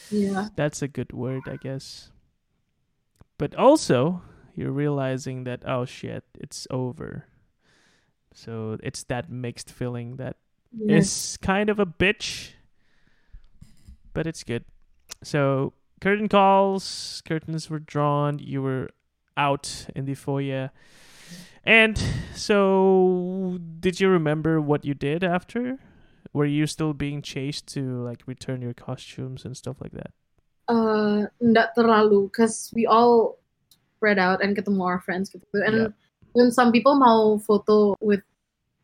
[0.10, 0.50] Yeah.
[0.56, 2.10] That's a good word i guess.
[3.38, 4.24] But also
[4.56, 7.30] you're realizing that oh shit it's over.
[8.34, 10.38] So it's that mixed feeling that
[10.74, 10.98] yeah.
[10.98, 12.54] is kind of a bitch,
[14.14, 14.66] but it's good.
[15.24, 18.40] So curtain calls, curtains were drawn.
[18.40, 18.90] You were
[19.36, 20.72] out in the foyer,
[21.64, 21.98] and
[22.34, 25.80] so did you remember what you did after?
[26.34, 30.12] Were you still being chased to like return your costumes and stuff like that?
[30.68, 33.40] uh, nggak terlalu cause we all
[33.96, 35.90] spread out and get ketemu our friends gitu and Yeah.
[36.36, 38.20] when some people mau photo with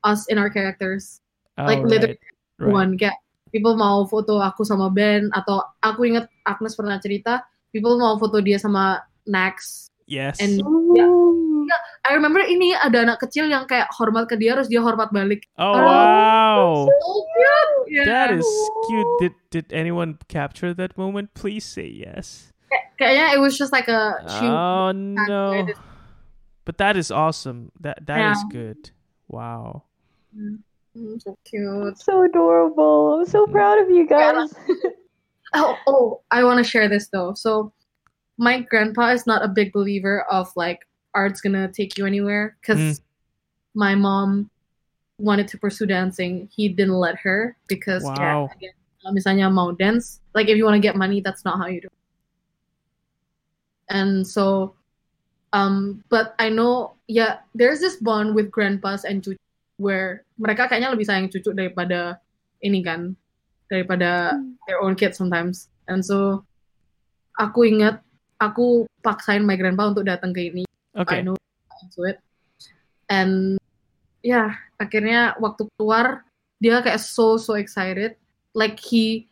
[0.07, 1.19] us in our characters
[1.59, 2.17] Like, Oh, literally
[2.57, 2.73] right, right.
[2.73, 3.19] one kayak
[3.53, 8.41] people mau foto aku sama Ben atau aku inget Agnes pernah cerita people mau foto
[8.41, 8.99] dia sama
[9.29, 10.41] Nax Yes.
[10.43, 10.59] and
[11.63, 11.79] Yeah.
[12.03, 15.47] I remember ini ada anak kecil yang kayak hormat ke dia terus dia hormat balik
[15.55, 16.63] oh Oh, wow.
[16.91, 16.91] so
[17.39, 18.03] cute yeah.
[18.03, 18.43] That is
[18.91, 19.07] cute.
[19.23, 21.31] Did did anyone capture that moment?
[21.37, 22.51] Please say yes.
[22.99, 25.71] kayaknya it was just like a Oh no.
[26.67, 27.71] But that is awesome.
[27.79, 28.51] That that is Yeah.
[28.51, 28.91] good.
[29.31, 29.87] Wow.
[30.35, 30.67] Mm,
[31.19, 33.19] so cute So adorable.
[33.19, 34.53] I'm so proud of you guys.
[35.55, 37.35] Oh, oh, I want to share this though.
[37.35, 37.71] So,
[38.39, 40.81] my grandpa is not a big believer of like
[41.13, 43.01] art's gonna take you anywhere because
[43.75, 44.49] my mom
[45.19, 46.49] wanted to pursue dancing.
[46.49, 48.17] He didn't let her because Wow.
[48.17, 48.73] yeah, again,
[49.13, 51.87] misalnya mau dance, like if you want to get money, that's not how you do.
[51.93, 51.93] it.
[53.93, 54.73] And so,
[55.53, 59.37] um, but I know, yeah, there's this bond with grandpas and cucu
[59.83, 62.23] where mereka kayaknya lebih sayang cucu daripada
[62.63, 63.11] ini kan,
[63.67, 65.67] daripada their own kids sometimes.
[65.91, 66.47] And so
[67.35, 67.99] aku ingat
[68.39, 70.63] aku paksain my grandpa untuk datang ke ini.
[70.95, 71.19] I Okay.
[71.25, 71.35] know
[71.83, 72.21] into it.
[73.09, 73.59] And
[74.23, 76.23] ya, akhirnya waktu keluar
[76.63, 78.15] dia kayak so so excited.
[78.55, 79.27] Like he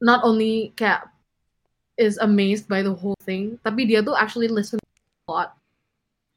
[0.00, 1.06] not only kayak
[2.00, 5.59] is amazed by the whole thing, tapi dia tuh actually listen a lot.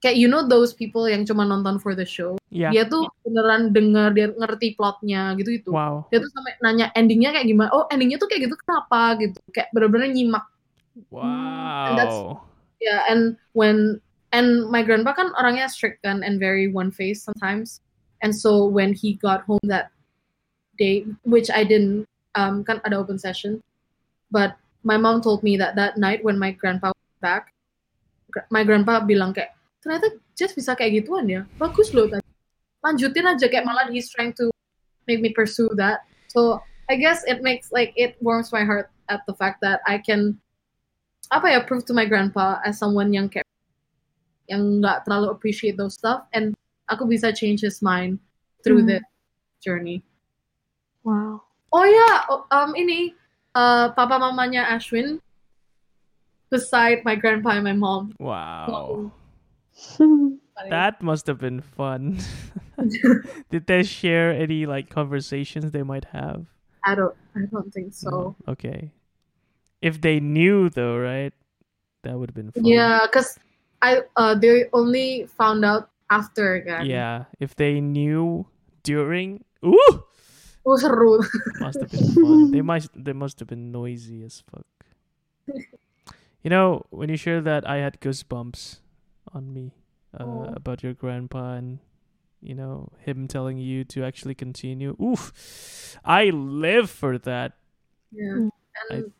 [0.03, 2.35] Kayak you know those people yang cuma nonton for the show.
[2.51, 2.75] Yeah.
[2.75, 6.11] Dia tuh beneran denger, dia ngerti plotnya gitu itu Wow.
[6.11, 9.71] dia tuh sampai nanya endingnya kayak gimana oh endingnya tuh kayak gitu kenapa gitu kayak
[9.71, 10.43] bener-bener nyimak
[11.95, 12.43] that's- Wow.
[12.83, 14.03] ya and when
[14.35, 17.79] and my grandpa kan orangnya strict kan and very one face sometimes
[18.21, 19.89] and so when he got home that
[20.77, 22.05] day which I didn't
[22.35, 23.63] um kan ada open session
[24.29, 27.55] but my mom told me that that night when my grandpa was back
[28.51, 32.23] my grandpa bilang kayak ternyata Jess bisa kayak gituan ya bagus loh tadi
[32.81, 34.47] lanjutin aja kayak malah he's trying to
[35.05, 39.23] make me pursue that so I guess it makes like it warms my heart at
[39.27, 40.39] the fact that I can
[41.31, 43.47] apa ya prove to my grandpa as someone yang kayak
[44.51, 46.51] yang nggak terlalu appreciate those stuff and
[46.91, 48.19] aku bisa change his mind
[48.63, 48.95] through Hmm.
[48.95, 48.99] the
[49.63, 50.03] journey.
[51.07, 51.47] Wow.
[51.71, 53.15] Oh ya, oh, um ini
[53.55, 55.23] uh, papa mamanya Ashwin
[56.51, 58.11] beside my grandpa and my mom.
[58.19, 58.67] Wow.
[58.67, 59.22] Funny.
[60.69, 62.19] That must have been fun.
[63.49, 66.45] Did they share any like conversations they might have?
[66.85, 68.35] I don't I don't think so.
[68.47, 68.91] Okay.
[69.81, 71.33] If they knew though, right?
[72.03, 72.65] That would have been fun.
[72.65, 73.39] Yeah, cause
[73.81, 76.85] I uh they only found out after kan.
[76.85, 77.25] Yeah.
[77.39, 78.45] If they knew
[78.83, 80.03] during Ooh
[80.65, 80.79] Oh
[81.59, 82.51] must have been fun.
[82.51, 84.67] They must they must have been noisy as fuck.
[86.43, 88.82] You know, when you share that I had goosebumps
[89.33, 89.73] on me
[90.13, 90.53] uh, Oh.
[90.55, 91.79] about your grandpa and
[92.43, 94.97] you know, him telling you to actually continue.
[95.01, 95.31] Oof.
[96.03, 97.53] I live for that.
[98.11, 98.51] Yeah.
[98.91, 99.13] And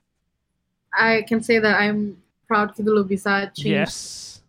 [0.94, 4.44] I, can say that I'm proud kita lo bisa change Yes.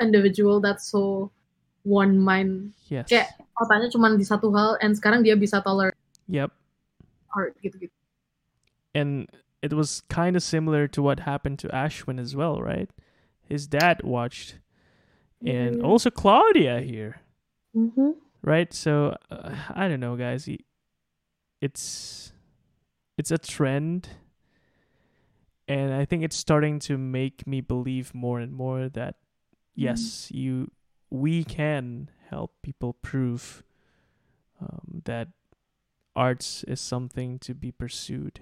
[0.00, 1.30] individual that's so
[1.84, 3.12] one mind Yes.
[3.12, 5.94] kayak otaknya cuma di satu hal and sekarang dia bisa tolerate
[6.26, 6.50] Yep.
[7.36, 7.92] art gitu-gitu
[8.96, 9.28] and
[9.62, 12.88] it was kind of similar to what happened to Ashwin as well, right?
[13.48, 14.58] His dad watched,
[15.44, 15.84] and Mhm.
[15.84, 17.20] also Claudia here,
[17.74, 18.10] Mm-hmm.
[18.42, 18.72] right?
[18.72, 20.48] So uh, I don't know, guys.
[21.60, 22.32] It's
[23.18, 24.08] it's a trend,
[25.68, 29.16] and I think it's starting to make me believe more and more that
[29.74, 30.70] yes, you
[31.10, 33.62] we can help people prove
[34.60, 35.28] um, that
[36.14, 38.40] arts is something to be pursued.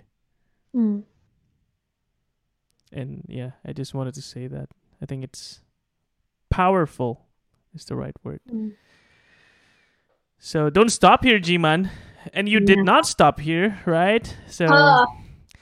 [0.74, 1.05] Mm.
[2.93, 4.70] And yeah, I just wanted to say that.
[5.03, 5.61] I think it's
[6.51, 7.27] powerful
[7.75, 8.41] is the right word.
[8.51, 8.73] Mm.
[10.39, 11.91] So don't stop here, Jiman.
[12.33, 14.25] And you did not stop here, right?
[14.47, 15.07] So Ah,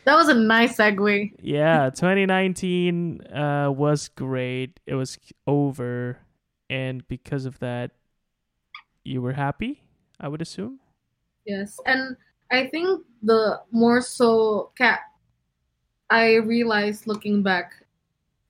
[0.05, 1.33] that was a nice segue.
[1.41, 4.79] yeah, 2019 uh, was great.
[4.87, 6.19] It was over,
[6.71, 7.91] and because of that,
[9.03, 9.83] you were happy.
[10.21, 10.79] I would assume.
[11.45, 12.17] Yes, and
[12.53, 15.01] I think the more so cat
[16.11, 17.82] I realized looking back,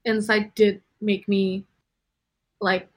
[0.02, 1.66] Insight did make me
[2.60, 2.88] like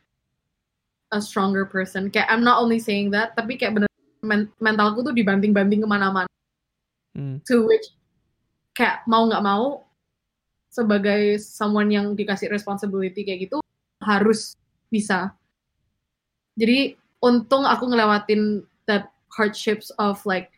[1.14, 2.10] a stronger person.
[2.10, 3.90] Kayak I'm not only saying that, tapi kayak bener
[4.26, 6.30] men- mentalku tuh dibanting-banting ke mana-mana.
[7.18, 7.45] Mm.
[7.48, 7.94] To which
[8.76, 9.88] kayak mau nggak mau
[10.68, 13.64] sebagai someone yang dikasih responsibility kayak gitu
[14.03, 14.60] harus
[14.91, 15.32] bisa.
[16.60, 20.52] Jadi untung aku ngelewatin that hardships of like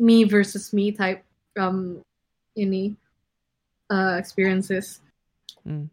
[0.00, 1.24] me versus me type
[1.56, 2.00] um
[2.56, 2.96] ini
[3.88, 5.04] uh, experiences
[5.66, 5.90] Mm.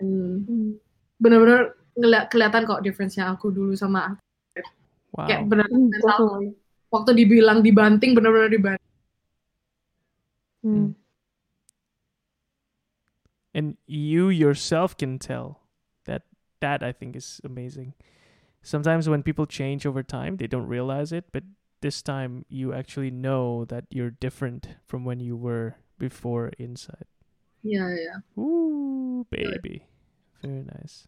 [0.00, 0.78] and Mm.
[1.20, 4.16] bener-bener ngeliat kelihatan kok difference-nya aku dulu sama
[5.12, 5.26] Wow.
[5.26, 6.06] kayak bener Mm, mental
[6.38, 6.50] definitely.
[6.94, 8.88] waktu dibilang dibanting bener-bener dibanting
[10.62, 10.94] Mm.
[13.50, 15.66] and you yourself can tell
[16.06, 16.22] that
[16.62, 17.92] that i think is amazing
[18.62, 21.42] sometimes when people change over time they don't realize it but
[21.82, 27.09] this time you actually know that you're different from when you were before Insight
[27.62, 29.84] ya ya Ooh, baby.
[30.42, 31.06] Very nice.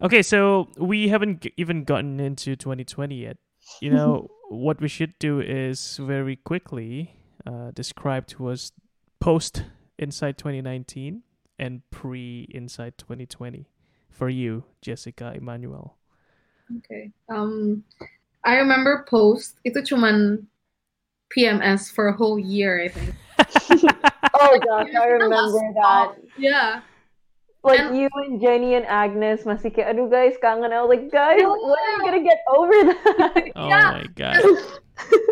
[0.00, 3.36] Okay so we haven't g- even gotten into 2020 yet.
[3.80, 8.72] You know what we should do is very quickly uh, describe to us
[9.20, 9.64] post
[9.98, 11.22] Insight 2019
[11.58, 13.68] and pre Insight 2020
[14.10, 15.98] for you jessica emmanuel.
[16.78, 17.10] Okay.
[17.28, 17.84] Um,
[18.44, 20.46] I remember post itu cuman
[21.34, 23.14] PMS for a whole year, I think.
[24.38, 26.14] Oh gosh, I remember that.
[26.38, 26.80] Yeah.
[27.66, 30.70] Like And- you and Jenny and Agnes masih kayak, aduh guys, kangen.
[30.70, 31.50] I was like, guys, Yeah.
[31.50, 33.34] when are you gonna get over that?
[33.58, 33.98] oh Yeah.
[33.98, 34.42] my god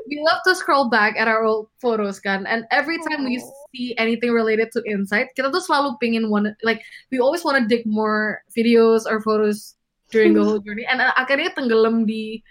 [0.07, 3.43] We love to scroll back at our old photos kan, and every time we
[3.75, 6.79] see anything related to Insight, kita tuh selalu pingin one like
[7.11, 9.75] we always want to dig more videos or photos
[10.15, 12.43] during the whole journey, and uh, akhirnya tenggelam di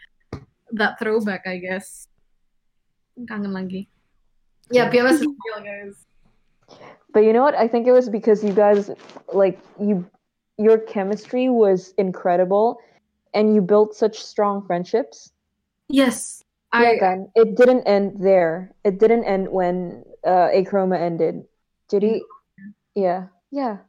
[0.76, 2.12] that throwback, I guess.
[3.24, 3.88] Kangen lagi.
[4.72, 5.96] Yeah, PMS is real, guys.
[7.14, 7.56] But you know what?
[7.56, 8.92] I think it was because you guys,
[9.32, 10.04] like you,
[10.58, 12.82] your chemistry was incredible,
[13.34, 15.32] and you built such strong friendships.
[15.88, 16.44] Yes,
[16.74, 17.32] Yeah, I kan?
[17.36, 18.74] It didn't end there.
[18.84, 21.46] It didn't end when uh, Akroma ended.
[21.88, 22.24] Did he?
[22.96, 23.86] Yeah, yeah.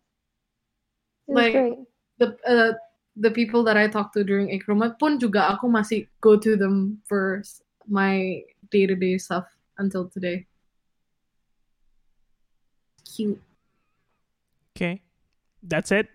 [1.26, 1.78] It Like- great.
[2.22, 2.72] the uh,
[3.16, 7.00] the people that I talked to during Akroma pun juga aku masih go to them
[7.08, 7.42] for
[7.90, 9.46] my day to day stuff
[9.78, 10.46] until today.
[13.06, 13.40] Cute.
[14.76, 15.00] okay
[15.62, 16.08] that's it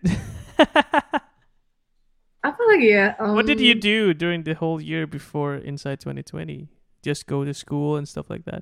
[2.41, 3.13] Apa lagi ya?
[3.33, 6.69] what did you Um, do during the whole year before Insight 2020
[7.01, 8.61] just go to school and stuff like that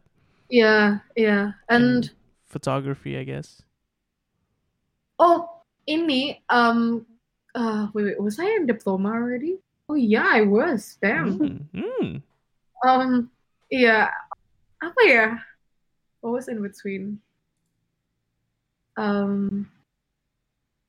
[0.50, 1.60] Yeah, yeah.
[1.70, 2.10] And
[2.48, 3.62] photography i guess
[5.20, 5.46] oh,
[5.86, 7.06] ini um
[7.54, 9.60] uh wait, wait, was I in diploma already?
[9.90, 10.98] Oh yeah, I was.
[11.02, 11.38] Damn.
[11.38, 12.10] Mm, mm.
[12.88, 13.30] Um
[13.70, 14.10] yeah.
[14.82, 15.26] Apa ya?
[16.22, 17.20] What was in between?
[18.98, 19.70] Um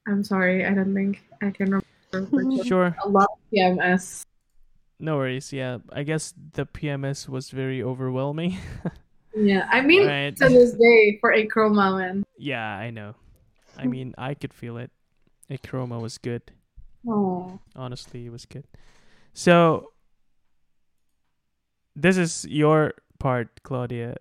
[0.09, 1.81] I'm sorry, I don't think I can
[2.13, 2.65] remember.
[2.65, 2.65] sure.
[2.65, 4.25] sure a lot of PMS.
[4.99, 5.53] No worries.
[5.53, 8.59] Yeah, I guess the PMS was very overwhelming.
[9.31, 10.35] Yeah, I mean Right.
[10.43, 12.27] to this day for Akroma man.
[12.35, 13.15] yeah, I know.
[13.79, 14.91] I mean, I could feel it.
[15.49, 16.43] Akroma was good.
[17.07, 17.61] Oh.
[17.79, 18.67] Honestly, it was good.
[19.33, 19.95] So,
[22.01, 24.17] this is your part, Claudia.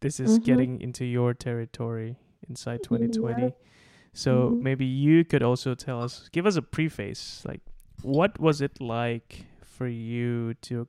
[0.00, 0.44] This is Mhm.
[0.44, 2.16] getting into your territory
[2.48, 2.88] Insight Yeah.
[2.88, 3.52] 2020.
[4.12, 4.62] So Mhm.
[4.62, 7.44] maybe you could also tell us, give us a preface.
[7.44, 7.60] Like,
[8.02, 10.86] what was it like for you to?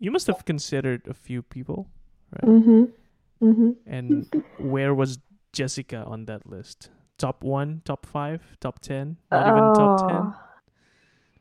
[0.00, 1.86] You must have considered a few people,
[2.32, 2.50] right?
[2.50, 2.84] Mm-hmm.
[3.40, 3.70] Mm-hmm.
[3.86, 5.18] and where was
[5.52, 6.90] Jessica on that list?
[7.18, 10.34] Top one, top five, top ten, not even top ten.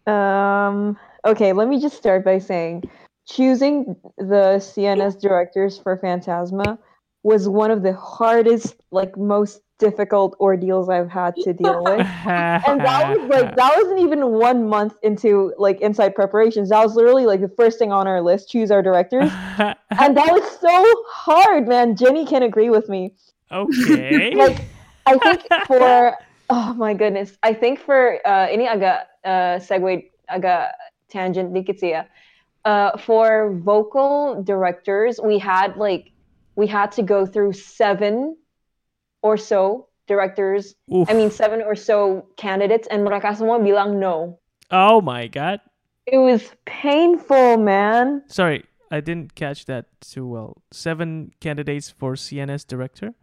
[0.07, 0.13] Oh.
[0.13, 0.97] Um.
[1.25, 1.53] Okay.
[1.53, 2.83] Let me just start by saying,
[3.27, 6.77] choosing the CNS directors for Phantasma
[7.23, 11.99] was one of the hardest, like most difficult ordeals I've had to deal with.
[12.25, 16.69] and that was like that wasn't even one month into like Insight preparations.
[16.69, 19.31] That was literally like the first thing on our list, choose our directors.
[19.59, 21.95] and that was so hard, man.
[21.95, 23.13] Jenny can agree with me.
[23.51, 24.35] okay.
[24.43, 24.61] Like
[25.05, 26.15] I think for
[26.49, 27.37] oh my goodness.
[27.43, 30.71] I think for uh ini agak uh segue agak
[31.11, 32.03] tangent dikit sih ya.
[32.65, 36.11] Uh for vocal directors, we had like
[36.55, 38.37] we had to go through seven
[39.21, 40.75] or so directors.
[40.93, 41.09] Oof.
[41.09, 44.39] I mean seven or so candidates and mereka semua bilang no.
[44.71, 45.59] oh my god.
[46.07, 48.23] It was painful, man.
[48.27, 50.59] Sorry, I didn't catch that too well.
[50.71, 53.15] Seven candidates for CNS director,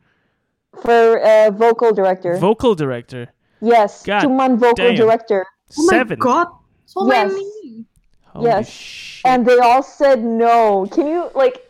[0.80, 2.36] For uh, vocal director.
[2.40, 3.28] vocal director.
[3.60, 4.96] yes, God cuman vocal damn.
[4.96, 5.44] director.
[5.76, 6.18] Oh my Seven.
[6.18, 6.48] god,
[6.88, 7.32] so Yes.
[7.32, 7.84] many.
[8.32, 8.70] Holy Yes.
[8.70, 9.31] shit.
[9.31, 10.86] and they all said no.
[10.90, 11.66] Can you like?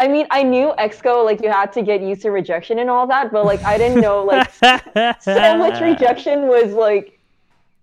[0.00, 3.06] I mean, I knew Exco like you had to get used to rejection and all
[3.06, 4.50] that, but like I didn't know like
[5.20, 7.18] so much rejection was like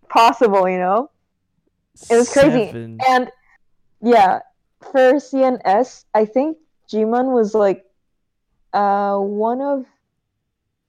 [0.10, 1.10] possible, you know?
[2.10, 2.66] It was crazy.
[2.68, 2.98] Seven.
[3.08, 3.32] And
[4.02, 4.40] yeah,
[4.82, 6.58] for CNS, I think
[6.92, 7.86] Jiman was like
[8.74, 9.86] uh one of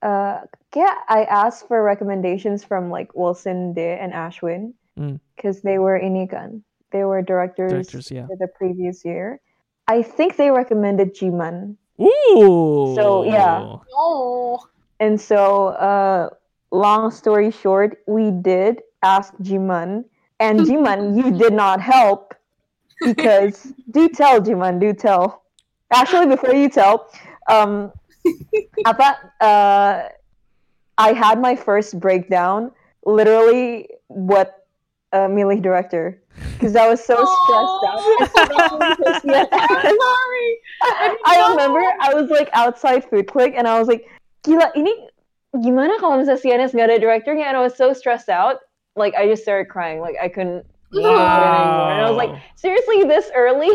[0.03, 0.41] uh
[0.75, 5.21] yeah, I asked for recommendations from like Wilson De and Ashwin Mm.
[5.37, 6.63] because they were in inikan.
[6.91, 8.27] They were directors, Directors, yeah.
[8.27, 9.41] for the previous year.
[9.87, 11.77] I think they recommended Jiman.
[12.01, 12.95] Ooh.
[12.95, 13.77] So, yeah.
[13.95, 14.59] Oh,
[14.99, 16.31] And so, uh,
[16.71, 20.05] long story short, we did ask Jiman,
[20.39, 22.35] and Jiman, you did not help
[23.01, 25.43] because do tell Jiman, do tell.
[25.93, 27.11] Actually, before you tell,
[27.49, 27.91] um,
[28.87, 30.09] apa, uh,
[30.99, 32.71] I had my first breakdown.
[33.05, 34.67] Literally, what
[35.13, 36.20] uh, milih director
[36.55, 38.01] because I was so stressed out.
[38.37, 39.97] I'm especially for CNS.
[39.99, 40.51] sorry.
[41.27, 44.07] I remember I was like outside Food Click and I was like,
[44.45, 44.93] gila ini
[45.57, 47.45] gimana kalau misalnya CNS nggak ada directornya?
[47.51, 48.59] And I was so stressed out.
[48.97, 50.01] Like I just started crying.
[50.01, 51.91] Like I couldn't handle it anymore.
[51.91, 53.71] And I was like, seriously, this early?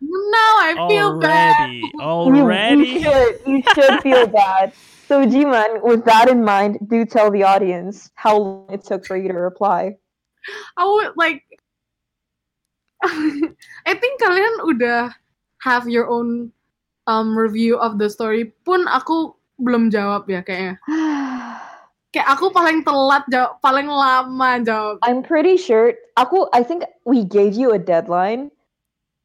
[0.00, 1.70] no, I feel bad.
[2.00, 3.32] already, You- You, should.
[3.46, 4.72] You should feel bad.
[5.06, 9.16] So Jiman, with that in mind, do tell the audience how long it took for
[9.20, 10.00] you to reply.
[10.76, 11.43] I would like.
[13.90, 15.12] I think kalian udah
[15.60, 16.50] have your own
[17.06, 18.52] um review of the story.
[18.64, 20.80] Pun aku belum jawab ya kayaknya.
[22.14, 25.02] Kayak aku paling telat jawab, paling lama jawab.
[25.02, 28.54] I'm pretty sure aku I think we gave you a deadline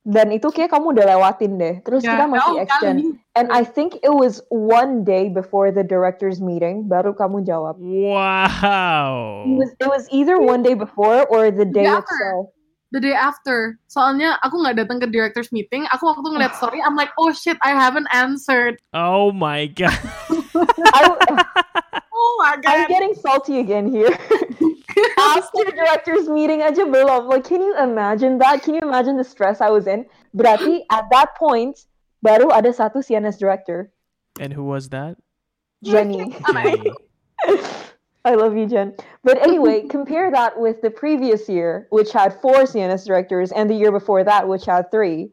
[0.10, 1.76] dan itu kayak kamu udah lewatin deh.
[1.86, 2.98] Terus Ya, kita masih jauh extend.
[2.98, 3.22] kali.
[3.38, 7.78] And I think it was one day before the directors meeting baru kamu jawab.
[7.78, 9.46] Wow.
[9.46, 12.02] It was, it was either one day before or the day Yeah.
[12.02, 12.50] itself.
[12.90, 13.78] The day after.
[13.86, 15.86] Soalnya aku nggak datang ke directors meeting.
[15.94, 18.82] Aku waktu ngeliat story, I'm like, oh shit, I haven't answered.
[18.98, 19.94] Oh my god.
[20.90, 21.02] I,
[22.20, 22.66] Oh my god.
[22.68, 24.12] I'm getting salty again here.
[25.20, 27.32] After directors meeting aja belum.
[27.32, 28.60] Like, can you imagine that?
[28.64, 30.04] Can you imagine the stress I was in?
[30.36, 31.88] Berarti at that point
[32.20, 33.96] baru ada satu CNS director,
[34.36, 35.16] and who was that?
[35.80, 36.36] Jenny.
[36.44, 36.92] Jenny.
[38.30, 38.96] I love you, Jen.
[39.24, 43.74] But anyway, compare that with the previous year, which had four CNS directors, and the
[43.76, 45.32] year before that, which had three.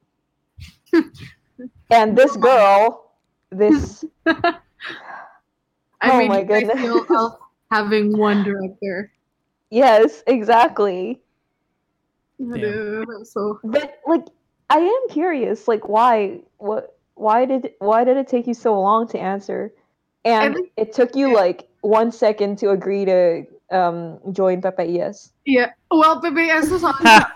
[1.91, 3.13] and this girl,
[3.51, 4.61] this I
[6.03, 6.81] Oh made my you guys goodness.
[6.81, 7.39] feel
[7.71, 9.13] having one director.
[9.71, 11.21] yes, exactly.
[12.41, 14.27] Aduh, so But like,
[14.71, 16.41] I am curious, like, why?
[16.59, 16.99] What?
[17.15, 17.73] Why did?
[17.79, 19.73] Why did it take you so long to answer?
[20.27, 25.31] And think- it took you like one second to agree to um, join PPIS.
[25.47, 25.71] yeah.
[25.91, 27.31] Well, PBS tuh soalnya.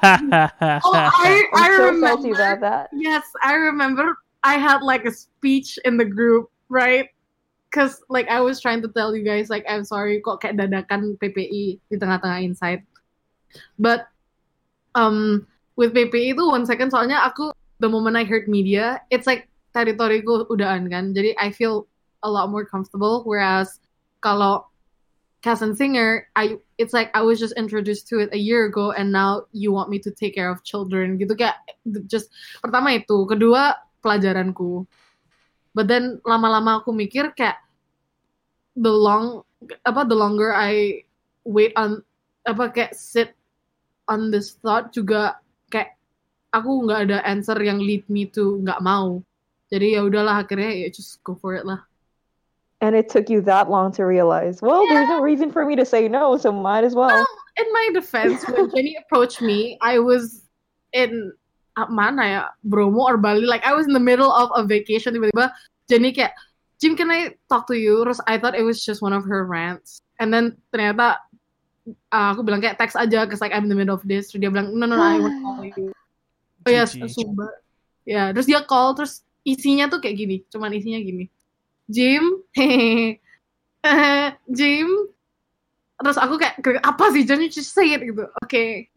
[0.82, 2.06] Oh, I I'm I so remember.
[2.06, 2.90] salty about that.
[2.94, 4.18] Yes, I remember.
[4.42, 7.10] I had like a speech in the group, right?
[7.70, 11.14] Cause like I was trying to tell you guys like I'm sorry kok kayak dadakan
[11.22, 12.82] PPI di tengah-tengah insight.
[13.78, 14.10] But
[14.98, 15.46] um
[15.78, 20.46] with PPI itu one second soalnya aku the moment I heard media, it's like teritoriku
[20.50, 21.14] udahan kan.
[21.14, 21.89] Jadi I feel
[22.22, 23.22] a lot more comfortable.
[23.24, 23.80] Whereas
[24.20, 24.68] kalau
[25.40, 28.92] cast and singer, I it's like I was just introduced to it a year ago
[28.92, 31.56] and now you want me to take care of children gitu kayak
[32.09, 32.28] just
[32.60, 34.84] pertama itu, kedua pelajaranku.
[35.72, 37.62] But then lama-lama aku mikir kayak
[38.76, 39.44] the long
[39.84, 41.05] apa the longer I
[41.44, 42.05] wait on
[42.48, 43.36] apa kayak sit
[44.09, 45.38] on this thought juga
[45.70, 45.97] kayak
[46.51, 49.22] aku nggak ada answer yang lead me to nggak mau.
[49.70, 51.89] Jadi ya udahlah akhirnya ya just go for it lah.
[52.81, 55.85] And it took you that long to realize, well, there's no reason for me to
[55.85, 57.27] say no, so might as well.
[57.59, 60.48] In my defense, when Jenny approached me, I was
[60.93, 61.32] in
[61.77, 63.44] ah, mana ya Bromo or Bali.
[63.44, 65.52] Like I was in the middle of a vacation tiba-tiba
[65.89, 66.32] Jenny kayak
[66.81, 69.44] Jim can I talk to you terus I thought it was just one of her
[69.44, 71.20] rants and then ternyata
[72.09, 74.40] uh, aku bilang kayak text aja cause like I'm in the middle of this terus
[74.40, 75.93] dia bilang no no no I want to call you
[76.65, 77.12] oh yes GG.
[77.12, 77.52] Sumba
[78.09, 81.28] ya terus dia call terus isinya tuh kayak gini cuman isinya gini
[81.90, 82.22] Jim?
[82.54, 83.18] Hehehe
[83.86, 84.88] eh, Jim?
[86.00, 87.26] Terus aku kayak "Gre- apa sih?
[87.28, 88.24] You just say it gitu.
[88.40, 88.88] Oke.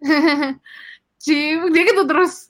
[1.25, 1.73] Jim?
[1.73, 2.47] Dia gitu terus.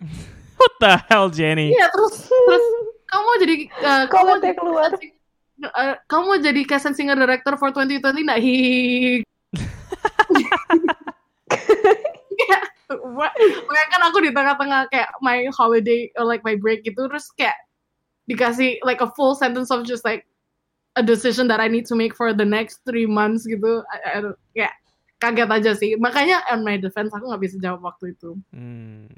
[0.59, 1.73] What the hell, Jenny?
[1.73, 2.65] iya terus terus
[3.09, 4.91] kamu mau jadi uh, kamu jadi keluar.
[5.73, 7.99] uh, kamu mau jadi casting singer director for 2020
[8.29, 8.39] nggak?
[8.39, 9.25] Hihihi
[13.13, 13.31] what?
[13.37, 17.55] Makanya kan aku di tengah-tengah kayak my holiday or like my break gitu terus kayak
[18.29, 20.23] dikasih like a full sentence of just like
[20.95, 23.81] a decision that I need to make for the next three months gitu.
[23.89, 24.73] I, I don't- kayak
[25.17, 25.91] kaget aja sih.
[25.97, 28.37] Makanya on my defense aku nggak bisa jawab waktu itu.
[28.53, 29.09] Hmm.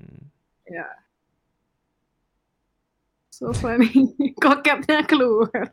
[3.36, 3.92] so funny.
[4.44, 5.72] Koketnya keluar.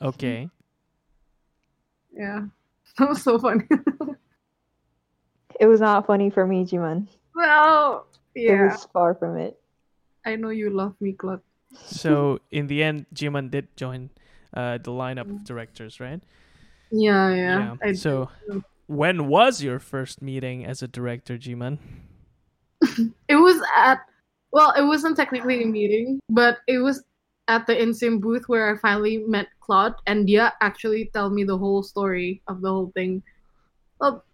[0.00, 0.48] Okay.
[2.16, 2.48] yeah.
[2.98, 3.68] That was so funny.
[5.60, 7.06] It was not funny for me, Jiman.
[7.36, 8.50] well yeah.
[8.50, 9.60] It was far from it.
[10.24, 11.44] I know you love me Claude.
[11.76, 14.10] So in the end, Jiman did join
[14.54, 16.20] uh, the lineup of directors, right?
[16.92, 18.28] yeah yeah, I So
[18.86, 21.78] when was your first meeting as a director, Jiman?
[23.28, 24.04] It was at
[24.52, 27.02] well, it wasn't technically a meeting, but it was
[27.48, 31.56] at the InSim booth where I finally met Claude, and Dia actually tell me the
[31.56, 33.22] whole story of the whole thing.
[33.98, 34.24] Well,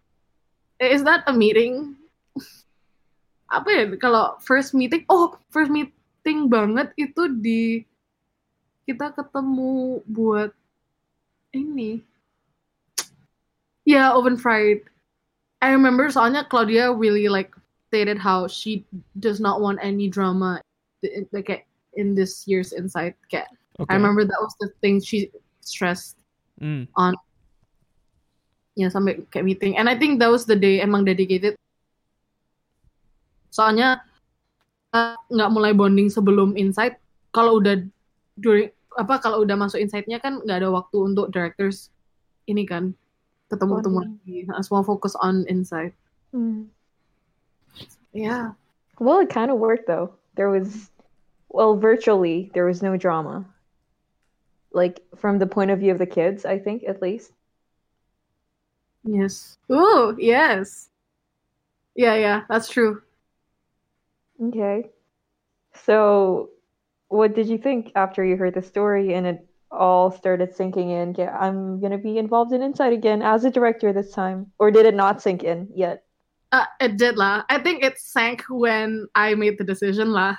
[0.81, 1.95] is that a meeting?
[3.55, 5.07] Apa ya kalau first meeting?
[5.07, 7.86] Oh, first meeting banget itu di
[8.89, 10.56] kita ketemu buat
[11.52, 12.01] ini.
[13.85, 14.89] Yeah, oven fried.
[15.60, 17.52] I remember soalnya Claudia really like
[17.93, 18.89] stated how she
[19.20, 20.60] does not want any drama
[21.05, 23.94] in- like in this year's insight kayak Okay.
[23.94, 25.31] I remember that was the thing she
[25.62, 26.19] stressed
[26.59, 26.90] Mm.
[28.74, 31.55] ya sampai kayak meeting and I think that was the day emang dedicated
[33.55, 34.02] soalnya
[34.90, 36.98] uh, nggak mulai bonding sebelum insight
[37.31, 37.78] kalau udah
[38.43, 41.95] during apa kalau udah masuk insightnya kan nggak ada waktu untuk directors
[42.51, 42.93] ini kan
[43.49, 44.19] ketemu ketemu Bonding.
[44.19, 45.95] lagi Nah, semua fokus on insight
[46.29, 46.69] Mm.
[48.12, 48.53] yeah
[49.01, 50.11] Well, it kind of worked though.
[50.35, 50.91] There was,
[51.49, 53.47] well, virtually, there was no drama.
[54.73, 57.33] Like, from the point of view of the kids, I think, at least.
[59.05, 59.59] Yes.
[59.70, 60.91] Oh, yes.
[61.95, 63.03] Yeah, yeah, that's true.
[64.43, 64.91] Okay.
[65.87, 66.51] So,
[67.09, 71.15] what did you think after you heard the story and it all started sinking in?
[71.17, 74.53] Yeah, I'm gonna be involved in Insight again as a director this time.
[74.59, 76.05] Or did it not sink in yet?
[76.53, 77.45] Uh, it did lah.
[77.49, 80.37] I think it sank when I made the decision lah.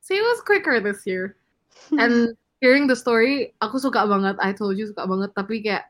[0.00, 1.36] See, it was quicker this year.
[1.98, 4.36] And hearing the story, aku suka banget.
[4.42, 5.30] I told you suka banget.
[5.38, 5.86] Tapi kayak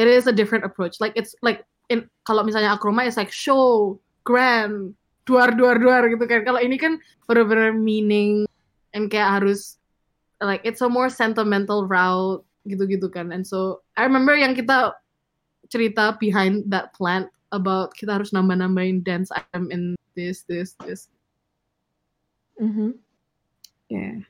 [0.00, 1.00] it is a different approach.
[1.00, 4.96] Like it's like in kalau misalnya Akroma is like show, grand,
[5.28, 6.40] duar duar duar gitu kan.
[6.48, 6.96] Kalau ini kan
[7.28, 8.48] bener-bener meaning
[8.92, 9.76] and kayak harus
[10.40, 13.32] like it's a more sentimental route gitu-gitu kan.
[13.34, 14.94] And so I remember yang kita
[15.72, 21.08] cerita behind that plan about kita harus nambah-nambahin dance item in this this this.
[22.60, 22.96] hmm
[23.88, 24.24] Yeah.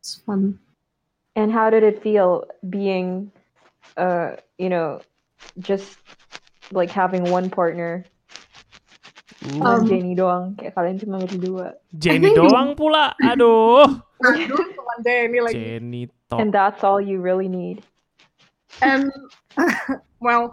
[0.00, 0.58] It's fun.
[1.36, 3.32] And how did it feel being,
[3.96, 5.00] uh, you know,
[5.60, 5.96] just
[6.72, 8.04] like having one partner?
[9.40, 11.72] Um, Jenny doang, kayak kalian cuma berdua.
[11.96, 13.16] Jenny doang pula.
[13.24, 13.88] Aduh.
[14.20, 15.56] Aduh, teman Jenny lagi.
[15.56, 16.44] Jenny top.
[16.44, 17.80] And that's all you really need.
[18.84, 19.08] And
[20.20, 20.52] well,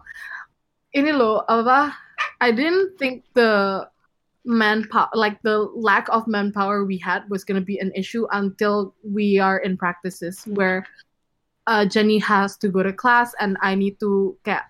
[0.95, 1.91] ini loh apa?
[2.39, 3.83] I didn't think the
[4.47, 9.35] manpower, like the lack of manpower we had, was gonna be an issue until we
[9.35, 10.87] are in practices where
[11.67, 14.63] uh, Jenny has to go to class and I need to kayak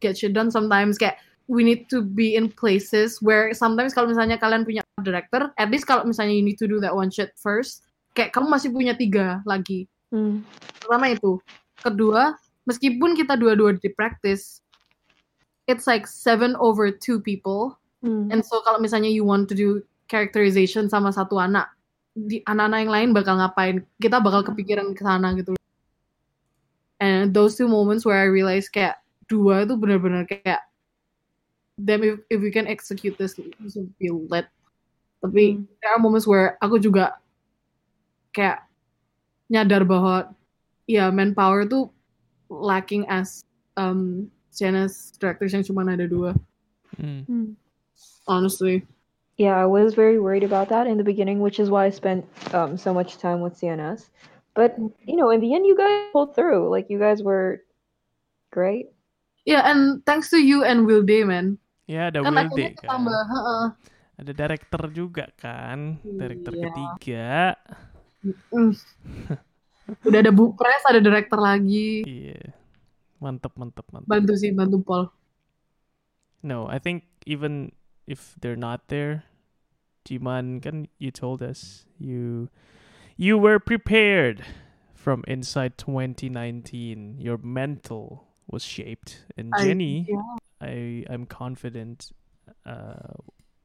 [0.00, 0.48] get shit done.
[0.48, 1.20] Sometimes kayak
[1.52, 5.84] we need to be in places where sometimes kalau misalnya kalian punya director, at least
[5.84, 7.84] kalau misalnya you need to do that one shit first,
[8.16, 9.84] kayak kamu masih punya tiga lagi.
[10.08, 10.40] Mm.
[10.80, 11.36] pertama itu.
[11.76, 12.32] Kedua
[12.64, 14.64] meskipun kita dua-dua di practice
[15.68, 17.76] it's like seven over two people.
[18.00, 18.32] Mm.
[18.32, 21.68] and so kalau misalnya you want to do characterization sama satu anak
[22.12, 23.84] di anak-anak yang lain bakal ngapain?
[24.00, 25.52] Kita bakal kepikiran ke sana gitu.
[26.96, 30.71] And those two moments where I realize kayak dua itu benar-benar kayak
[31.78, 34.46] damn if, if we can execute this this will be lit
[35.22, 35.66] tapi Mm.
[35.80, 37.16] there are moments where aku juga
[38.34, 38.64] kayak
[39.48, 40.32] nyadar bahwa
[40.88, 41.88] ya manpower tuh
[42.50, 43.44] lacking as
[43.78, 46.34] um CNS directors yang cuma ada dua
[47.00, 47.24] Mm.
[47.24, 47.48] Mm.
[48.28, 48.84] honestly
[49.40, 52.28] Yeah, I was very worried about that in the beginning, which is why I spent
[52.52, 54.12] um, so much time with CNS.
[54.52, 54.76] But
[55.08, 56.68] you know, in the end, you guys pulled through.
[56.68, 57.64] Like you guys were
[58.52, 58.92] great.
[59.48, 61.56] Yeah, and thanks to you and Will Day, man.
[61.90, 62.86] Ya ada Kan Day kan.
[62.86, 63.64] ketambah, heeh.
[64.22, 65.98] Ada director juga kan.
[66.04, 66.62] Director Iya.
[66.68, 67.30] ketiga.
[68.54, 68.72] Mm.
[70.06, 72.06] Udah ada Bu Pres, ada director lagi.
[72.06, 72.54] Iya.
[73.18, 74.06] Mantep mantep mantep.
[74.06, 75.04] Bantu sih, bantu Paul.
[76.42, 77.70] No, I think even
[78.06, 79.26] if they're not there,
[80.02, 82.50] Jiman kan you told us you
[83.14, 84.42] you were prepared
[84.94, 87.18] from inside 2019.
[87.22, 90.36] Your mental was shaped, and I- Jenny, yeah.
[90.60, 92.12] I I'm confident,
[92.66, 93.18] uh,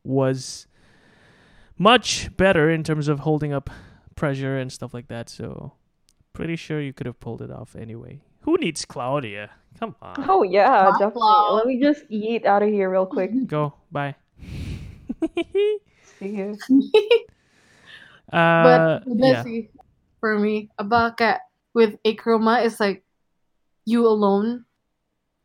[0.04, 0.68] was
[1.78, 3.70] much better in terms of holding up
[4.16, 5.30] pressure and stuff like that.
[5.30, 5.74] So
[6.34, 8.22] pretty sure you could have pulled it off anyway.
[8.48, 9.52] Who needs Claudia?
[9.78, 10.16] Come on.
[10.28, 10.98] Oh yeah, Wow.
[10.98, 11.48] definitely.
[11.54, 13.30] Let me just eat out of here real quick.
[13.48, 13.74] Go.
[13.92, 14.16] Bye.
[16.18, 16.58] See you.
[18.34, 19.68] uh, But udah yeah.
[20.20, 20.70] for me.
[20.82, 21.42] Apa kayak
[21.78, 23.04] with Akroma is like
[23.86, 24.66] you alone.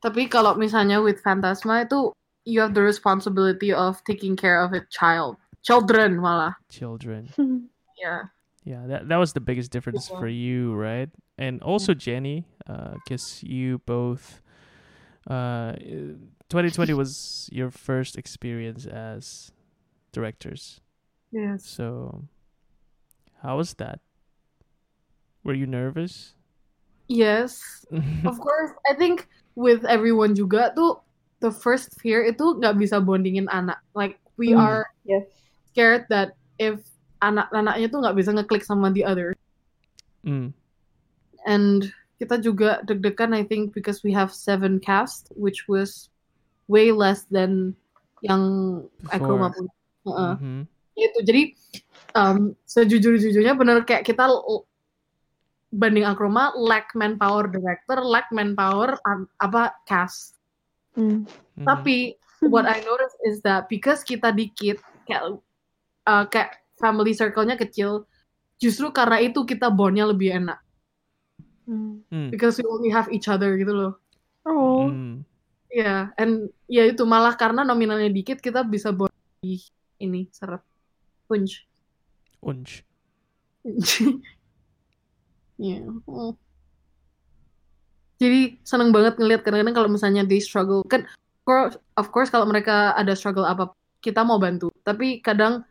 [0.02, 2.10] Tapi kalau misalnya with Phantasma itu
[2.42, 5.38] you have the responsibility of taking care of a child.
[5.62, 6.58] Children malah.
[6.68, 7.30] Children.
[8.02, 8.34] Yeah.
[8.66, 10.18] Yeah, that that was the biggest difference Yeah.
[10.18, 11.06] for you, right?
[11.38, 14.42] And also Jenny, because you both,
[15.30, 15.78] uh,
[16.50, 19.54] 2020 was your first experience as
[20.10, 20.82] directors.
[21.30, 21.62] Yes.
[21.62, 22.26] So,
[23.38, 24.02] how was that?
[25.46, 26.34] Were you nervous?
[27.06, 27.86] Yes.
[28.26, 31.00] Of course, I think with everyone juga tuh
[31.40, 33.80] the first fear itu nggak bisa bondingin anak.
[33.92, 34.62] Like we Hmm.
[34.62, 35.26] are Yes.
[35.70, 36.80] scared that if
[37.20, 39.34] anak-anaknya tuh nggak bisa ngeklik sama the other.
[40.22, 40.54] Mm.
[41.42, 41.90] And
[42.22, 46.06] kita juga deg-degan I think because we have seven cast which was
[46.70, 47.74] way less than
[48.22, 48.42] yang
[49.10, 49.54] Akroma Before.
[49.58, 49.72] punya.
[50.06, 50.32] Heeh.
[50.38, 50.60] Mhm.
[50.94, 51.18] Gitu.
[51.26, 51.42] Jadi
[52.14, 54.22] um, sejujur-jujurnya bener kayak kita
[55.72, 60.36] banding Akroma lack manpower director, lack manpower um, apa cast.
[60.94, 61.24] Mm.
[61.64, 62.20] Tapi
[62.52, 64.78] what I noticed is that because kita dikit
[65.08, 65.40] kayak
[66.04, 68.04] uh, kayak family circle-nya kecil,
[68.60, 70.60] justru karena itu kita bondnya lebih enak
[71.68, 72.30] Mm.
[72.30, 73.92] Because we only have each other gitu loh.
[74.42, 74.90] Oh.
[74.90, 75.22] Mm.
[75.72, 79.56] Iya, and ya itu malah karena nominalnya dikit kita bisa bond di
[79.96, 80.60] ini seret
[81.24, 81.64] punch.
[82.44, 82.84] Unch.
[85.62, 85.86] Iya.
[86.10, 86.34] Oh.
[88.18, 91.06] Jadi seneng banget ngelihat kadang-kadang kalau misalnya they struggle kan
[91.98, 94.70] of course, kalau mereka ada struggle apa kita mau bantu.
[94.86, 95.66] Tapi kadang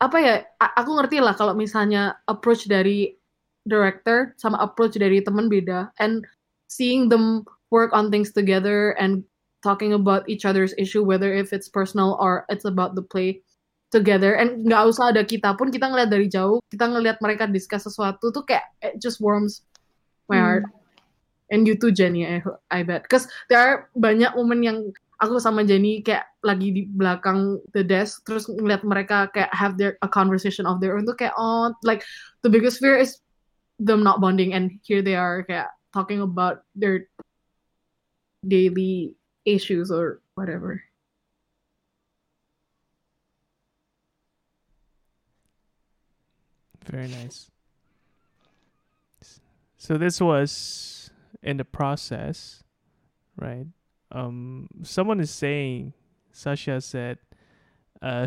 [0.00, 3.12] apa ya aku ngerti lah kalau misalnya approach dari
[3.68, 6.24] director sama approach dari teman beda and
[6.72, 9.20] seeing them work on things together and
[9.60, 13.44] talking about each other's issue whether if it's personal or it's about the play
[13.90, 14.38] together.
[14.38, 18.30] And nggak usah ada kita pun kita ngeliat dari jauh kita ngeliat mereka discuss sesuatu
[18.30, 19.66] tuh kayak it just warms
[20.30, 20.46] my Hmm.
[20.46, 20.64] heart.
[21.50, 22.38] And you too Jenny I,
[22.70, 23.02] I bet.
[23.04, 24.78] Because there are banyak momen yang
[25.18, 29.98] aku sama Jenny kayak lagi di belakang the desk terus ngeliat mereka kayak have their
[30.00, 32.06] a conversation of their own tuh kayak oh like
[32.46, 33.18] the biggest fear is
[33.82, 34.54] them not bonding.
[34.54, 37.10] And here they are kayak talking about their
[38.46, 40.80] daily issues or whatever
[46.90, 47.50] Very nice.
[49.76, 51.10] So this was
[51.42, 52.62] in the process,
[53.38, 53.66] right?
[54.12, 55.94] Um, someone is saying,
[56.32, 57.18] Sasha said,
[58.02, 58.26] uh,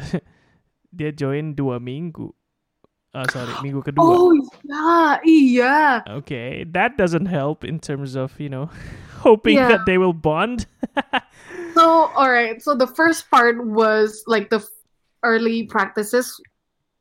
[0.96, 2.32] dia join dua minggu.
[3.14, 4.02] Uh, sorry, minggu kedua.
[4.18, 4.34] oh
[4.66, 8.72] yeah iya Okay, that doesn't help in terms of you know
[9.22, 9.68] hoping Yeah.
[9.70, 10.66] that they will bond.
[11.74, 12.62] So, all right.
[12.62, 14.70] So the first part was like the f-
[15.26, 16.30] early practices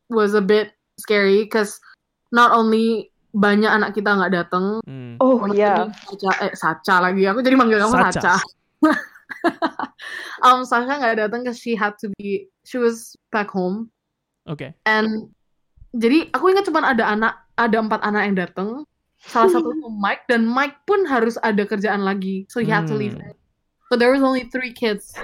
[0.09, 0.73] was a bit
[1.03, 1.83] scary because
[2.31, 4.79] not only banyak anak kita nggak datang.
[4.87, 5.19] Mm.
[5.19, 5.91] Oh of yeah.
[6.07, 7.27] Sacha, eh Sacha lagi.
[7.27, 8.15] Aku jadi manggil kamu Sacha.
[8.15, 8.35] Sacha.
[10.47, 12.47] um, Sasha nggak datang because she had to be.
[12.63, 13.91] She was back home
[14.49, 14.75] Okay.
[14.87, 15.31] and
[15.95, 18.69] jadi aku ingat cuma ada anak, ada empat anak yang datang.
[19.23, 22.97] Salah satu itu Mike dan Mike pun harus ada kerjaan lagi, so he had to
[22.97, 23.15] leave.
[23.15, 23.39] Hmm.
[23.87, 25.15] So there was only three kids,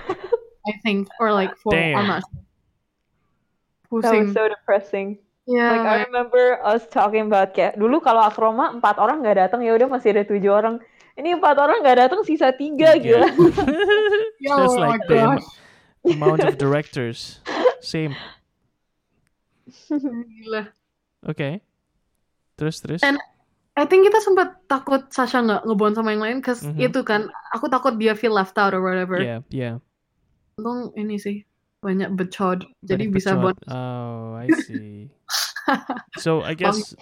[0.70, 1.74] I think, or like four.
[1.74, 1.98] Damn.
[1.98, 2.44] I'm not sure.
[2.44, 4.36] That was Pusing.
[4.36, 5.18] so depressing.
[5.48, 5.72] Yeah.
[5.72, 9.72] Like I remember us talking about kayak dulu kalau akroma empat orang nggak datang ya
[9.72, 10.76] udah masih ada tujuh orang.
[11.16, 13.24] Ini empat orang nggak datang sisa tiga Yeah.
[13.24, 13.28] gila.
[14.44, 15.40] Yo, That's oh like the
[16.06, 17.40] amount of directors.
[17.80, 18.12] Same.
[20.38, 20.70] Gila.
[21.26, 21.60] Okay.
[22.54, 23.00] Terus terus.
[23.02, 23.18] And
[23.74, 26.82] I think kita sempat takut Sasha nggak ngebond sama yang lain, cause Mhm.
[26.82, 29.18] itu kan, aku takut dia feel left out or whatever.
[29.18, 29.78] yeah, yeah.
[30.58, 31.46] Untung ini sih
[31.78, 33.58] banyak becod, jadi Banyak bisa bond.
[33.70, 35.10] Oh, I see.
[36.22, 36.94] so I guess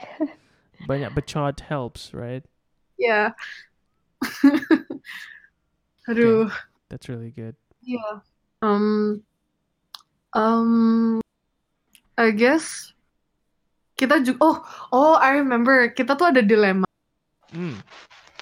[0.84, 2.44] banyak bacot helps, right?
[3.00, 3.32] Yeah.
[6.08, 6.52] Aduh.
[6.88, 7.56] That's really good.
[7.82, 8.20] Yeah.
[8.62, 9.22] Um.
[10.36, 11.20] Um.
[12.16, 12.92] I guess
[13.96, 14.38] kita juga.
[14.40, 14.56] Oh,
[14.92, 15.88] oh, I remember.
[15.92, 16.84] Kita tuh ada dilema
[17.54, 17.78] Mm.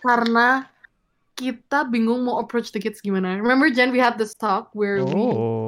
[0.00, 0.64] karena
[1.36, 3.36] kita bingung mau approach the kids gimana.
[3.36, 5.63] Remember Jen, we had this talk where we Oh.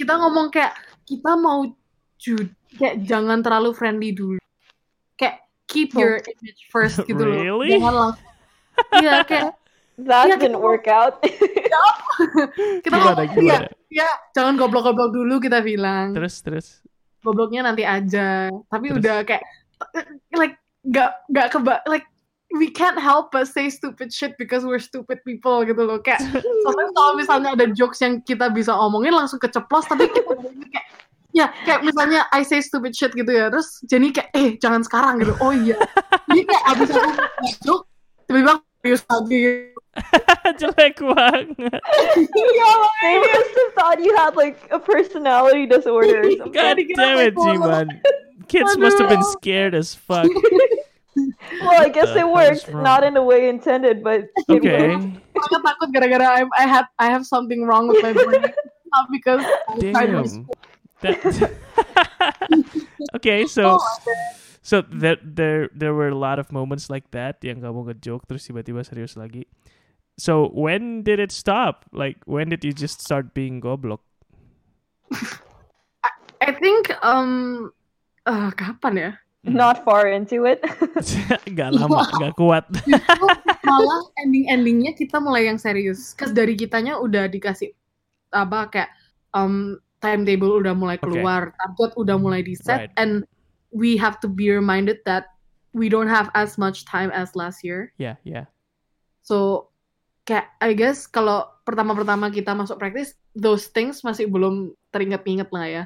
[0.00, 0.72] Kita ngomong kayak
[1.04, 1.68] kita mau
[2.16, 4.40] ju- kayak jangan terlalu friendly dulu.
[5.14, 6.00] Kayak keep Oh.
[6.00, 7.36] your image first gitu loh.
[7.36, 7.76] Really?
[7.76, 8.28] Jangan langsung.
[8.96, 9.52] Iya kayak
[10.00, 11.20] That Yeah, didn't kita- work out.
[12.80, 13.68] kita Gimana, ngomong iya, gimana?
[13.92, 16.16] ya jangan goblok-goblok dulu kita bilang.
[16.16, 16.66] Terus terus.
[17.20, 18.96] gobloknya nanti aja tapi Terus?
[18.96, 19.44] udah kayak
[20.32, 22.08] like gak gak keba like
[22.58, 26.18] we can't help but say stupid shit because we're stupid people gitu loh kayak
[26.66, 30.34] sometimes kalau misalnya ada jokes yang kita bisa omongin langsung keceplos tapi kita
[30.74, 30.86] kayak
[31.30, 35.22] ya kayak misalnya I say stupid shit gitu ya terus Jenny kayak eh jangan sekarang
[35.22, 35.78] gitu oh iya
[36.26, 37.10] jadi kayak abis aku
[37.62, 37.84] joke
[38.26, 39.80] tiba-tiba serius lagi gitu.
[40.60, 41.82] Jelek banget.
[43.02, 46.52] they must have thought you had like a personality disorder or something.
[46.52, 47.34] God damn it.
[47.34, 48.00] Jiman.
[48.48, 50.30] Kids must have been scared as fuck.
[51.60, 54.96] Well, I guess The it worked, not in the way intended, but Okay.
[54.96, 55.16] worked.
[55.40, 58.44] Aku gara-gara I, I had I have something wrong with my brain
[58.94, 60.48] not because I tried Damn.
[61.00, 61.16] That...
[63.16, 63.80] okay, so Oh,
[64.60, 68.44] so there there there were a lot of moments like that yang kamu nge-joke terus
[68.44, 69.48] tiba-tiba serius lagi.
[70.20, 71.88] So when did it stop?
[71.96, 74.04] Like when did you just start being goblok?
[76.44, 77.72] I think um
[78.28, 79.10] eh, kapan ya?
[79.40, 80.60] Not far into it.
[81.56, 82.68] gak lama, gak kuat.
[83.68, 86.12] Malah ending-endingnya kita mulai yang serius.
[86.12, 87.72] Kes dari kitanya udah dikasih
[88.36, 88.90] apa kayak
[89.32, 92.92] um, timetable udah mulai keluar, target udah mulai di set, Right.
[93.00, 93.24] and
[93.72, 95.32] we have to be reminded that
[95.72, 97.96] we don't have as much time as last year.
[97.96, 98.44] yeah, yeah.
[99.24, 99.68] So
[100.28, 105.84] kayak I guess kalau pertama-pertama kita masuk praktis, those things masih belum teringat-ingat lah ya.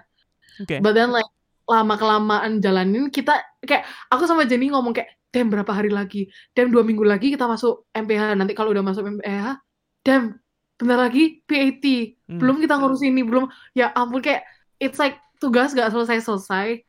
[0.64, 0.82] Okay.
[0.82, 1.28] But then like
[1.64, 6.30] lama kelamaan jalanin kita kayak aku sama Jenny ngomong kayak dem berapa hari lagi?
[6.54, 9.58] Dem dua minggu lagi kita masuk MPH nanti kalau udah masuk MPH
[10.04, 10.38] dem
[10.78, 11.84] bentar lagi PAT
[12.24, 12.40] Hmm.
[12.40, 13.48] belum kita ngurus ini belum.
[13.76, 14.44] Ya ampun kayak
[14.80, 16.80] it's like tugas gak selesai selesai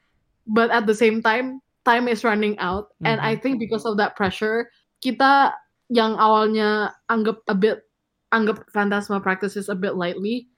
[0.47, 2.91] but at the same time time is running out.
[3.03, 3.27] And Mhm.
[3.27, 4.71] I think because of that pressure
[5.03, 5.51] kita
[5.91, 7.85] yang awalnya anggap a bit
[8.33, 10.49] anggap Phantasma practices a bit lightly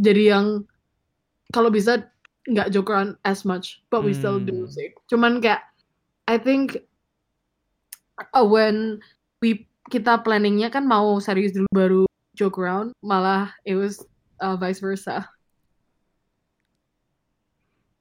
[0.00, 0.46] jadi yang
[1.52, 2.08] kalau bisa
[2.50, 4.72] nggak joke around as much but we still do Hmm.
[4.74, 5.62] sih cuman kayak
[6.26, 6.82] I think
[8.34, 8.98] uh, when
[9.38, 12.02] we kita planningnya kan mau serius dulu baru
[12.34, 14.02] joke around malah it was
[14.42, 15.26] uh, vice versa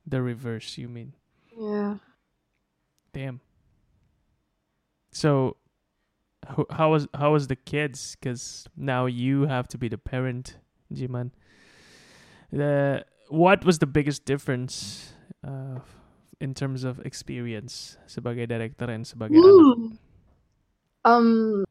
[0.10, 1.14] The reverse, you mean?
[1.54, 2.02] yeah
[3.14, 3.42] Damn.
[5.14, 5.58] So,
[6.50, 8.18] ho- how was how was the kids?
[8.18, 10.58] Because now you have to be the parent,
[10.94, 11.30] Jiman.
[12.50, 15.14] The what was the biggest difference
[15.46, 15.80] uh,
[16.42, 19.46] in terms of experience sebagai director and sebagai anak?
[19.46, 19.76] Ooh.
[21.08, 21.64] um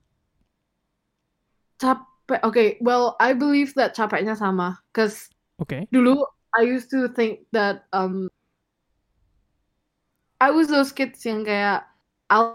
[1.76, 5.28] capek okay well I believe that capeknya sama cause
[5.60, 5.84] Okay.
[5.90, 6.22] dulu
[6.56, 8.30] I used to think that um
[10.38, 11.82] I was those kids yang kayak
[12.30, 12.54] I'll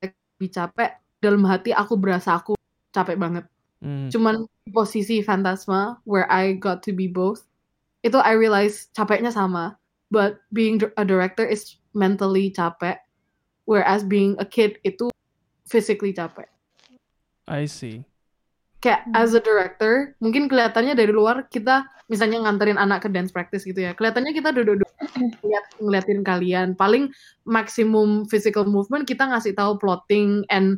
[0.00, 2.54] lebih capek dalam hati aku berasa aku
[2.94, 3.44] capek banget
[3.84, 4.08] Mm.
[4.08, 7.44] cuman posisi Phantasma where I got to be both
[8.04, 9.74] itu I realize capeknya sama
[10.12, 13.00] but being a director is mentally capek
[13.64, 15.08] whereas being a kid itu
[15.64, 16.46] physically capek
[17.48, 18.04] I see.
[18.84, 19.16] kayak Hmm.
[19.16, 23.80] as a director mungkin kelihatannya dari luar kita misalnya nganterin anak ke dance practice gitu
[23.80, 24.84] ya kelihatannya kita duduk-duduk
[25.40, 27.08] ngeliat, ngeliatin kalian paling
[27.48, 30.76] maksimum physical movement kita ngasih tahu plotting and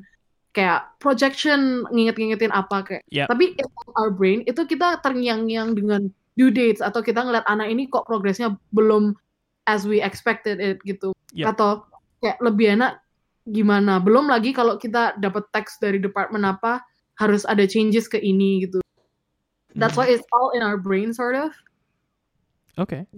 [0.54, 3.26] kayak projection nginget-ngingetin apa kayak Yep.
[3.26, 3.66] tapi in
[3.98, 8.54] our brain itu kita terngiang-ngiang dengan due dates atau kita ngeliat anak ini kok progresnya
[8.70, 9.16] belum
[9.66, 11.10] as we expected it gitu.
[11.36, 11.52] Yep.
[11.52, 11.84] atau
[12.24, 13.02] kayak lebih enak
[13.44, 14.00] gimana?
[14.00, 16.80] Belum lagi kalau kita dapat teks dari department apa
[17.20, 18.80] harus ada changes ke ini gitu.
[19.76, 20.00] That's Mhm.
[20.00, 21.52] why it's all in our brain sort of.
[22.76, 23.08] Okay.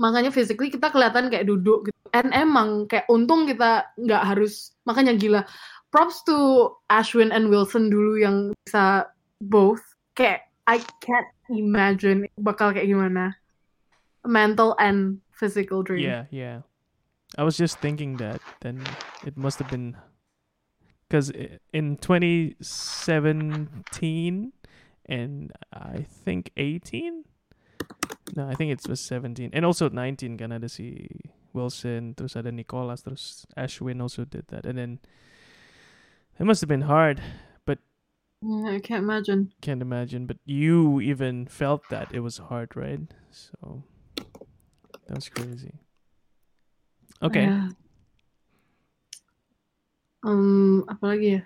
[0.00, 2.00] makanya physically kita kelihatan kayak duduk gitu.
[2.16, 5.44] And emang kayak untung kita nggak harus makanya gila.
[5.92, 9.12] Props to Ashwin and Wilson dulu yang bisa
[9.44, 9.84] both.
[10.16, 13.34] Kayak I can't imagine bakal kayak gimana
[14.24, 16.06] mental and physical dream.
[16.06, 16.62] Yeah, yeah.
[17.38, 18.84] I was just thinking that then
[19.26, 19.96] it must have been
[21.06, 21.30] because
[21.72, 24.52] in 2017
[25.06, 27.24] and I think 18.
[28.36, 31.08] No, I think it was 17 and also 19 kan ada si
[31.50, 35.00] Wilson, terus ada Nicholas, terus Ashwin also did that, and then
[36.38, 37.18] it must have been hard.
[38.40, 39.52] Yeah, I can't imagine.
[39.60, 43.04] Can't imagine, but you even felt that it was hard, right?
[43.28, 43.84] So
[45.06, 45.76] that was crazy.
[47.20, 47.52] Okay.
[47.52, 47.76] Yeah.
[50.24, 51.42] Um, apa lagi ya?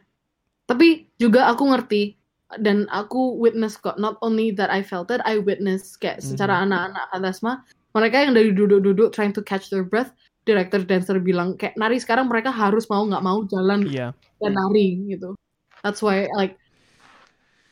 [0.70, 2.14] Tapi juga aku ngerti
[2.62, 3.98] dan aku witness kok.
[3.98, 7.52] Not only that I felt it, I witness kayak secara anak-anak Fantasma,
[7.90, 10.14] mereka yang dari duduk-duduk trying to catch their breath,
[10.46, 14.14] director dancer bilang kayak nari sekarang mereka harus mau nggak mau jalan Yeah.
[14.38, 15.34] dan nari gitu.
[15.82, 16.54] That's why like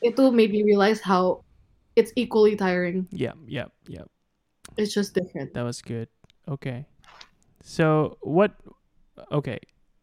[0.02, 1.46] itu made me realize how
[1.96, 3.06] it's equally tiring.
[3.10, 3.38] Yeah.
[3.46, 3.70] Yeah.
[3.86, 4.10] Yeah.
[4.76, 5.54] It's just different.
[5.54, 6.08] That was good.
[6.48, 6.86] Okay.
[7.62, 8.58] So what?
[9.30, 9.60] Okay,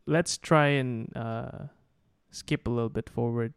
[0.08, 1.68] let's try and uh,
[2.32, 3.54] skip a little bit forward.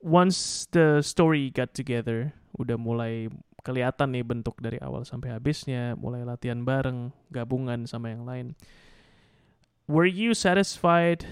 [0.00, 3.28] Once the story got together, udah mulai
[3.62, 8.46] kelihatan nih bentuk dari awal sampai habisnya, mulai latihan bareng, gabungan sama yang lain.
[9.88, 11.24] Were you satisfied?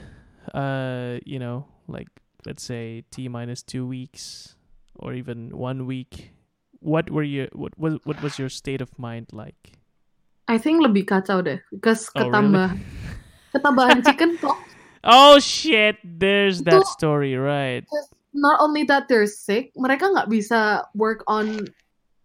[0.52, 2.08] Uh, you know, like
[2.46, 4.54] let's say T minus two weeks
[4.98, 6.34] or even one week.
[6.78, 7.48] What were you?
[7.52, 9.78] What was what was your state of mind like?
[10.46, 12.86] I think lebih kacau deh, because Oh, ketambah really?
[13.54, 14.56] ketambahan chicken pox.
[15.02, 15.98] Oh shit!
[16.02, 17.82] There's that Itu- story, right?
[18.30, 21.66] Not only that they're sick, mereka nggak bisa work on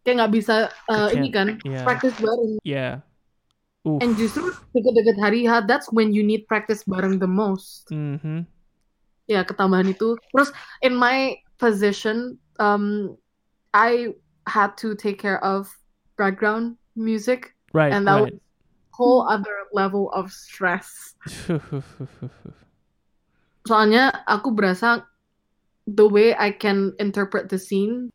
[0.05, 0.55] kayak nggak bisa
[0.91, 1.81] uh, ini kan yeah.
[1.81, 2.61] practice bareng.
[2.61, 3.01] Yeah.
[3.83, 3.99] Oof.
[3.99, 7.91] And justru deket-deket hari H, that's when you need practice bareng the most.
[7.91, 8.47] mm-hmm.
[9.33, 10.13] Ya ketambahan itu.
[10.29, 10.53] Terus
[10.85, 13.17] in my position, um,
[13.73, 14.13] I
[14.45, 15.71] had to take care of
[16.17, 17.89] background music, Right.
[17.89, 18.33] and that right.
[18.33, 18.39] was
[18.93, 21.17] whole other level of stress.
[23.67, 25.01] Soalnya aku berasa
[25.89, 28.13] the way I can interpret the scene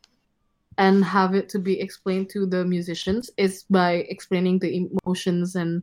[0.78, 5.82] and have it to be explained to the musicians is by explaining the emotions and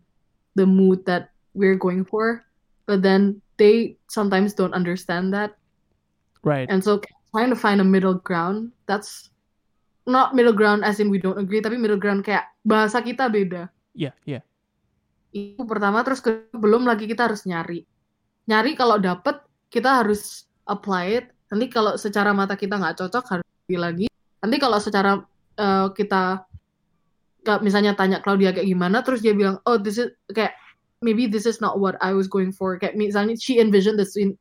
[0.56, 2.48] the mood that we're going for.
[2.88, 5.56] But then they sometimes don't understand that.
[6.46, 6.70] right.
[6.70, 7.02] And so
[7.34, 9.30] trying to find a middle ground, that's
[10.06, 13.68] not middle ground as in we don't agree, tapi middle ground kayak bahasa kita beda.
[13.96, 14.14] yeah.
[14.24, 14.44] Yeah.
[15.36, 17.84] Itu pertama terus kedua, belum lagi kita harus nyari.
[18.48, 21.26] Nyari kalau dapet kita harus apply it.
[21.52, 24.08] Nanti kalau secara mata kita nggak cocok harus lagi.
[24.40, 25.20] Nanti kalau secara
[25.60, 26.46] uh, kita
[27.62, 30.58] misalnya tanya Claudia kayak gimana terus dia bilang oh this is kayak
[31.06, 34.34] maybe this is not what I was going for kayak misalnya she envisioned this scene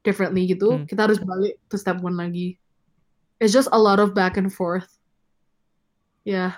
[0.00, 0.88] differently gitu Hmm.
[0.88, 2.56] kita harus balik to step one lagi
[3.44, 4.88] it's just a lot of back and forth
[6.24, 6.56] yeah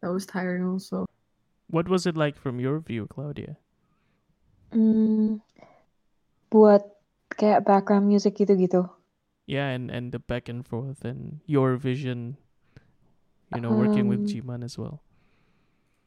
[0.00, 1.04] that was tiring also
[1.72, 3.56] What was it like from your view, Claudia?
[4.70, 5.40] Hmm,
[6.52, 6.84] buat
[7.34, 8.84] kayak background music gitu-gitu.
[9.48, 12.36] Yeah, and and the back and forth and your vision.
[13.50, 15.00] You know, working with Um, Jiman as well.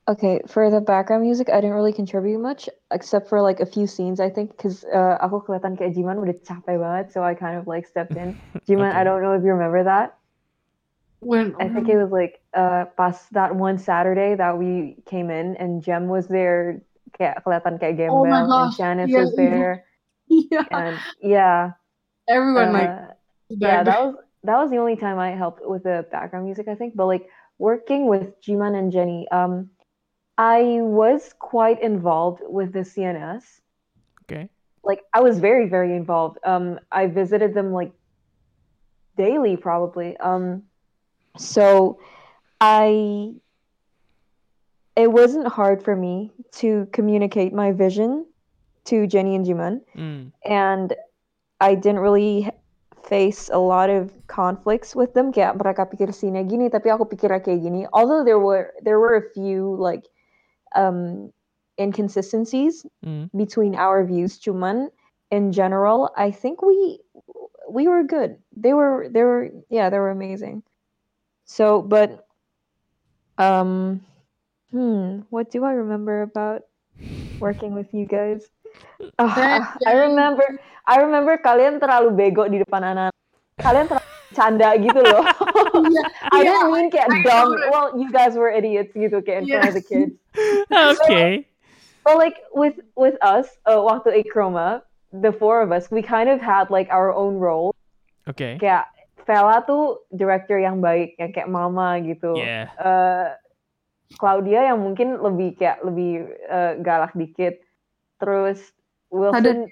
[0.08, 3.88] Okay, for the background music, I didn't really contribute much, except for like a few
[3.88, 7.60] scenes, I think, because uh, aku kelihatan kayak Jiman udah capek banget, so I kind
[7.60, 8.40] of like stepped in.
[8.68, 10.16] Jiman, I don't know if you remember that.
[11.20, 15.58] when I think it was like uh, pas that one Saturday that we came in
[15.58, 16.82] and Jem was there,
[17.18, 19.86] kayak kelihatan kayak Oh Gembel, my and Janice yeah, was there,
[20.30, 21.72] yeah and yeah,
[22.30, 23.14] everyone like uh,
[23.50, 26.76] yeah, that was that was the only time I helped with the background music, I
[26.76, 26.96] think.
[26.96, 27.26] But like
[27.58, 29.74] working with Jiman and Jenny, um,
[30.38, 33.62] I was quite involved with the CNS.
[34.26, 34.50] Okay.
[34.84, 36.38] Like I was very, very involved.
[36.46, 37.92] Um, I visited them like
[39.18, 40.16] daily, probably.
[40.18, 40.64] Um,
[41.38, 42.00] so
[42.62, 43.34] I
[44.96, 48.26] it wasn't hard for me to communicate my vision
[48.86, 50.32] to Jenny and Jiman Mm.
[50.46, 50.96] and
[51.62, 52.50] I didn't really
[53.06, 57.40] face a lot of conflicts with them kayak mereka pikir sini gini tapi aku pikirnya
[57.40, 60.04] kayak gini although there were there were a few like
[60.76, 61.32] um
[61.80, 63.30] inconsistencies Mm.
[63.36, 64.90] between our views cuman
[65.32, 67.00] in general I think we
[67.70, 68.38] we were good.
[68.56, 70.64] They were they were yeah they were amazing.
[71.46, 72.26] So but
[73.38, 74.02] um
[74.72, 76.64] hmm what do I remember about
[77.40, 78.50] working with you guys?
[79.20, 80.46] That- I remember
[80.88, 83.12] I remember kalian terlalu bego di depan anak
[83.64, 84.07] kalian terlalu
[84.38, 85.26] canda gitu loh
[86.30, 87.70] I Yeah, don't mean kayak I dumb know.
[87.74, 90.14] well you guys were idiots gitu kayak in front of the kids
[90.94, 91.50] okay.
[92.08, 94.80] But like with with us, uh, waktu Akroma,
[95.12, 97.76] the four of us, we kind of had like our own role.
[98.32, 98.56] Okay.
[98.56, 98.88] Kayak
[99.28, 102.40] Vela tuh director yang baik, yang kayak mama gitu.
[102.40, 102.72] Yeah.
[102.80, 103.28] Eh,
[104.16, 107.60] Claudia yang mungkin lebih kayak lebih eh, galak dikit.
[108.24, 108.72] Terus
[109.12, 109.68] Wilson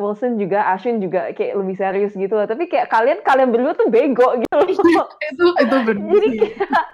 [0.00, 2.48] Wilson juga, Ashwin juga kayak lebih serius gitu lah.
[2.48, 4.66] Tapi kayak kalian kalian berdua tuh bego gitu loh.
[5.20, 6.84] itu itu benar Jadi kayak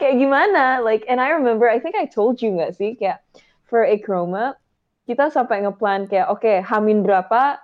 [0.00, 0.80] kayak gimana?
[0.80, 3.20] Like, and I remember, I think I told you nggak sih, kayak
[3.68, 4.56] for Acroma,
[5.04, 7.60] kita sampai ngeplan kayak, oke, Hamin berapa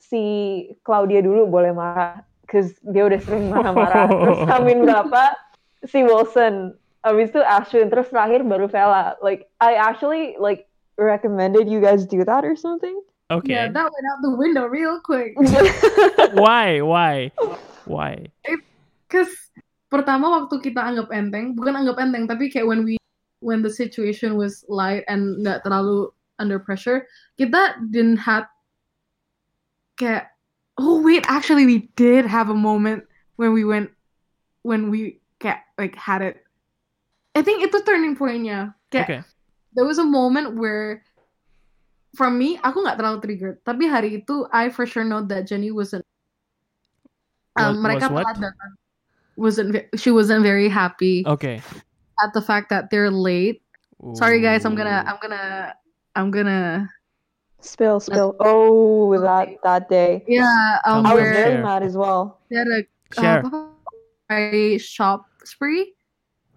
[0.00, 0.22] si
[0.82, 4.08] Claudia dulu boleh marah, cause dia udah sering marah-marah.
[4.24, 5.22] Terus Hamin berapa
[5.84, 6.72] si Wilson,
[7.04, 9.18] habis itu Ashwin, terus terakhir baru Vela.
[9.20, 12.94] Like, I actually like recommended you guys do that or something.
[13.40, 13.54] Okay.
[13.54, 15.32] Yeah, that went out the window real quick.
[16.36, 16.84] Why?
[16.84, 17.32] Why?
[17.88, 18.28] Why?
[19.08, 19.32] Cause
[19.88, 23.00] pertama waktu kita anggap enteng, bukan anggap enteng, tapi kayak when we
[23.40, 27.08] when the situation was light and nggak terlalu under pressure,
[27.40, 28.44] kita didn't have
[29.96, 30.32] kayak
[30.76, 33.04] oh wait, actually we did have a moment
[33.36, 33.88] when we went
[34.64, 36.44] when we kayak like had it.
[37.32, 38.76] I think itu turning pointnya.
[38.92, 39.20] Kayak Okay.
[39.72, 41.00] there was a moment where
[42.12, 45.72] from me aku nggak terlalu triggered tapi hari itu I for sure know that Jenny
[45.72, 46.04] wasn't
[47.56, 48.24] um, Was- mereka was what?
[48.28, 48.72] telat datang
[49.36, 51.64] wasn't she wasn't very happy Okay.
[52.20, 53.64] at the fact that they're late
[54.12, 55.08] sorry guys I'm gonna Ooh.
[55.08, 55.44] I'm gonna
[56.14, 56.62] I'm gonna
[57.62, 58.34] Spill, spill.
[58.42, 60.26] Oh, that that day.
[60.26, 62.42] yeah um I was very mad as well.
[62.50, 62.82] they had a
[63.14, 63.46] Share.
[63.46, 63.70] uh,
[64.34, 65.94] a shop spree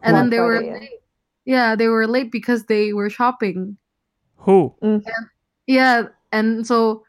[0.02, 0.73] and then Black they were yeah.
[0.82, 0.99] late.
[1.45, 3.77] yeah they were late because they were shopping
[4.49, 4.73] Who?
[5.67, 7.03] Yeah and so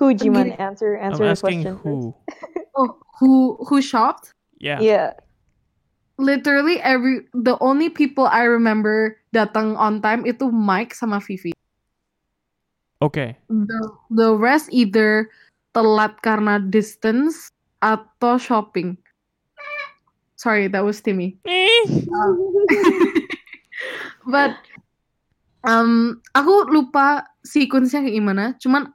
[0.00, 1.76] Who, do you want to Answer, answer I'm the asking question.
[1.84, 2.14] who.
[2.80, 4.80] oh who who shopped Yeah.
[4.80, 5.12] Yeah.
[6.22, 11.50] literally every the only people I remember datang on time itu Mike sama Vivi.
[13.02, 13.34] Okay.
[13.50, 13.80] The
[14.14, 15.28] the rest either
[15.74, 17.50] telat karena distance
[17.82, 18.94] atau shopping.
[20.38, 21.38] Sorry, that was Timmy.
[21.46, 21.86] Eh.
[22.06, 22.32] Uh,
[24.32, 24.54] but
[25.66, 28.44] um aku lupa sequence-nya kayak gimana.
[28.58, 28.90] Cuman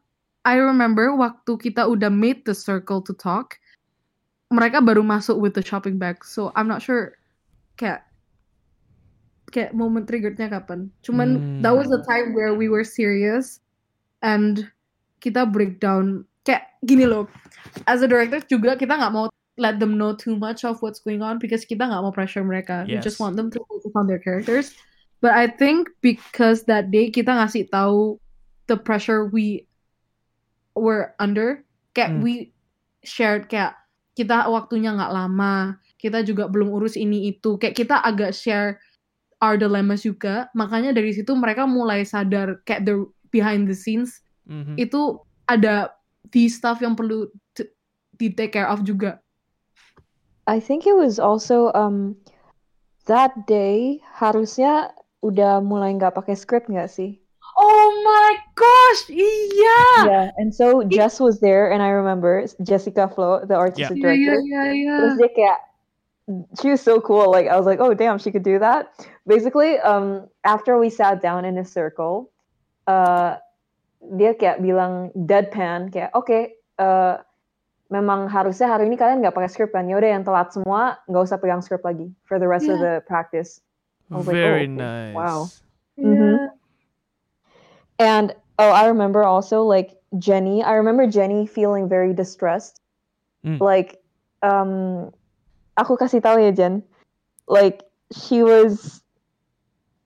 [0.47, 3.59] I remember waktu kita udah made the circle to talk,
[4.47, 6.23] mereka baru masuk with the shopping bag.
[6.23, 7.19] So I'm not sure
[7.75, 8.07] kayak
[9.51, 10.91] kayak moment triggerednya kapan.
[11.03, 13.59] Cuman that was the time where we were serious
[14.23, 14.67] and
[15.19, 17.27] kita breakdown kayak gini loh.
[17.83, 19.27] As a director juga kita nggak mau
[19.57, 22.87] let them know too much of what's going on because kita nggak mau pressure mereka.
[22.87, 23.23] We just Yes.
[23.23, 24.71] want them to focus on their characters.
[25.17, 28.21] But I think because that day kita ngasih tahu
[28.69, 29.65] the pressure we
[30.77, 31.65] were under,
[31.97, 32.21] kayak Hmm.
[32.21, 32.33] we
[33.01, 33.73] shared kayak
[34.13, 38.77] kita waktunya nggak lama, kita juga belum urus ini itu, kayak kita agak share
[39.41, 40.49] our dilemmas juga.
[40.53, 44.79] Makanya dari situ mereka mulai sadar kayak the behind the scenes Mhm.
[44.79, 45.17] itu
[45.49, 45.91] ada
[46.31, 47.27] the stuff yang perlu
[48.17, 49.17] di take care of juga.
[50.47, 52.15] I think it was also um
[53.05, 57.17] that day harusnya udah mulai nggak pakai script nggak sih?
[57.57, 59.81] Oh my gosh, iya.
[60.05, 64.13] Yeah, and so Jess was there, and I remember Jessica Flo, the artistic Iya, iya,
[64.13, 64.45] director.
[64.45, 64.95] iya, iya.
[65.01, 65.59] Terus dia kayak,
[66.61, 67.33] she was so cool.
[67.33, 68.93] Like I was like, oh damn, she could do that.
[69.25, 72.29] Basically, um, after we sat down in a circle,
[72.85, 73.41] uh,
[74.21, 77.17] dia kayak bilang deadpan kayak, oke, uh,
[77.89, 79.89] memang harusnya hari ini kalian nggak pakai script kan?
[79.89, 83.65] Yaudah yang telat semua nggak usah pegang script lagi for the rest of the practice.
[84.11, 85.15] I was like, oh, Very nice.
[85.15, 85.39] Wow.
[85.97, 86.07] Iya.
[86.07, 86.35] Mhm.
[87.99, 88.27] And
[88.61, 90.63] oh, I remember also like Jenny.
[90.63, 92.79] I remember Jenny feeling very distressed.
[93.43, 93.59] Mm.
[93.59, 93.97] Like,
[94.45, 95.09] um,
[95.75, 96.85] aku kasih tahu ya Jen.
[97.49, 99.01] Like she was,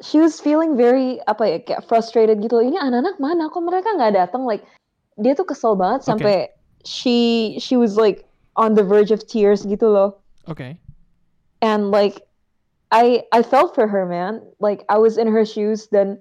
[0.01, 2.63] she was feeling very apa ya kayak frustrated gitu.
[2.63, 3.51] Ini anak-anak mana?
[3.51, 4.47] Kok mereka nggak datang?
[4.47, 4.63] Like
[5.19, 6.09] dia tuh kesel banget Okay.
[6.09, 6.35] sampai
[6.87, 7.17] she
[7.61, 8.25] she was like
[8.57, 10.17] on the verge of tears gitu loh
[10.49, 10.81] Okay.
[11.61, 12.25] and like
[12.91, 14.41] i i felt for her man.
[14.59, 16.19] Like i was in her shoes then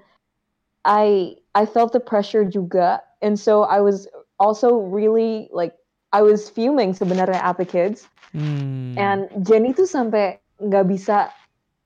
[0.84, 5.74] i i felt the pressure juga and so i was also really like
[6.12, 8.08] i was fuming sebenarnya at the kids.
[8.30, 8.94] Hmm.
[8.94, 11.34] and Jenny tuh sampai nggak bisa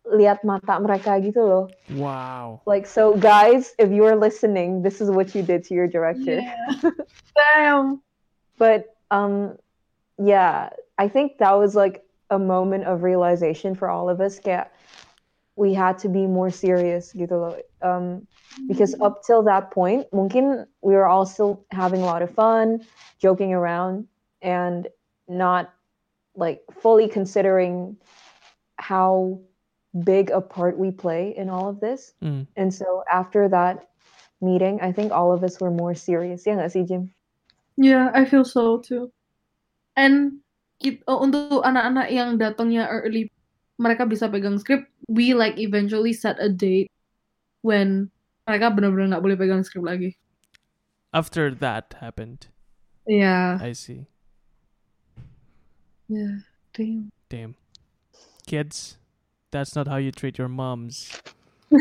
[0.04, 1.66] lihat mata mereka gitu loh.
[1.96, 2.60] Wow.
[2.68, 6.44] like so guys if you are listening this is what you did to your director.
[7.56, 8.04] Damn.
[8.60, 9.56] but um
[10.20, 10.68] yeah
[11.00, 14.38] i think that was like a moment of realization for all of us.
[14.40, 14.73] Kayak
[15.56, 18.26] we had to be more serious gitu loh um
[18.66, 22.82] because up till that point mungkin we were all still having a lot of fun
[23.22, 24.06] joking around
[24.42, 24.90] and
[25.30, 25.70] not
[26.34, 27.94] like fully considering
[28.78, 29.38] how
[30.02, 32.46] big a part we play in all of this Mm.
[32.58, 33.86] and so after that
[34.42, 37.14] meeting i think all of us were more serious yeah nggak sih Jim
[37.74, 39.10] Yeah, I feel so too.
[39.98, 40.38] And
[40.78, 43.26] kit- oh, untuk anak-anak yang datangnya early,
[43.82, 44.93] mereka bisa pegang script.
[45.08, 46.90] We like eventually set a date
[47.62, 48.10] when
[48.48, 50.16] mereka benar-benar nggak boleh pegang script lagi.
[51.12, 52.48] After that happened,
[53.06, 53.58] Yeah.
[53.60, 54.08] I see.
[56.08, 56.44] Yeah.
[56.72, 57.12] Damn.
[57.28, 57.54] Damn.
[58.46, 58.96] Kids,
[59.50, 61.12] that's not how you treat your moms.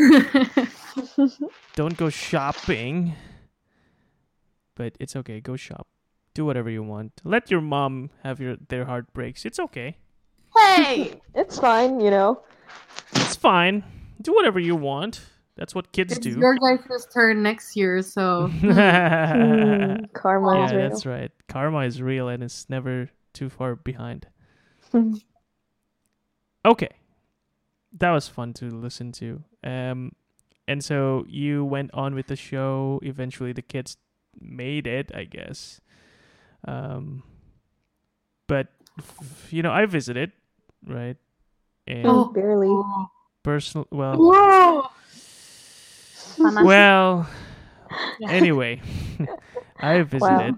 [1.76, 3.14] Don't go shopping.
[4.76, 5.40] But it's okay.
[5.40, 5.86] Go shop.
[6.34, 7.20] Do whatever you want.
[7.22, 9.44] Let your mom have your their heartbreaks.
[9.44, 9.96] It's okay.
[10.56, 12.42] hey, It's fine, you know.
[13.44, 13.84] It's fine.
[14.22, 15.20] Do whatever you want.
[15.56, 16.30] That's what kids it's do.
[16.40, 20.88] your guys' turn next year, so yeah, Hmm, karma is real.
[20.88, 21.30] that's right.
[21.46, 24.26] Karma is real and it's never too far behind.
[26.66, 26.88] Okay.
[27.98, 29.44] That was fun to listen to.
[29.62, 30.12] Um
[30.66, 32.98] and so you went on with the show.
[33.02, 33.98] Eventually the kids
[34.40, 35.82] made it, I guess.
[36.66, 37.22] Um
[38.48, 38.68] but
[38.98, 40.32] f- you know, I visited,
[40.86, 41.18] right?
[41.86, 42.32] And Oh.
[42.32, 42.72] Barely.
[43.44, 44.88] Personal well Whoa.
[46.64, 47.28] well
[48.28, 48.80] anyway
[49.80, 50.56] i visited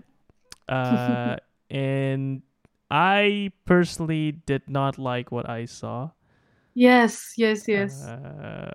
[0.68, 1.36] uh
[1.68, 2.42] and
[2.90, 6.10] i personally did not like what i saw.
[6.78, 8.02] Yes, yes, yes.
[8.02, 8.70] uh,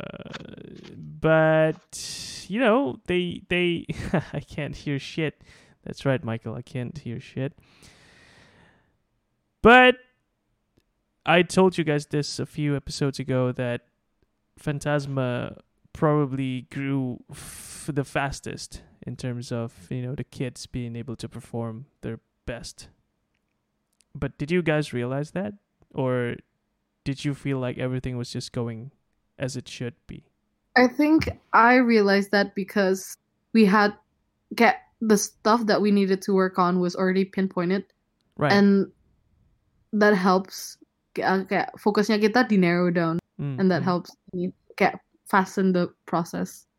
[0.97, 3.85] but you know they they
[4.33, 5.41] i can't hear shit.
[5.83, 7.53] That's right michael i can't hear shit.
[9.61, 9.95] But
[11.25, 13.81] i told you guys this a few episodes ago that
[14.61, 15.57] phantasma
[15.93, 21.27] probably grew f- the fastest in terms of you know the kids being able to
[21.27, 22.87] perform their best.
[24.13, 25.53] But did you guys realize that?
[25.93, 26.35] Or
[27.03, 28.91] did you feel like everything was just going
[29.39, 30.25] as it should be?
[30.77, 33.17] I think I realized that because
[33.53, 33.93] we had
[34.55, 37.85] get the stuff that we needed to work on was already pinpointed.
[38.37, 38.51] Right.
[38.51, 38.91] And
[39.91, 40.77] that helps
[41.11, 43.89] kayak kayak fokusnya kita di narrow down Mm, and that mm.
[43.89, 46.69] helps me get fasten the process.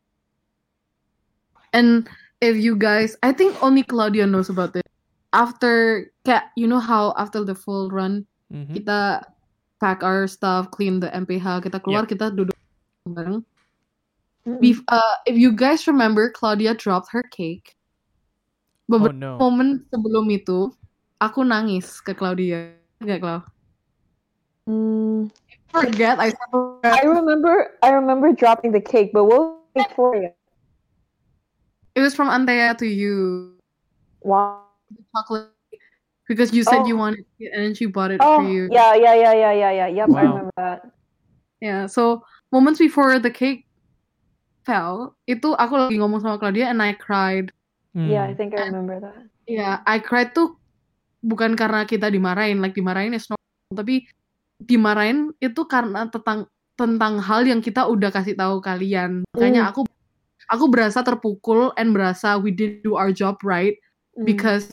[1.75, 2.07] And
[2.39, 4.87] if you guys, I think only Claudia knows about this.
[5.33, 8.23] After, kayak, you know how after the full run
[8.53, 8.77] Mhm.
[8.77, 9.25] kita
[9.81, 12.55] pack our stuff, clean the MPH, kita keluar, kita duduk
[13.09, 13.41] bareng.
[14.45, 14.61] Mm-mm.
[14.61, 17.75] Bef- uh, if you guys remember, Claudia dropped her cake.
[18.87, 20.69] oh Beberapa no momen sebelum itu,
[21.17, 22.77] aku nangis ke Claudia.
[23.01, 23.39] Enggak, Clau?
[24.69, 25.33] Mm,
[25.73, 26.29] Forget, I
[26.85, 30.29] I remember I remember dropping the cake, but what was the cake for you?
[31.97, 33.57] It was from Antea to you.
[34.21, 34.69] Wow.
[35.13, 35.49] chocolate
[36.29, 37.01] because you said you Oh.
[37.09, 38.69] wanted it and then she bought it Oh, for you.
[38.71, 39.89] yeah, yeah, yeah, yeah, yeah, yeah.
[39.89, 40.21] Yep, I Wow.
[40.29, 40.79] remember that.
[41.61, 43.65] Yeah, So moments before the cake
[44.65, 47.51] fell, itu aku lagi ngomong sama Claudia and I cried.
[47.93, 49.15] Yeah, I think I remember that.
[49.47, 50.57] Yeah, I cried tuh
[51.23, 54.03] bukan karena kita dimarahin, like dimarahin is normal, tapi
[54.59, 59.21] dimarahin itu karena tentang tentang hal yang kita udah kasih tahu kalian.
[59.33, 59.69] Makanya Mm.
[59.69, 59.81] aku
[60.49, 63.77] aku berasa terpukul and berasa we didn't do our job right
[64.17, 64.25] Mm.
[64.25, 64.69] because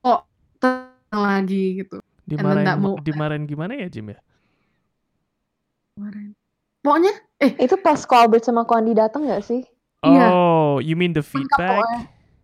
[0.00, 0.24] kok
[0.58, 1.98] tenang lagi gitu.
[2.28, 4.20] dimarahin mo- dimarahin gimana ya Jim ya
[5.96, 6.36] Kemarin.
[6.78, 7.12] Pokoknya
[7.58, 9.64] itu pas Albert sama ko Andi datang gak sih?
[10.06, 10.30] Iya.
[10.30, 11.82] oh you mean the feedback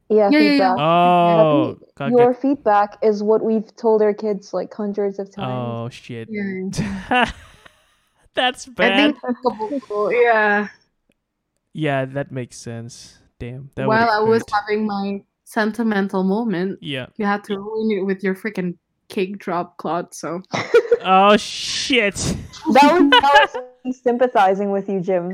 [0.08, 0.76] Yeah, Yeah, yeah, feedback.
[0.78, 5.48] oh Tapi Your kaget feedback is what we've told our kids like hundreds of times.
[5.48, 6.68] oh shit Yeah.
[8.34, 10.12] that's I bad think kebuku.
[10.12, 10.68] Yeah.
[11.72, 17.24] yeah that makes sense damn that While I was having my sentimental moment, yeah you
[17.24, 18.76] had to ruin it with your freaking
[19.08, 20.12] cake drop, Claude.
[20.12, 20.42] So
[21.04, 22.16] oh shit
[22.76, 23.48] That was, that
[23.84, 25.32] was sympathizing with you, Jim.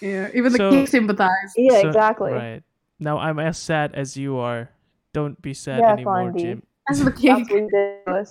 [0.00, 1.54] yeah, even the So- cake sympathized.
[1.58, 2.32] Yeah, So- exactly.
[2.32, 2.62] Right.
[2.98, 4.72] Now I'm as sad as you are.
[5.12, 6.40] Don't be sad Yeah, anymore, Fondy.
[6.40, 6.58] Jim.
[6.88, 7.50] As the That's cake.
[7.50, 8.30] what you did to us.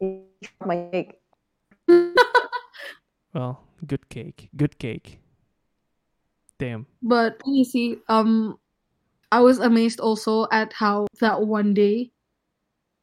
[0.00, 1.20] You dropped my cake.
[3.34, 4.48] Well, good cake.
[4.56, 5.20] Good cake.
[6.58, 6.86] Damn.
[7.02, 8.58] But you see, um,
[9.30, 12.10] I was amazed also at how that one day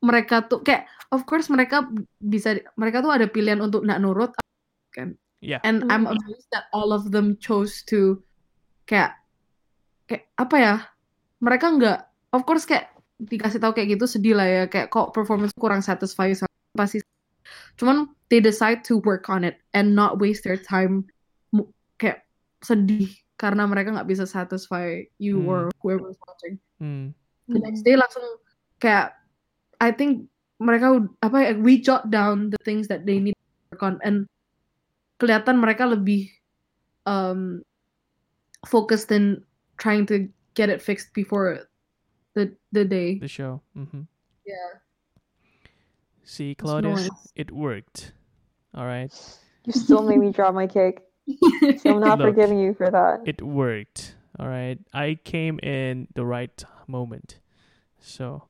[0.04, 1.86] mereka tuh kayak, of course mereka
[2.22, 4.34] bisa, mereka tuh ada pilihan untuk nak nurut,
[4.94, 5.16] kan?
[5.42, 5.62] Yeah.
[5.64, 6.18] And I'm Mm.
[6.18, 8.22] amazed that all of them chose to
[8.90, 9.14] kayak
[10.08, 10.76] kayak apa ya?
[11.44, 12.00] Mereka nggak
[12.34, 16.30] of course kayak dikasih tahu kayak gitu sedih lah ya kayak kok performance kurang satisfy
[16.38, 17.02] sama pasti
[17.82, 21.02] cuman they decide to work on it and not waste their time
[21.98, 22.22] kayak
[22.62, 23.10] sedih
[23.42, 25.50] karena mereka nggak bisa satisfy you Hmm.
[25.50, 27.14] or whoever's watching Hmm.
[27.50, 28.22] the next day langsung
[28.78, 29.18] kayak
[29.82, 30.30] I think
[30.62, 34.30] mereka apa ya we jot down the things that they need to work on and
[35.18, 36.30] kelihatan mereka lebih
[37.10, 37.66] um
[38.66, 39.42] focused in
[39.78, 41.60] trying to get it fixed before
[42.34, 43.20] the the day.
[43.20, 43.62] The show.
[43.78, 44.02] Mm-hmm.
[44.46, 44.54] Yeah.
[46.24, 48.12] See, It's Claudia, it worked.
[48.76, 49.12] All right.
[49.66, 51.00] You still made me drop my cake.
[51.82, 52.30] So I'm not Look.
[52.36, 53.22] forgiving you for that.
[53.26, 54.16] It worked.
[54.40, 54.78] All right.
[54.94, 57.40] I came in the right moment.
[58.00, 58.44] So,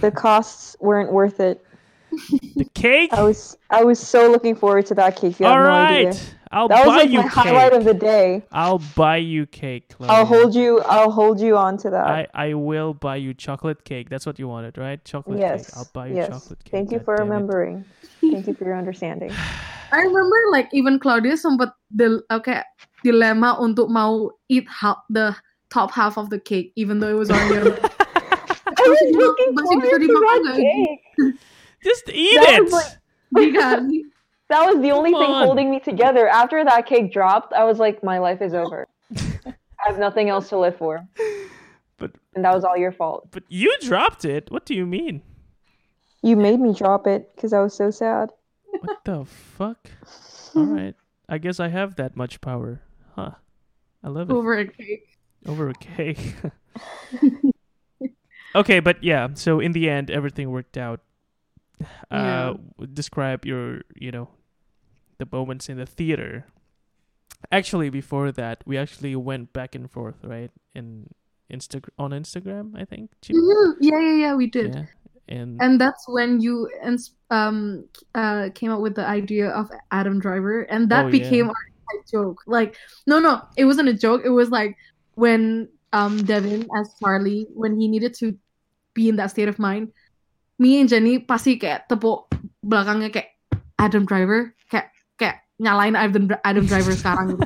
[0.00, 1.64] The costs weren't worth it.
[2.56, 3.12] The cake.
[3.12, 5.38] I was I was so looking forward to that cake.
[5.40, 6.06] You have All no right.
[6.08, 6.20] idea.
[6.50, 7.78] I'll That was buy like you my highlight cake.
[7.78, 8.42] of the day.
[8.50, 10.16] I'll buy you cake, Claudia.
[10.16, 10.80] I'll hold you.
[10.82, 12.06] I'll hold you on to that.
[12.06, 14.10] I, I will buy you chocolate cake.
[14.10, 14.98] That's what you wanted, right?
[15.04, 15.66] Chocolate yes.
[15.66, 15.76] cake.
[15.76, 16.28] I'll buy you yes.
[16.28, 16.72] chocolate cake.
[16.72, 17.84] Thank you God for remembering.
[18.20, 19.30] Thank you for your understanding.
[19.92, 22.62] I remember like even Claudia sempat del okay
[23.06, 25.34] dilema untuk mau eat half the
[25.70, 27.74] top half of the cake even though it was already on
[28.80, 31.02] I was looking Masih bisa forward to that cake.
[31.82, 32.62] Just eat That it.
[32.66, 32.98] was like-
[33.34, 33.98] di kali.
[34.50, 35.44] That was the only Come thing on.
[35.46, 36.28] holding me together.
[36.28, 38.86] After that cake dropped, I was like, my life is over.
[39.16, 39.54] I
[39.86, 41.06] have nothing else to live for.
[41.98, 43.28] But And that was all your fault.
[43.30, 44.50] but you dropped it.
[44.50, 45.22] What do you mean?
[46.22, 48.30] You made me drop it because I was so sad.
[48.80, 49.90] What the fuck?
[50.54, 50.94] All right.
[51.28, 52.82] I guess I have that much power.
[53.14, 53.32] Huh.
[54.02, 54.34] I love it.
[54.34, 55.06] over a cake.
[55.46, 56.34] Over a cake.
[58.54, 61.00] okay, but yeah, so in the end everything worked out.
[62.10, 62.54] Uh
[62.92, 64.28] describe your, you know,
[65.20, 66.48] the moments in the theater.
[67.52, 70.50] Actually, before that, we actually went back and forth, right?
[70.74, 71.12] In
[71.52, 73.12] Insta on Instagram, I think.
[73.28, 73.76] Mhm.
[73.80, 74.72] Yeah, yeah, yeah, we did.
[74.74, 74.88] Yeah.
[75.30, 76.66] And, And that's when you
[77.30, 77.86] um
[78.18, 81.54] uh came up with the idea of Adam Driver, and that Oh, became yeah.
[81.54, 82.42] our joke.
[82.50, 82.74] Like,
[83.06, 84.26] no, no, it wasn't a joke.
[84.26, 84.74] It was like
[85.14, 88.34] when um Devin as Charlie, when he needed to
[88.92, 89.94] be in that state of mind,
[90.58, 92.26] me and Jenny pasti kayak tepuk
[92.66, 93.30] belakangnya kayak
[93.78, 94.50] Adam Driver,
[95.60, 97.44] nyalain Adam Adam Driver sekarang gitu.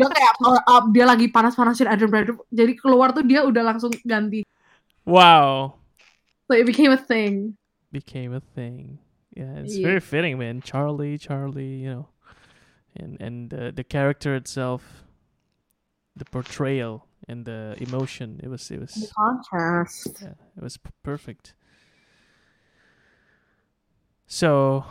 [0.00, 2.40] Dia kayak power up, dia lagi panas-panasin Adam Driver.
[2.48, 4.40] Jadi keluar tuh dia udah langsung ganti.
[5.04, 5.76] wow.
[6.48, 7.54] So it became a thing.
[7.92, 8.98] became a thing.
[9.34, 9.86] Yeah, it's Yeah.
[9.86, 10.58] very fitting, man.
[10.62, 12.06] Charlie, Charlie, you know,
[12.98, 15.06] and and uh, the character itself,
[16.18, 18.38] the portrayal and the emotion.
[18.42, 20.22] It was it was contrast.
[20.22, 21.54] yeah, it was perfect.
[24.26, 24.84] So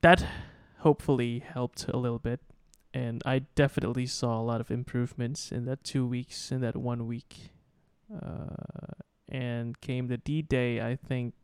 [0.00, 0.24] that
[0.78, 2.40] hopefully helped a little bit,
[2.94, 7.06] and I definitely saw a lot of improvements in that two weeks, in that one
[7.06, 7.50] week.
[8.14, 8.94] Uh,
[9.28, 10.80] and came the D Day.
[10.80, 11.34] I think,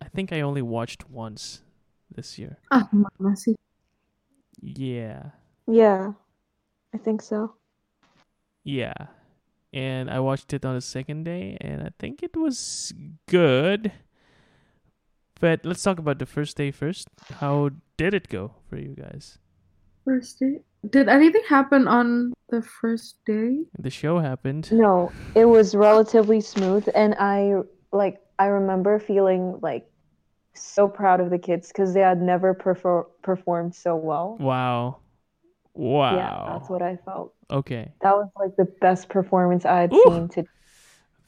[0.00, 1.62] I think I only watched once
[2.10, 2.58] this year.
[2.70, 3.34] Ah, mana?
[4.60, 5.30] Yeah,
[5.66, 6.12] Yeah,
[6.94, 7.56] I think so.
[8.64, 8.94] yeah,
[9.72, 12.92] and I watched it on the second day, and I think it was
[13.28, 13.92] good.
[15.42, 17.08] But let's talk about the first day first.
[17.40, 19.38] How did it go for you guys?
[20.04, 20.60] First day.
[20.88, 23.66] Did anything happen on the first day?
[23.76, 24.70] The show happened.
[24.70, 27.54] No, it was relatively smooth, and I
[27.90, 29.84] like I remember feeling like
[30.54, 34.36] so proud of the kids because they had never perfor- performed so well.
[34.38, 34.98] Wow.
[35.74, 36.16] Wow.
[36.16, 37.34] Yeah, that's what I felt.
[37.50, 37.90] Okay.
[38.02, 40.04] That was like the best performance I had Ooh.
[40.06, 40.44] seen to.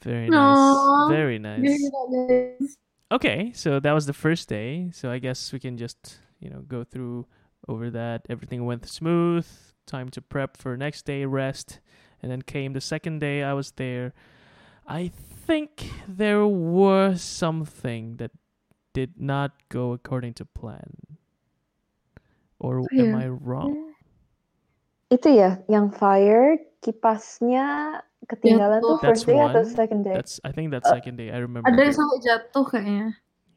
[0.03, 1.07] Very Aw.
[1.09, 1.11] nice.
[1.11, 2.77] Very nice.
[3.11, 4.89] Okay, so that was the first day.
[4.93, 7.27] So I guess we can just, you know, go through
[7.67, 8.25] over that.
[8.29, 9.45] Everything went smooth.
[9.85, 11.79] Time to prep for next day, rest.
[12.21, 14.13] And then came the second day I was there.
[14.87, 15.11] I
[15.45, 18.31] think there was something that
[18.93, 21.19] did not go according to plan.
[22.57, 23.17] Or oh, am Yeah.
[23.17, 23.93] I wrong?
[25.13, 30.15] Itu ya, yang fire kipasnya ketinggalan tuh That's first day atau second day?
[30.17, 31.31] That's I think that's uh, second day.
[31.31, 31.69] I remember.
[31.69, 33.07] Ada yang sampai jatuh kayaknya.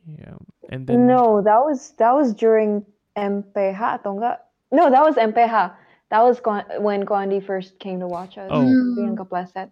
[0.08, 0.36] Yeah.
[0.72, 2.84] And then No, that was that was during
[3.16, 4.40] MPH atau enggak?
[4.72, 5.72] No, that was MPH.
[6.08, 6.40] That was
[6.80, 8.48] when Kwandi first came to watch us.
[8.48, 8.64] Oh.
[8.64, 9.68] Itu Yang kepleset.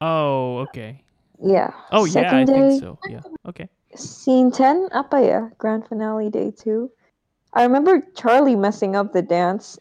[0.00, 1.04] Oh, okay.
[1.42, 1.74] Yeah.
[1.92, 2.98] Oh yeah, I Second day, think so.
[3.08, 3.24] Yeah.
[3.46, 3.68] Okay.
[3.96, 5.40] Scene 10, apa ya?
[5.58, 6.88] Grand finale day 2.
[7.54, 9.78] I remember Charlie messing up the dance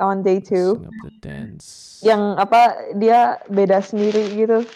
[0.00, 0.46] on day 2.
[0.46, 2.00] Sing up the dance.
[2.04, 2.60] Yang apa
[2.98, 4.66] dia beda sendiri gitu.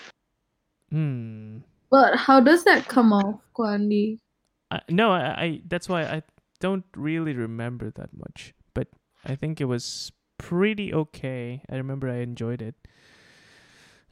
[0.90, 1.62] Hmm.
[1.90, 4.18] But how does that come off, Kwandi?
[4.70, 5.48] I, no, I, I.
[5.66, 6.22] That's why I
[6.62, 8.54] don't really remember that much.
[8.74, 8.88] But
[9.24, 11.62] I think it was pretty okay.
[11.68, 12.74] I remember I enjoyed it.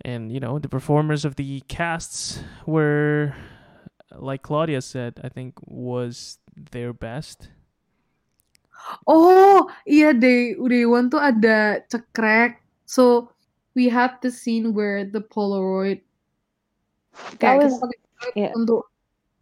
[0.03, 3.35] And you know, the performers of the casts were,
[4.15, 7.49] like Claudia said, I think was their best.
[9.05, 12.63] Oh, iya day day one tuh ada cekrek.
[12.89, 13.29] So
[13.73, 16.03] we had the scene where the Polaroid
[17.37, 18.53] kayak was kita pakai Polaroid yeah.
[18.55, 18.83] untuk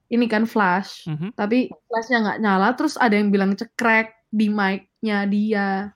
[0.07, 1.35] ini kan flash, Mm-hmm.
[1.35, 2.69] tapi flashnya nggak nyala.
[2.79, 5.91] Terus ada yang bilang cekrek di mic-nya dia.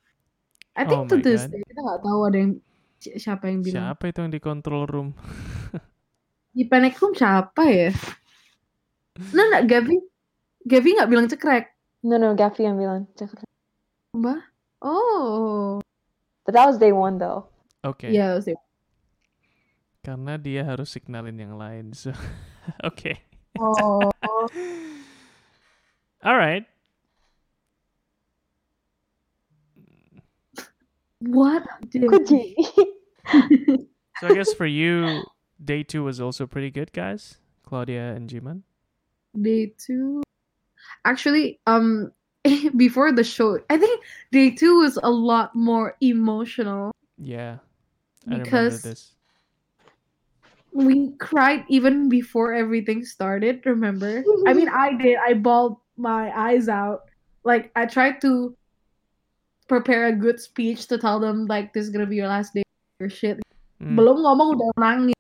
[0.74, 1.50] I Oh think to my this God.
[1.54, 2.52] day kita nggak tahu ada yang
[2.98, 3.84] si- siapa yang bilang.
[3.90, 5.08] Siapa itu yang di control room?
[6.50, 7.94] Di panic room siapa ya?
[9.30, 9.96] Nah, nggak Gavi.
[10.66, 11.70] Gavi nggak bilang cekrek.
[12.02, 13.06] No, no, Gaffy yang bilang.
[14.16, 14.40] Mbak?
[14.80, 15.80] Oh.
[16.44, 17.44] But that was day 1 though.
[17.84, 18.08] Oke.
[18.08, 18.56] Iya, sih.
[20.00, 21.92] Karena dia harus signalin yang lain.
[21.92, 22.16] So,
[22.88, 23.20] oke.
[23.60, 24.00] Oh.
[26.24, 26.64] All right.
[31.20, 31.68] What?
[31.92, 32.56] Kuji.
[34.20, 35.24] So I guess for you,
[35.56, 37.40] day two was also pretty good, guys.
[37.64, 38.68] Claudia and Jiman.
[39.32, 40.20] Day two.
[41.04, 42.12] Actually, um,
[42.76, 44.02] before the show, I think
[44.32, 46.92] day two was a lot more emotional.
[47.18, 47.58] Yeah.
[48.28, 49.12] I Because- this.
[50.72, 53.66] We cried even before everything started.
[53.66, 54.22] Remember?
[54.46, 55.18] I mean, I did.
[55.18, 57.10] I bawled my eyes out.
[57.42, 58.54] Like I tried to
[59.66, 62.62] prepare a good speech to tell them like this is gonna be your last day
[63.02, 63.42] or shit.
[63.82, 63.98] Mm.
[63.98, 65.18] Belum ngomong udah nangis.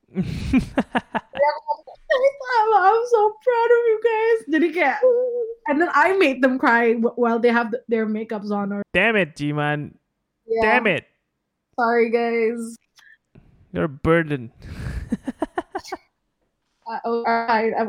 [2.50, 4.38] I'm, I'm so proud of you guys.
[4.54, 4.98] Jadi kayak,
[5.68, 8.72] and then I made them cry while they have their makeups on.
[8.72, 9.94] Or Damn it, Jiman.
[10.46, 10.62] yeah.
[10.62, 11.04] Damn it.
[11.78, 12.76] Sorry, guys.
[13.72, 14.52] You're a burden.
[16.88, 17.86] I, oh, I, I,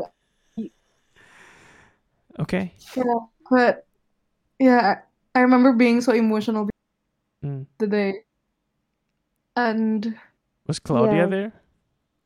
[2.39, 2.72] okay.
[2.95, 3.03] yeah,
[3.49, 3.88] but
[4.60, 5.02] yeah,
[5.34, 6.69] I remember being so emotional
[7.43, 7.65] Mm.
[7.80, 8.22] today,
[9.57, 10.14] and
[10.68, 11.26] Was Claudia Yeah.
[11.26, 11.53] there?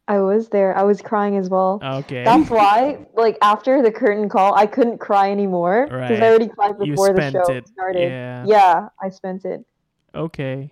[0.07, 0.77] I was there.
[0.77, 1.80] I was crying as well.
[1.84, 2.23] Okay.
[2.23, 6.23] That's why, like after the curtain call, I couldn't cry anymore because Right.
[6.23, 7.68] I already cried You before the show it.
[7.68, 8.02] started.
[8.10, 8.45] Yeah.
[8.45, 9.65] Yeah, I spent it.
[10.14, 10.72] Okay.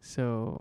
[0.00, 0.60] So,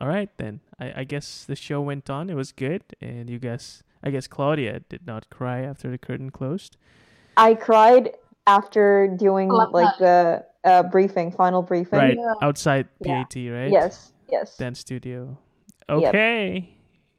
[0.00, 0.60] all right then.
[0.78, 2.28] I, I guess the show went on.
[2.28, 3.82] It was good, and you guys.
[4.02, 6.76] I guess Claudia did not cry after the curtain closed.
[7.38, 8.10] I cried
[8.46, 11.98] after doing Love like the uh, briefing, final briefing.
[11.98, 12.34] Right Yeah.
[12.42, 13.24] outside Yeah.
[13.24, 13.70] PAT, right?
[13.72, 14.12] Yes.
[14.30, 14.58] Yes.
[14.58, 15.38] Dance studio.
[15.88, 16.12] Yep.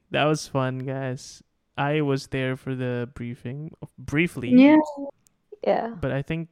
[0.08, 1.42] Okay, that was fun, guys.
[1.76, 4.48] I was there for the briefing briefly.
[4.50, 4.76] yeah,
[5.62, 5.94] Yeah.
[6.00, 6.48] But I think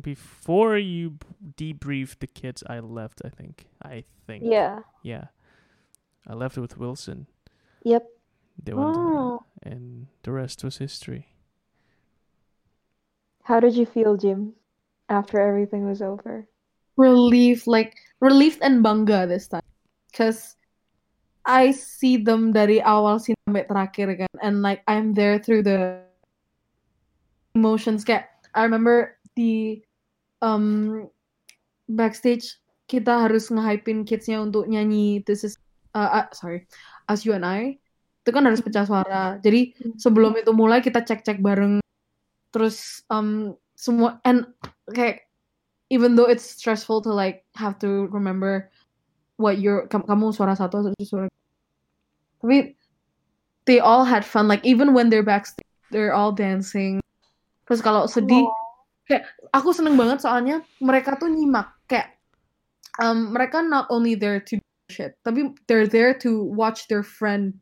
[0.00, 1.18] before you
[1.56, 3.20] debriefed the kids, I left.
[3.24, 3.66] I think.
[3.82, 4.44] I think.
[4.46, 4.80] Yeah.
[5.02, 5.24] Yeah.
[6.26, 7.26] I left with Wilson.
[7.84, 8.06] Yep.
[8.62, 9.44] They went, Oh.
[9.62, 11.28] and the rest was history.
[13.42, 14.54] How did you feel, Jim,
[15.08, 16.48] after everything was over?
[16.98, 19.60] relief, like relief and bangga this time,
[20.10, 20.56] because
[21.46, 26.02] I see them dari awal scene sampai terakhir kan, and like I'm there through the
[27.54, 28.02] emotions.
[28.02, 29.80] Kayak I remember di
[30.42, 31.06] um
[31.86, 32.58] backstage
[32.90, 35.58] kita harus nge-hypein kidsnya untuk nyanyi This is
[35.94, 36.66] uh, uh, sorry
[37.10, 37.78] As You and I
[38.26, 39.38] itu kan harus pecah suara.
[39.38, 39.70] Jadi
[40.02, 41.78] sebelum itu mulai kita cek-cek bareng
[42.50, 44.50] terus um semua and
[44.90, 45.30] kayak
[45.94, 48.66] even though it's stressful to like have to remember
[49.36, 51.28] what your kam- kamu suara satu atau suara
[52.40, 52.76] tapi
[53.68, 56.98] they all had fun like even when they're backstage they're all dancing.
[57.66, 58.46] Terus kalau sedih
[59.06, 62.18] kayak aku seneng banget soalnya mereka tuh nyimak kayak
[62.98, 67.58] um, mereka not only there to do shit tapi they're there to watch their friend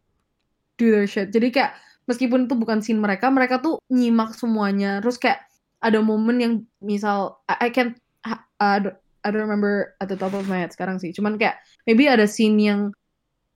[0.80, 1.32] do their shit.
[1.32, 5.00] Jadi kayak meskipun itu bukan scene mereka mereka tuh nyimak semuanya.
[5.00, 5.44] Terus kayak
[5.84, 8.80] ada momen yang misal I, I can I,
[9.24, 11.56] I don't- remember at the top of my head sekarang sih cuman kayak
[11.88, 12.92] maybe ada scene yang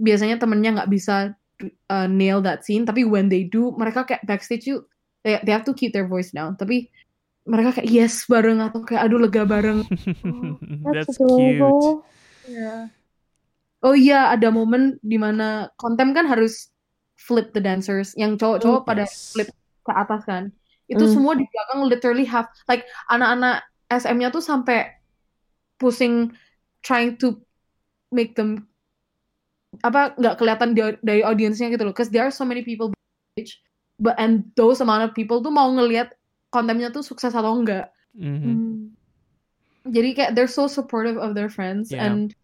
[0.01, 1.37] biasanya temennya nggak bisa
[1.93, 4.89] uh, nail that scene tapi when they do mereka kayak backstage yuk
[5.23, 6.89] they, they have to keep their voice down tapi
[7.45, 9.85] mereka kayak yes bareng atau kayak aduh lega bareng
[10.89, 12.01] That's cute.
[13.79, 16.75] Oh iya, ada momen di mana kontem kan harus
[17.15, 19.31] flip the dancers, yang cowok-cowok pada Yes.
[19.31, 19.51] flip
[19.87, 20.51] ke atas kan.
[20.91, 21.13] Itu Mm.
[21.15, 24.98] semua di belakang literally have like anak-anak SM-nya tuh sampai
[25.78, 26.34] pusing
[26.82, 27.39] trying to
[28.10, 28.66] make them
[29.84, 32.90] apa nggak kelihatan dari, dari audiensnya gitu loh, cause there are so many people
[33.98, 36.15] but and those amount of people tuh mau ngelihat
[36.50, 37.90] kontennya tuh sukses atau enggak.
[38.16, 38.90] Mhm.
[39.89, 42.05] Jadi kayak they're so supportive of their friends Yeah.
[42.05, 42.34] and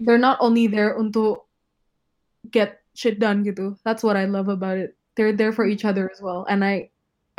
[0.00, 1.44] they're not only there untuk
[2.48, 3.76] get shit done gitu.
[3.84, 4.96] That's what I love about it.
[5.16, 6.46] They're there for each other as well.
[6.48, 6.88] And I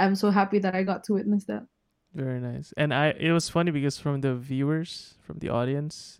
[0.01, 1.65] I'm so happy that I got to witness that.
[2.13, 2.73] Very nice.
[2.75, 6.19] And I it was funny because from the viewers, from the audience,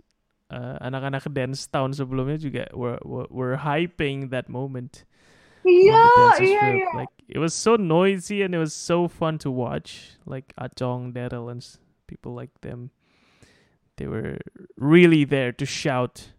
[0.50, 5.03] uh, anak-anak dance tahun sebelumnya juga were, were were hyping that moment.
[5.64, 6.92] Yeah, yeah, yeah.
[6.95, 10.18] Like it was so noisy and it was so fun to watch.
[10.26, 11.61] Like Atong, Daryl, and
[12.08, 12.90] people like them,
[13.98, 14.40] they were
[14.80, 16.34] really there to shout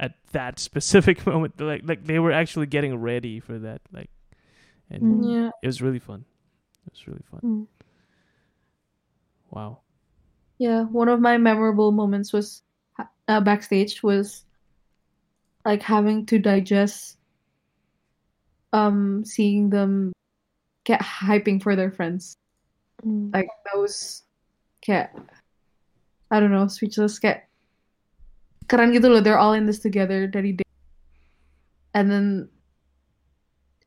[0.00, 1.60] at that specific moment.
[1.60, 3.84] Like like they were actually getting ready for that.
[3.92, 4.10] Like,
[4.90, 5.28] and Mm.
[5.28, 5.50] Yeah.
[5.62, 6.24] it was really fun.
[6.88, 7.40] It was really fun.
[7.44, 7.64] Mm.
[9.54, 9.78] Wow.
[10.58, 12.62] Yeah, one of my memorable moments was
[13.28, 14.44] uh, backstage was
[15.64, 17.16] like having to digest
[18.72, 20.12] um seeing them
[20.84, 22.36] get hyping for their friends.
[23.04, 23.34] Mm.
[23.34, 24.22] like that was
[24.80, 25.12] kayak
[26.30, 27.50] I don't know speechless kayak
[28.70, 30.68] keren gitu loh they're all in this together dari day
[31.92, 32.48] and then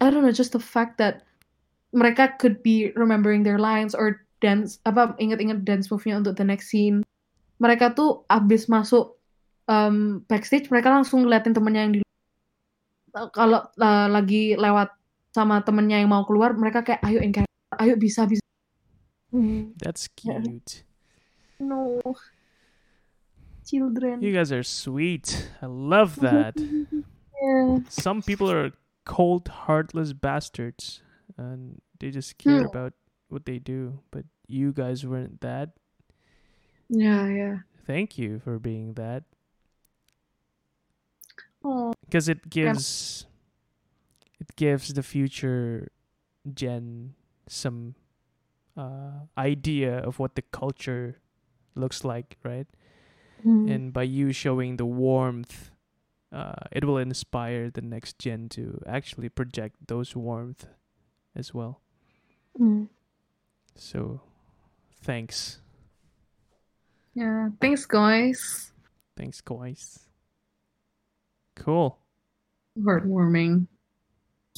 [0.04, 1.26] I don't know just the fact that
[1.96, 6.70] mereka could be remembering their lines or dance apa inget-inget dance move-nya untuk the next
[6.70, 7.02] scene.
[7.58, 9.18] Mereka tuh abis masuk
[9.66, 12.02] um, backstage mereka langsung ngeliatin temennya yang di
[13.34, 14.94] kalau uh, lagi lewat
[15.34, 17.50] sama temennya yang mau keluar mereka kayak ayo encourage
[17.82, 18.46] ayo bisa bisa
[19.82, 20.86] That's cute.
[21.60, 22.00] no
[23.66, 25.50] children You guys are sweet.
[25.62, 26.56] I love that.
[27.42, 27.80] yeah.
[27.90, 28.72] Some people are
[29.06, 31.02] cold, heartless bastards,
[31.38, 32.72] and they just care Hmm.
[32.72, 32.94] about
[33.30, 34.00] what they do.
[34.12, 35.72] But you guys weren't that.
[36.90, 39.24] yeah yeah Thank you for being that.
[42.06, 43.26] because it gives
[44.40, 45.90] it gives the future
[46.54, 47.14] gen
[47.48, 47.96] some
[48.78, 51.20] uh, idea of what the culture
[51.76, 52.68] looks like right
[53.46, 53.76] Mm.
[53.76, 55.72] and by you showing the warmth
[56.32, 60.68] uh, it will inspire the next gen to actually project those warmth
[61.36, 61.82] as well
[62.60, 62.88] Mm.
[63.78, 64.22] So
[65.02, 65.60] thanks
[67.14, 68.72] yeah thanks guys
[69.16, 70.00] thanks guys
[71.56, 72.00] cool
[72.78, 73.68] heartwarming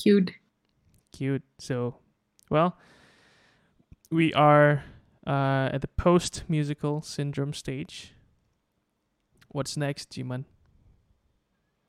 [0.01, 0.31] cute
[1.19, 1.43] cute.
[1.57, 1.95] So,
[2.49, 2.77] well,
[4.09, 4.83] we are
[5.27, 8.13] uh, at the post musical syndrome stage.
[9.49, 10.45] What's next, Jiman?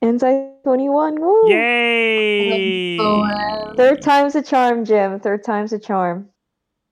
[0.00, 1.20] Insight 21.
[1.20, 1.50] Woo!
[1.50, 2.96] Yay!
[2.98, 5.20] So, Third time's a charm, Jim.
[5.20, 6.28] Third time's a charm.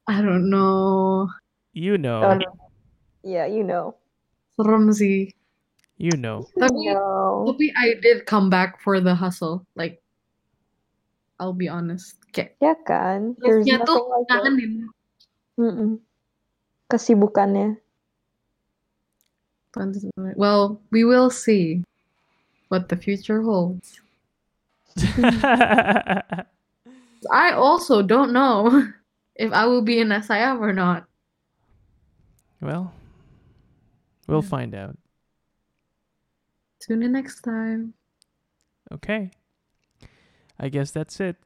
[0.09, 1.29] I don't know
[1.77, 2.49] You know, no.
[3.23, 3.95] Yeah, you know.
[4.59, 5.31] serem sih
[6.01, 6.47] you know.
[6.59, 7.47] Tapi- No.
[7.47, 10.03] tapi I did come back for the hustle like
[11.39, 13.39] I'll be honest kayak Ya kan?
[13.39, 14.89] There's Terusnya tuh nothing like
[15.61, 16.03] it.
[16.89, 17.79] Kesibukannya.
[20.35, 21.85] well we will see
[22.73, 24.01] what the future holds
[27.31, 28.67] I also don't know
[29.39, 31.07] if I will be in SIF or not
[32.61, 32.93] well,
[34.27, 34.49] we'll Yeah.
[34.51, 34.99] find out.
[36.81, 37.95] tune in next time
[38.91, 39.31] Okay.
[40.59, 41.37] I guess that's it.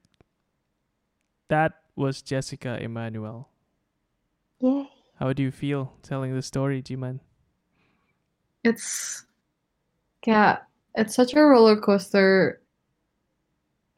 [1.48, 3.50] That was Jessica Emmanuel.
[4.60, 4.88] Yay.
[5.20, 7.20] How do you feel telling the story, Jiman?
[8.64, 9.26] it's
[10.24, 10.58] yeah,
[10.94, 12.62] it's such a roller coaster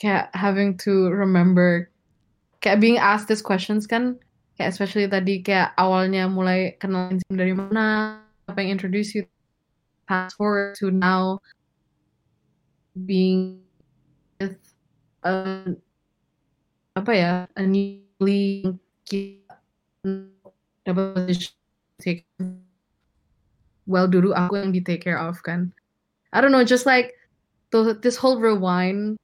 [0.00, 1.90] kayak having to remember
[2.64, 4.16] kayak being asked these questions kan
[4.56, 8.16] kayak especially tadi kayak awalnya mulai kenal Insim dari mana
[8.48, 9.28] apa yang introduce you
[10.08, 11.36] fast forward to now
[13.04, 13.60] being
[14.40, 14.56] with
[15.28, 15.76] a
[16.96, 18.64] apa ya a newly
[20.88, 21.52] position
[22.00, 22.24] take
[23.84, 25.68] well dulu aku yang di take care of kan.
[26.32, 27.12] I don't know just like
[27.70, 29.20] the, this whole rewind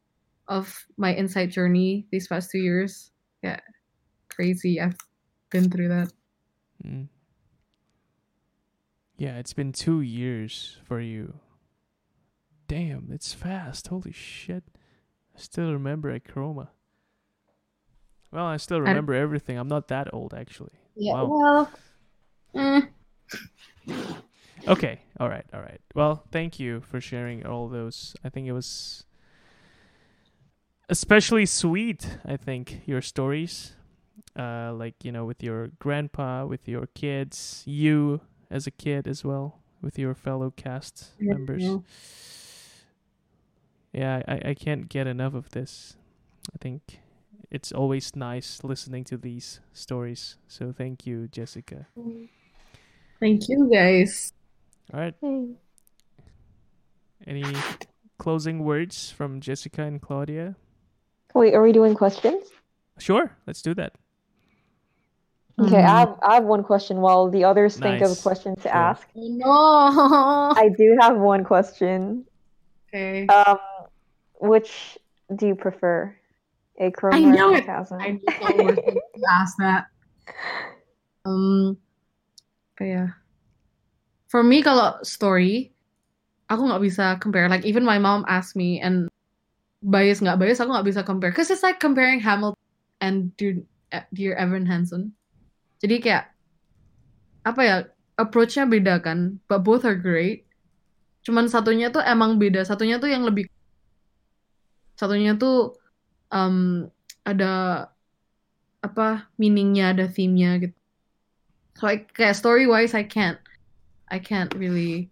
[0.46, 0.68] of
[1.00, 3.10] my inside journey these past two years
[3.42, 3.60] yeah
[4.28, 4.98] crazy I've
[5.50, 6.12] been through that
[6.84, 7.08] Mm.
[9.18, 11.34] Yeah, it's been two years for you.
[12.68, 13.88] Damn, it's fast.
[13.88, 14.64] Holy shit.
[15.36, 16.68] I still remember Akroma.
[18.32, 19.58] Well, I still I- remember everything.
[19.58, 20.72] I'm not that old, actually.
[20.96, 21.68] yeah Wow.
[22.54, 22.80] well
[23.88, 24.00] eh,
[24.68, 25.80] Okay, all right, all right.
[25.94, 28.14] Well, thank you for sharing all those.
[28.24, 29.04] I think it was
[30.90, 33.72] especially sweet, I think, your stories.
[34.38, 38.20] Uh, like, you know, with your grandpa, with your kids, you
[38.50, 41.32] as a kid as well, with your fellow cast Yeah.
[41.34, 41.64] members.
[43.92, 45.96] Yeah, I, I can't get enough of this.
[46.54, 47.00] I think
[47.50, 50.36] it's always nice listening to these stories.
[50.46, 51.86] So thank you, Jessica.
[53.18, 54.32] thank you guys
[54.94, 55.14] All right.
[55.20, 55.54] Hey.
[57.26, 57.54] Any
[58.18, 60.56] closing words from Jessica and Claudia?
[61.34, 62.48] Wait, are we doing questions?
[62.98, 63.92] Sure, let's do that.
[65.60, 65.84] Okay, Mm.
[65.84, 68.22] I have I have one question while the others think of Nice.
[68.24, 68.80] questions to Go.
[68.80, 69.04] ask.
[69.12, 69.44] no
[70.56, 72.24] I do have one question.
[72.88, 73.60] okay Um,
[74.40, 74.96] which
[75.36, 76.16] do you prefer?
[76.80, 77.68] A Chrome I or know a it.
[77.68, 78.00] 2000?
[78.00, 79.84] I knew someone to ask that.
[81.28, 81.76] Um,
[82.80, 83.08] but yeah.
[84.32, 85.68] For me, kalau story,
[86.48, 87.44] aku nggak bisa compare.
[87.52, 89.09] Like even my mom asked me, and
[89.80, 91.32] bias nggak bias, aku nggak bisa compare.
[91.32, 92.60] Cause it's like comparing Hamilton
[93.00, 93.64] and Dear,
[94.12, 95.16] Dear Evan Hansen.
[95.80, 96.28] Jadi kayak
[97.48, 97.76] apa ya
[98.20, 100.44] approach-nya beda kan, but both are great.
[101.24, 102.64] Cuman satunya tuh emang beda.
[102.68, 103.48] Satunya tuh yang lebih
[105.00, 105.80] satunya tuh
[106.28, 106.84] um,
[107.24, 107.88] ada
[108.84, 110.76] apa meaningnya ada theme-nya gitu
[111.80, 113.40] so I, kayak story wise I can't
[114.12, 115.08] I can't really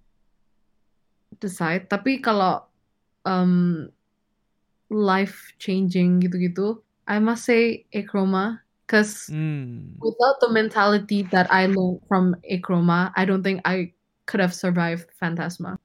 [1.41, 2.69] decide tapi kalau
[3.25, 3.89] um,
[4.89, 10.01] life changing gitu-gitu I must say Akroma Because Mm.
[10.01, 13.93] without the mentality that I learned from Akroma, I don't think I
[14.25, 15.77] could have survived Phantasma.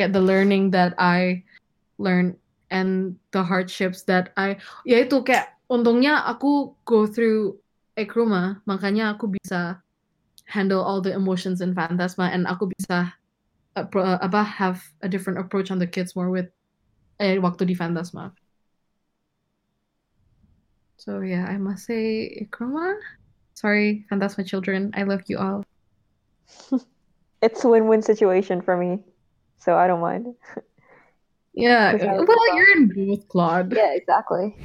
[0.00, 1.44] Get the learning that I
[2.00, 2.40] learned
[2.72, 4.56] and the hardships that I
[4.88, 7.60] ya itu kayak untungnya aku go through
[8.00, 9.84] Akroma, makanya aku bisa
[10.48, 13.12] handle all the emotions in Phantasma and aku bisa
[13.76, 16.50] apa have a different approach on the kids more with
[17.18, 18.32] eh, waktu di Phantasma.
[20.96, 22.96] So yeah, I must say Akroma.
[23.54, 24.92] Sorry, Phantasma children.
[24.94, 25.64] I love you all.
[27.40, 29.00] It's a win-win situation for me,
[29.56, 30.36] so I don't mind.
[31.52, 32.56] Yeah, well, all.
[32.56, 33.74] you're in both, Claude.
[33.74, 34.56] Yeah, exactly.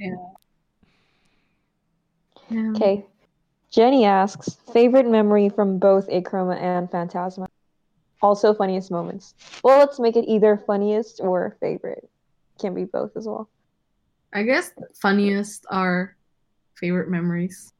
[0.00, 0.16] Yeah.
[2.74, 3.06] Okay.
[3.70, 7.48] Jenny asks, favorite memory from both Akroma and Phantasma?
[8.22, 9.34] Also funniest moments.
[9.62, 12.08] Well, let's make it either funniest or favorite.
[12.60, 13.48] Can be both as well.
[14.32, 16.16] I guess funniest are
[16.76, 17.72] favorite memories.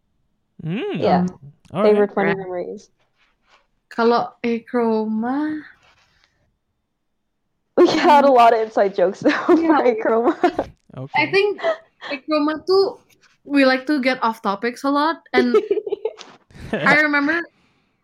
[0.62, 0.98] Mm.
[1.00, 1.26] Yeah.
[1.72, 1.90] All right.
[1.90, 2.38] favorite funny Right.
[2.38, 2.90] memories.
[3.90, 5.62] Kalau Akroma,
[7.76, 9.82] We had a lot of inside jokes though for Yeah.
[9.82, 10.34] Akroma.
[10.96, 11.18] Okay.
[11.18, 11.58] I think
[12.10, 12.98] Akroma too,
[13.42, 15.22] we like to get off topics a lot.
[15.32, 15.56] And
[16.72, 17.42] I remember,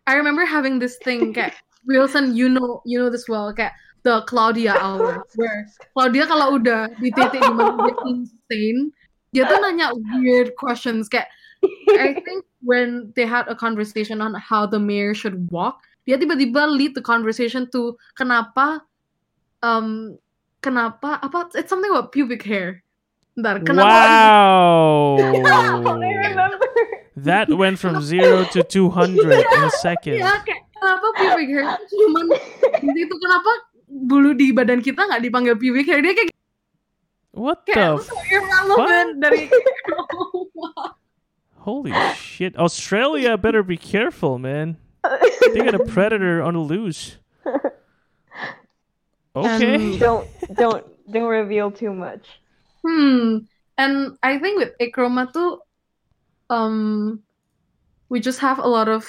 [0.07, 1.55] I remember having this thing, kayak,
[1.87, 6.93] Wilson, you know, you know this well, kayak the Claudia hour, where Claudia kalau udah
[7.01, 8.81] di titik di mana dia insane,
[9.33, 11.29] dia tuh nanya weird questions, kayak
[11.97, 16.69] I think when they had a conversation on how the mayor should walk, dia tiba-tiba
[16.69, 18.85] lead the conversation to kenapa,
[19.61, 20.17] um,
[20.65, 21.53] kenapa apa?
[21.57, 22.85] It's something about pubic hair.
[23.37, 23.89] Bentar, kenapa?
[23.89, 25.17] wow.
[25.21, 26.69] I remember.
[27.17, 30.19] that went from zero to 200 in a second.
[30.25, 32.25] Ya, kayak kenapa pubic hair itu cuman
[33.05, 33.51] itu kenapa
[33.87, 36.01] bulu di badan kita nggak dipanggil pubic hair?
[36.01, 36.33] Dia kayak
[37.31, 37.95] What the?
[38.03, 39.47] so irrelevant dari
[41.61, 42.57] Holy shit.
[42.57, 44.81] Australia better be careful, man.
[45.55, 47.21] They got a predator on the loose.
[49.31, 49.79] Okay.
[49.79, 50.27] Um, don't
[50.59, 52.27] don't don't reveal too much.
[52.83, 53.47] Hmm.
[53.79, 55.63] And I think with Akroma too,
[56.51, 57.23] um,
[58.09, 59.07] we just have a lot of.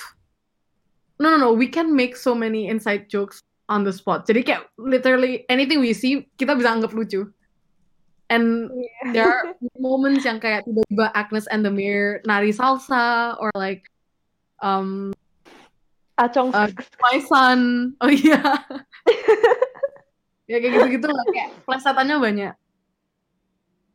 [1.21, 1.53] No, no, no.
[1.53, 4.25] We can make so many inside jokes on the spot.
[4.25, 7.29] Jadi kayak literally anything we see kita bisa anggap lucu.
[8.33, 8.73] And
[9.13, 13.85] there are moments yang kayak tiba-tiba Agnes and the Mirror nari salsa or like
[14.65, 15.13] um
[16.17, 16.73] Achong Uh,
[17.05, 17.93] my son.
[18.01, 18.41] Oh iya.
[20.51, 22.53] ya kayak gitu-gitu lah kayak plesetannya banyak.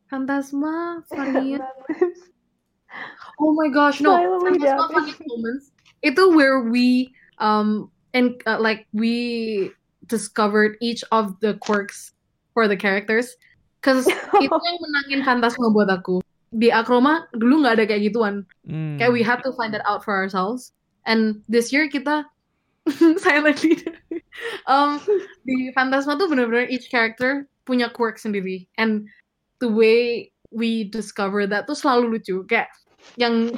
[0.06, 1.58] Fantasma, funny.
[3.42, 4.14] Oh my gosh, no.
[4.40, 5.74] Fantasma funny moments.
[6.06, 7.10] Itu where we
[7.42, 9.74] um and uh, like we
[10.06, 12.14] discovered each of the quirks
[12.54, 13.34] for the characters.
[13.82, 14.06] Cause
[14.44, 16.22] itu yang menangin Fantasma buat aku.
[16.54, 18.46] Di Akroma dulu nggak ada kayak gituan.
[18.64, 19.02] Mm.
[19.02, 20.72] Kayak we had to find that out for ourselves.
[21.06, 22.24] And this year kita
[23.22, 23.82] silently
[24.70, 25.02] um
[25.42, 28.70] di Phantasma tuh bener-bener each character punya quirk sendiri.
[28.78, 29.10] And
[29.58, 32.46] the way we discover that tuh selalu lucu.
[32.46, 32.70] Kayak
[33.14, 33.54] yang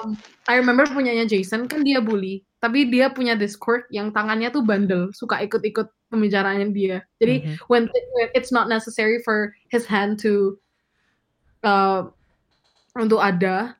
[0.00, 0.16] um,
[0.48, 5.12] I remember punyanya Jason kan dia bully, tapi dia punya quirk yang tangannya tuh bandel,
[5.12, 7.04] suka ikut-ikut pembicaraannya dia.
[7.20, 7.54] Jadi Mhm.
[7.68, 7.84] when,
[8.16, 10.56] when it's not necessary for his hand to
[11.66, 12.08] uh,
[12.96, 13.76] untuk ada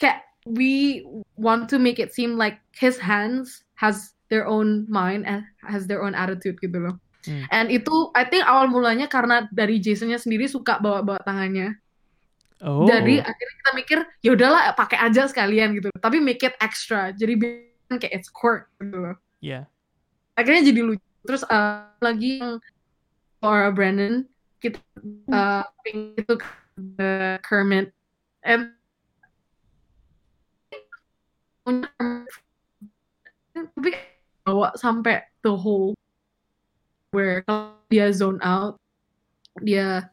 [0.00, 1.04] kayak we
[1.38, 6.02] want to make it seem like his hands has their own mind and has their
[6.02, 6.96] own attitude gitu loh.
[7.26, 7.44] Hmm.
[7.50, 11.78] And itu I think awal mulanya karena dari Jasonnya sendiri suka bawa-bawa tangannya.
[12.64, 12.88] Oh.
[12.88, 15.92] Jadi akhirnya kita mikir ya udahlah pakai aja sekalian gitu.
[16.00, 17.12] Tapi make it extra.
[17.12, 19.16] Jadi biar kayak it's quirk gitu loh.
[19.44, 19.68] yeah.
[20.36, 21.04] Akhirnya jadi lucu.
[21.26, 22.62] Terus uh, lagi yang
[23.42, 24.24] Laura Brandon
[24.62, 24.80] kita
[25.28, 26.34] uh, itu
[26.96, 27.92] the Kermit
[28.40, 28.72] and
[33.56, 33.90] tapi
[34.46, 35.98] bawa sampai the whole
[37.10, 37.42] where
[37.90, 38.78] dia zone out
[39.64, 40.06] dia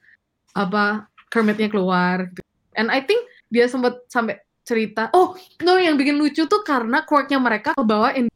[0.57, 2.45] apa Kermitnya keluar gitu.
[2.77, 5.33] and I think dia sempat sampai cerita oh
[5.65, 8.29] no yang bikin lucu tuh karena quirknya mereka kebawa in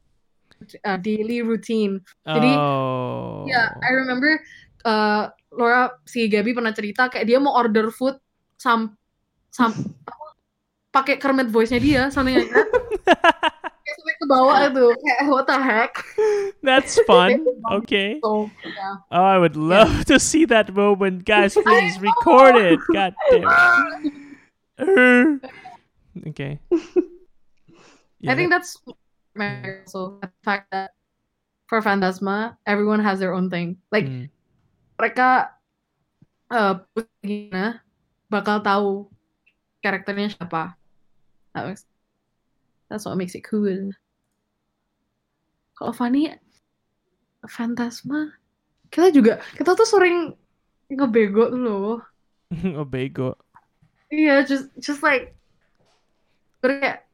[0.82, 3.45] uh, daily routine Jadi, oh.
[3.45, 4.42] Ya, I remember
[4.84, 8.17] uh, Laura si Gabi pernah cerita kayak dia mau order food
[8.58, 8.98] sam
[9.53, 9.72] sam
[10.92, 12.67] pakai Kermit voice-nya dia something like that.
[14.27, 15.93] Kayak sampai ke bawah itu kayak what the heck.
[16.64, 17.47] That's fun.
[17.81, 18.19] Okay.
[18.19, 18.95] So, yeah.
[19.11, 21.23] Oh, I would love to see that moment.
[21.25, 22.80] Guys, please record it.
[22.91, 25.41] God damn it.
[26.33, 26.59] Okay.
[28.27, 28.75] I think that's
[29.85, 30.91] also the fact that
[31.69, 33.77] for Phantasma, everyone has their own thing.
[33.91, 34.30] Like Mm.
[34.97, 35.53] mereka
[36.49, 36.81] uh
[37.22, 37.80] gimana
[38.31, 39.11] bakal tahu
[39.83, 40.73] karakternya siapa.
[41.53, 41.85] That was-
[42.88, 43.91] That's what makes it cool.
[45.77, 46.33] Kalau Fanny,
[47.45, 48.33] Fantasma,
[48.89, 50.33] kita juga kita tuh sering
[50.89, 52.01] ngebego loh.
[52.80, 53.38] oh, bego.
[54.09, 55.35] Iya, just just like
[56.64, 57.06] kayak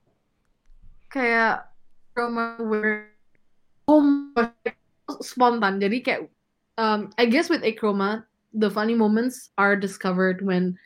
[1.09, 1.67] kayak
[2.14, 3.11] trauma where
[3.90, 4.53] God,
[5.19, 5.82] spontan.
[5.82, 6.22] Jadi kayak
[6.80, 10.77] um I guess with Acroma the funny moments are discovered when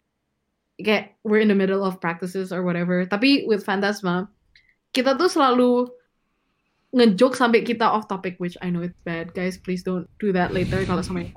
[0.80, 3.04] kayak we're in the middle of practices or whatever.
[3.06, 4.32] Tapi with Phantasma
[4.96, 5.92] kita tuh selalu
[6.96, 10.56] ngejoke sampai kita off topic which I know it's bad guys please don't do that
[10.56, 11.28] later kalau sama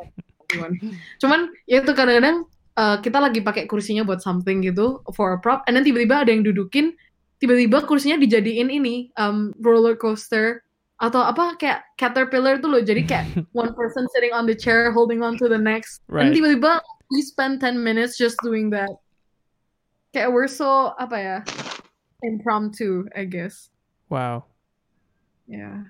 [0.50, 0.78] everyone.
[1.22, 2.46] Cuman ya itu kadang-kadang
[2.78, 6.30] uh, kita lagi pakai kursinya buat something gitu for a prop and then tiba-tiba ada
[6.34, 6.94] yang dudukin
[7.38, 10.62] tiba-tiba kursinya dijadiin ini um, roller coaster
[11.00, 15.24] atau apa kayak caterpillar tuh loh jadi kayak one person sitting on the chair holding
[15.24, 16.28] on to the next Right.
[16.28, 18.90] and tiba-tiba we spend 10 minutes just doing that
[20.12, 21.36] kayak we're so apa ya
[22.26, 23.70] impromptu I guess
[24.10, 24.49] Wow.
[25.50, 25.82] Yeah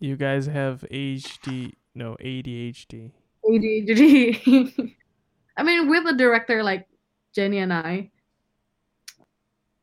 [0.00, 3.12] You guys have HD, no, ADHD.
[3.44, 4.94] ADHD
[5.56, 6.88] I mean with a director like
[7.34, 8.10] Jenny and I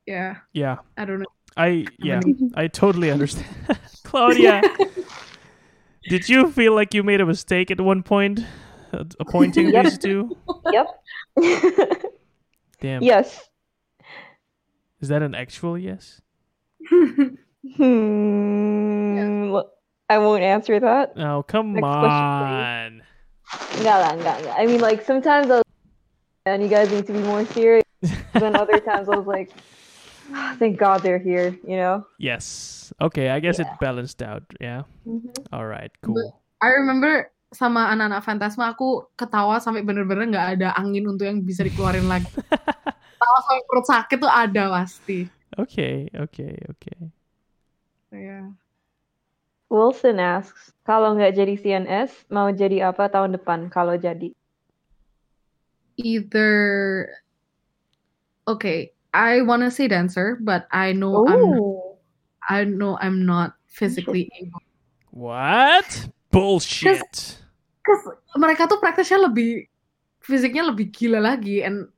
[0.08, 0.78] yeah Yeah.
[0.98, 2.20] I don't know I, yeah,
[2.56, 3.48] I totally understand.
[4.04, 4.62] Claudia,
[6.10, 8.42] did you feel like you made a mistake at one point
[8.92, 9.84] uh, appointing Yep.
[9.86, 10.36] these two?
[10.74, 10.88] yep.
[12.82, 13.02] Damn.
[13.04, 13.40] yes.
[15.00, 16.20] Is that an actual yes?
[17.74, 19.50] Hmm.
[19.50, 19.74] look,
[20.10, 21.18] I won't answer that.
[21.18, 23.02] Oh, come Next question, on.
[23.82, 24.56] Enggak lah, enggak, enggak.
[24.58, 25.70] I mean, like sometimes I was,
[26.46, 27.86] and you guys need to be more serious.
[28.38, 29.50] then other times I was like,
[30.30, 31.58] "Ah, thank God they're here.
[31.66, 32.06] You know.
[32.22, 32.94] yes.
[33.02, 34.46] Okay, I guess it balanced out.
[34.62, 34.86] Yeah.
[35.50, 36.22] All right, cool.
[36.62, 41.66] I remember sama anak-anak Phantasma aku ketawa sampai bener-bener nggak ada angin untuk yang bisa
[41.66, 42.30] dikeluarin lagi.
[43.16, 45.20] Ketawa sampai perut sakit tuh ada pasti.
[45.56, 47.00] Okay, okay, okay.
[48.16, 48.56] Yeah.
[49.68, 54.32] Wilson asks, kalau nggak jadi CNS, mau jadi apa tahun depan kalau jadi?
[56.00, 56.54] Either
[58.46, 61.46] okay, I want to say dancer, but I know I'm
[62.46, 64.62] I know I'm not physically able.
[65.10, 65.88] What?
[66.30, 67.42] Bullshit.
[67.82, 68.04] Cause
[68.38, 69.66] mereka tuh praktisnya lebih
[70.22, 71.90] fisiknya lebih gila lagi and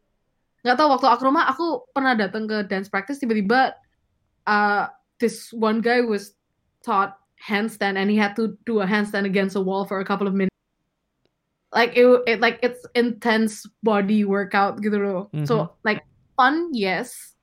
[0.62, 3.72] nggak tahu waktu aku rumah aku pernah datang ke dance practice tiba-tiba
[4.44, 6.34] uh, this one guy was
[6.84, 10.28] taught handstand and he had to do a handstand against a wall for a couple
[10.28, 10.58] of minutes
[11.74, 14.98] like it, it like it's intense body workout gitu.
[14.98, 16.04] Loh so like
[16.36, 17.36] fun yes.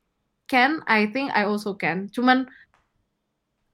[0.48, 2.08] Can I think I also can.
[2.12, 2.46] Cuman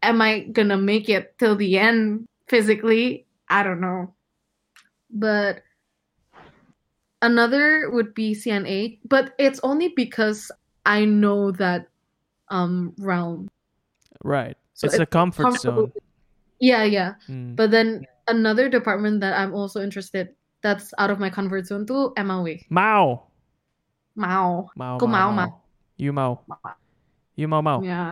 [0.02, 3.26] am I gonna make it till the end physically?
[3.48, 4.14] I don't know.
[5.10, 5.62] But
[7.22, 10.50] another would be CNA, but it's only because
[10.86, 11.90] I know that
[12.50, 13.50] um realm.
[14.24, 14.56] Right.
[14.74, 15.92] So it's a comfort zone.
[16.60, 17.14] Yeah, yeah.
[17.28, 17.56] Mm.
[17.56, 22.12] But then another department that I'm also interested that's out of my comfort zone too,
[22.16, 22.60] MLW.
[22.68, 23.28] Mao.
[24.14, 24.68] Mao.
[24.76, 24.96] Mao.
[24.96, 25.60] Aku Mao, mau, Mao.
[25.96, 26.44] You Mao.
[27.36, 27.80] You Mao Mao.
[27.82, 28.10] Yeah.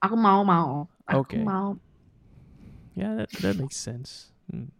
[0.00, 0.88] Aku mau mau.
[1.08, 1.42] Aku Okay.
[1.42, 1.76] mau.
[2.94, 4.32] Yeah, that, that makes sense.
[4.52, 4.70] Mm.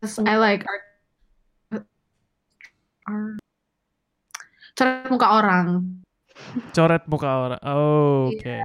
[0.00, 0.84] 'Cause I like art.
[3.08, 3.36] art.
[4.76, 5.99] Coret muka orang.
[6.74, 7.58] Coret muka orang.
[7.62, 8.62] Oh, okay.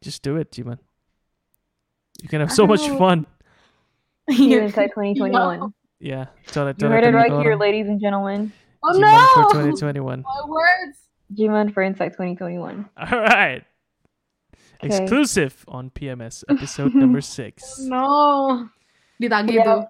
[0.00, 0.78] Just do it, Jiman.
[2.22, 2.98] You can have so much Oh.
[2.98, 3.26] fun.
[4.30, 5.72] See you Insight 2021.
[6.00, 6.26] Yeah.
[6.48, 8.52] Coret, You heard it right here, ladies and gentlemen.
[8.82, 9.64] Oh Jiman for no!
[9.72, 10.22] 2021.
[10.24, 10.98] My words.
[11.32, 12.88] Jiman for Insight 2021.
[12.96, 13.64] All right.
[14.84, 14.88] Okay.
[14.96, 17.80] Exclusive on PMS episode number six.
[17.92, 18.68] Oh, no.
[19.20, 19.88] Ditagih Yeah.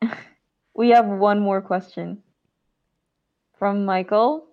[0.74, 2.22] We have one more question
[3.58, 4.48] from Michael.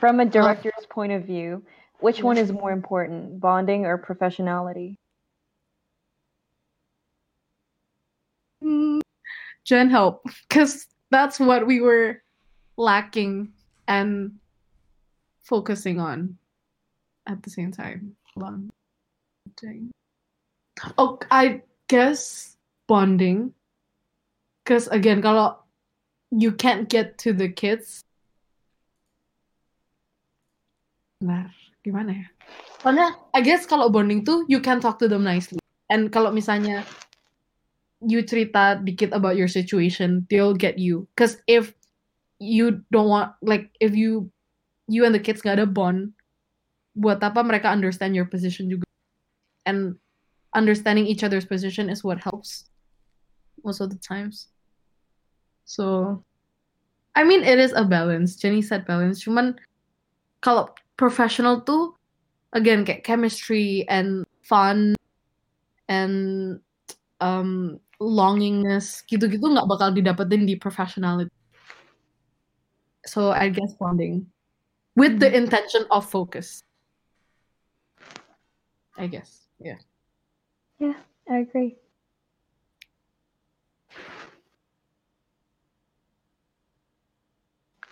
[0.00, 1.64] From a director's point of view,
[2.00, 4.96] which one is more important, bonding or professionality?
[8.62, 9.00] Mm,
[9.64, 10.26] Jen help.
[10.48, 12.22] Because that's what we were
[12.76, 13.52] lacking
[13.88, 14.38] and
[15.42, 16.36] focusing on
[17.26, 18.16] at the same time.
[18.36, 19.90] Bonding.
[20.98, 22.56] Oh, I guess
[22.86, 23.54] bonding.
[24.64, 25.56] Because again, kalau
[26.30, 28.02] you can't get to the kids.
[31.26, 31.50] Nah,
[31.82, 32.26] gimana ya?
[32.78, 35.58] Soalnya, I guess kalau bonding tuh you can talk to them nicely.
[35.90, 36.86] And kalau misalnya
[37.98, 41.10] you cerita dikit about your situation, they'll get you.
[41.14, 41.74] Because if
[42.38, 44.30] you don't want, like, if you
[44.86, 46.14] you and the kids gak ada bond,
[46.94, 48.86] buat apa mereka understand your position juga?
[49.66, 49.98] And
[50.54, 52.70] understanding each other's position is what helps
[53.66, 54.46] most of the times.
[55.66, 56.22] So,
[57.18, 58.38] I mean, it is a balance.
[58.38, 59.26] Jenny said balance.
[59.26, 59.58] Cuman
[60.38, 61.94] kalau professional tuh,
[62.56, 64.96] again kayak chemistry and fun
[65.88, 66.58] and
[67.20, 71.32] um, longingness gitu-gitu nggak bakal didapetin di professionality.
[73.06, 74.26] So I guess bonding
[74.98, 76.64] with the intention of focus.
[78.98, 79.78] I guess, yeah.
[80.80, 80.96] Yeah,
[81.28, 81.76] I agree.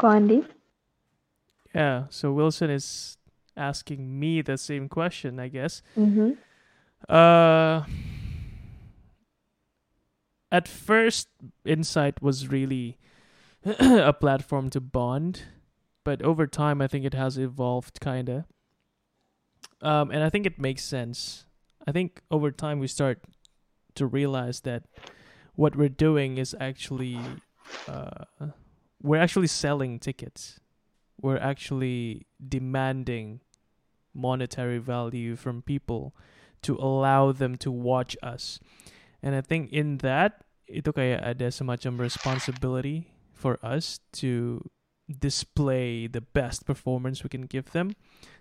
[0.00, 0.42] Gandhi.
[1.74, 3.18] Yeah, so Wilson is
[3.56, 5.82] asking me the same question, I guess.
[5.96, 6.32] Mm-hmm.
[7.08, 7.84] Uh
[10.50, 11.28] at first
[11.64, 12.96] Insight was really
[13.64, 15.42] a platform to bond,
[16.04, 18.46] but over time I think it has evolved kinda.
[19.82, 21.46] Um and I think it makes sense.
[21.86, 23.20] I think over time we start
[23.96, 24.84] to realize that
[25.54, 27.18] what we're doing is actually
[27.88, 28.24] uh
[29.02, 30.60] we're actually selling tickets.
[31.20, 33.40] We're actually demanding
[34.14, 36.14] monetary value from people
[36.62, 38.58] to allow them to watch us.
[39.22, 44.64] And I think in that itu kayak ada semacam responsibility for us to
[45.04, 47.92] display the best performance we can give them.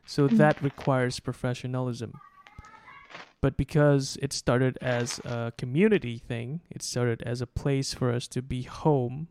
[0.07, 0.39] So Mm.
[0.39, 2.15] that requires professionalism.
[3.43, 8.31] But because it started as a community thing, it started as a place for us
[8.31, 9.27] to be home.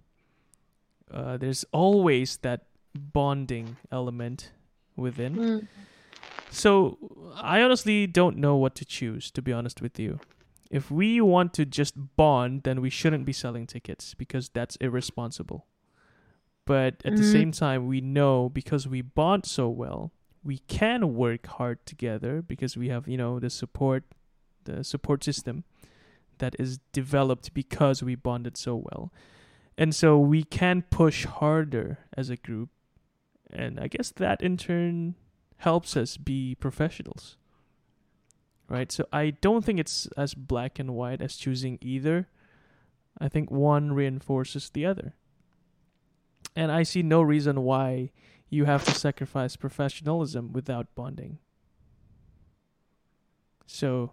[1.09, 4.53] Uh, there's always that bonding element
[4.97, 5.69] within.
[6.51, 6.99] So
[7.37, 10.21] I honestly don't know what to choose, to be honest with you.
[10.71, 15.67] If we want to just bond, then we shouldn't be selling tickets because that's irresponsible.
[16.65, 17.33] But at the Mhm.
[17.33, 20.13] same time, we know because we bond so well,
[20.45, 24.05] we can work hard together because we have, you know, the support,
[24.65, 25.65] the support system
[26.39, 29.13] that is developed because we bonded so well.
[29.77, 32.71] And so we can push harder as a group.
[33.53, 35.15] And I guess that in turn
[35.59, 37.37] helps us be professionals.
[38.69, 38.91] Right?
[38.91, 42.29] So I don't think it's as black and white as choosing either.
[43.21, 45.15] I think one reinforces the other.
[46.57, 48.11] And I see no reason why
[48.49, 51.39] you have to sacrifice professionalism without bonding.
[53.67, 54.13] So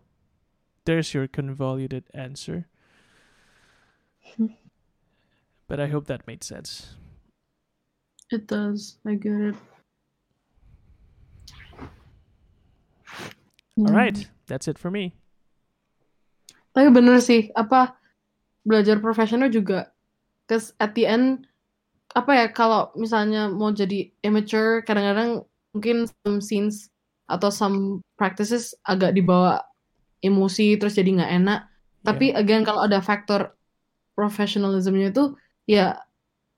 [0.85, 2.67] there's your convoluted answer.
[4.37, 4.47] Hmm.
[5.67, 6.95] but I hope that made sense.
[8.29, 9.01] It does.
[9.05, 9.57] I get it.
[13.79, 15.15] All right, that's it for me.
[16.75, 17.97] Tapi bener sih, apa
[18.67, 19.89] belajar profesional juga.
[20.45, 21.47] Cause at the end,
[22.13, 26.91] apa ya kalau misalnya mau jadi amateur, kadang-kadang mungkin some scenes
[27.29, 29.61] atau some practices agak dibawa
[30.19, 31.59] emosi terus jadi nggak enak.
[32.03, 33.55] Tapi again kalau ada faktor
[34.17, 35.33] professionalismnya itu
[35.69, 36.03] ya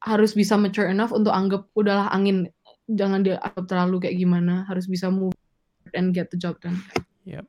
[0.02, 2.50] harus bisa mature enough untuk anggap udahlah angin
[2.90, 5.34] jangan dianggap terlalu kayak gimana harus bisa move
[5.94, 6.82] and get the job done.
[7.26, 7.46] Yep.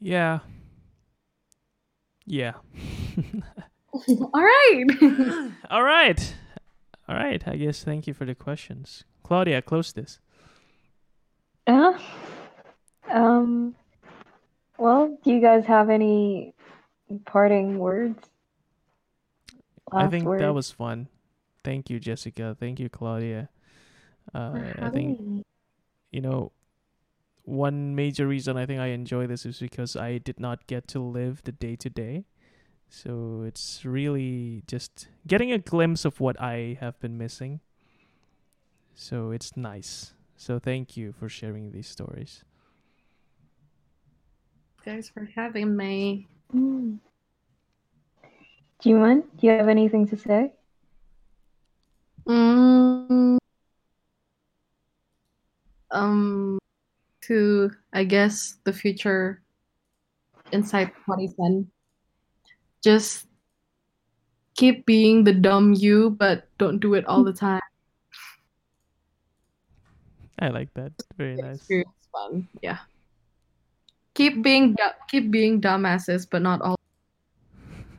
[0.00, 0.40] Yeah.
[2.26, 2.54] Yeah.
[4.32, 4.84] All right.
[5.70, 6.34] All right.
[7.08, 7.42] All right.
[7.46, 9.04] I guess thank you for the questions.
[9.22, 10.20] Claudia, close this.
[11.66, 11.98] Yeah.
[13.10, 13.74] Um.
[14.78, 16.54] Well, do you guys have any
[17.24, 18.28] parting words?
[19.92, 21.08] I Last think that was fun.
[21.64, 22.56] Thank you, Jessica.
[22.58, 23.48] Thank you, Claudia.
[24.34, 25.44] Uh, I think
[26.10, 26.52] you know
[27.46, 31.00] one major reason I think I enjoy this is because I did not get to
[31.00, 32.24] live the day to day.
[32.88, 37.60] So it's really just getting a glimpse of what I have been missing.
[38.94, 40.12] So it's nice.
[40.36, 42.44] So thank you for sharing these stories.
[44.84, 46.28] Thanks for having me.
[46.54, 46.98] Mm.
[48.82, 50.52] Jiman, do you have anything to say?
[52.26, 53.38] Mm,
[55.90, 56.58] um,
[57.22, 59.42] to I guess the future
[60.52, 61.70] Insight 2010.
[62.82, 63.26] Just
[64.54, 67.60] keep being the dumb you, but don't do it all the time.
[70.38, 70.92] I like that.
[71.16, 71.56] Very nice.
[71.56, 72.48] Experience fun.
[72.62, 72.78] Yeah.
[74.14, 76.76] Keep being du- keep being dumbasses, but not all.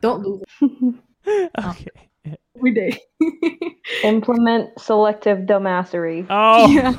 [0.00, 1.88] Don't lose it okay.
[2.56, 3.00] every day.
[4.04, 6.26] Implement selective dumbassery.
[6.30, 6.94] Oh, Yeah.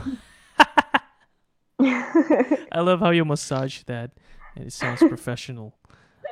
[2.72, 4.12] I love how you massage that.
[4.56, 5.78] It sounds professional.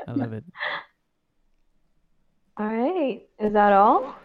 [0.07, 0.43] I love it.
[2.57, 3.21] all right.
[3.39, 4.15] Is that all?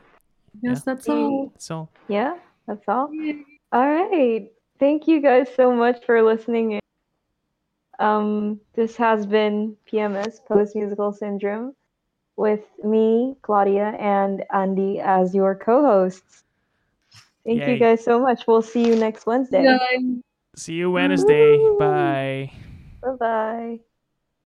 [0.62, 1.52] yes, that's all.
[1.58, 3.10] So Yeah, that's all.
[3.72, 4.48] All right.
[4.80, 6.80] Thank you guys so much for listening in.
[8.00, 11.74] Um, this has been PMS, Post Musical Syndrome.
[12.36, 16.44] With me, Claudia, and Andy as your co-hosts.
[17.44, 17.74] Thank Yay.
[17.74, 18.46] you guys so much.
[18.46, 19.64] We'll see you next Wednesday.
[19.64, 19.78] Yeah.
[20.56, 21.56] See you Wednesday.
[21.56, 21.78] Woo.
[21.78, 22.52] Bye.
[23.02, 23.80] Bye bye.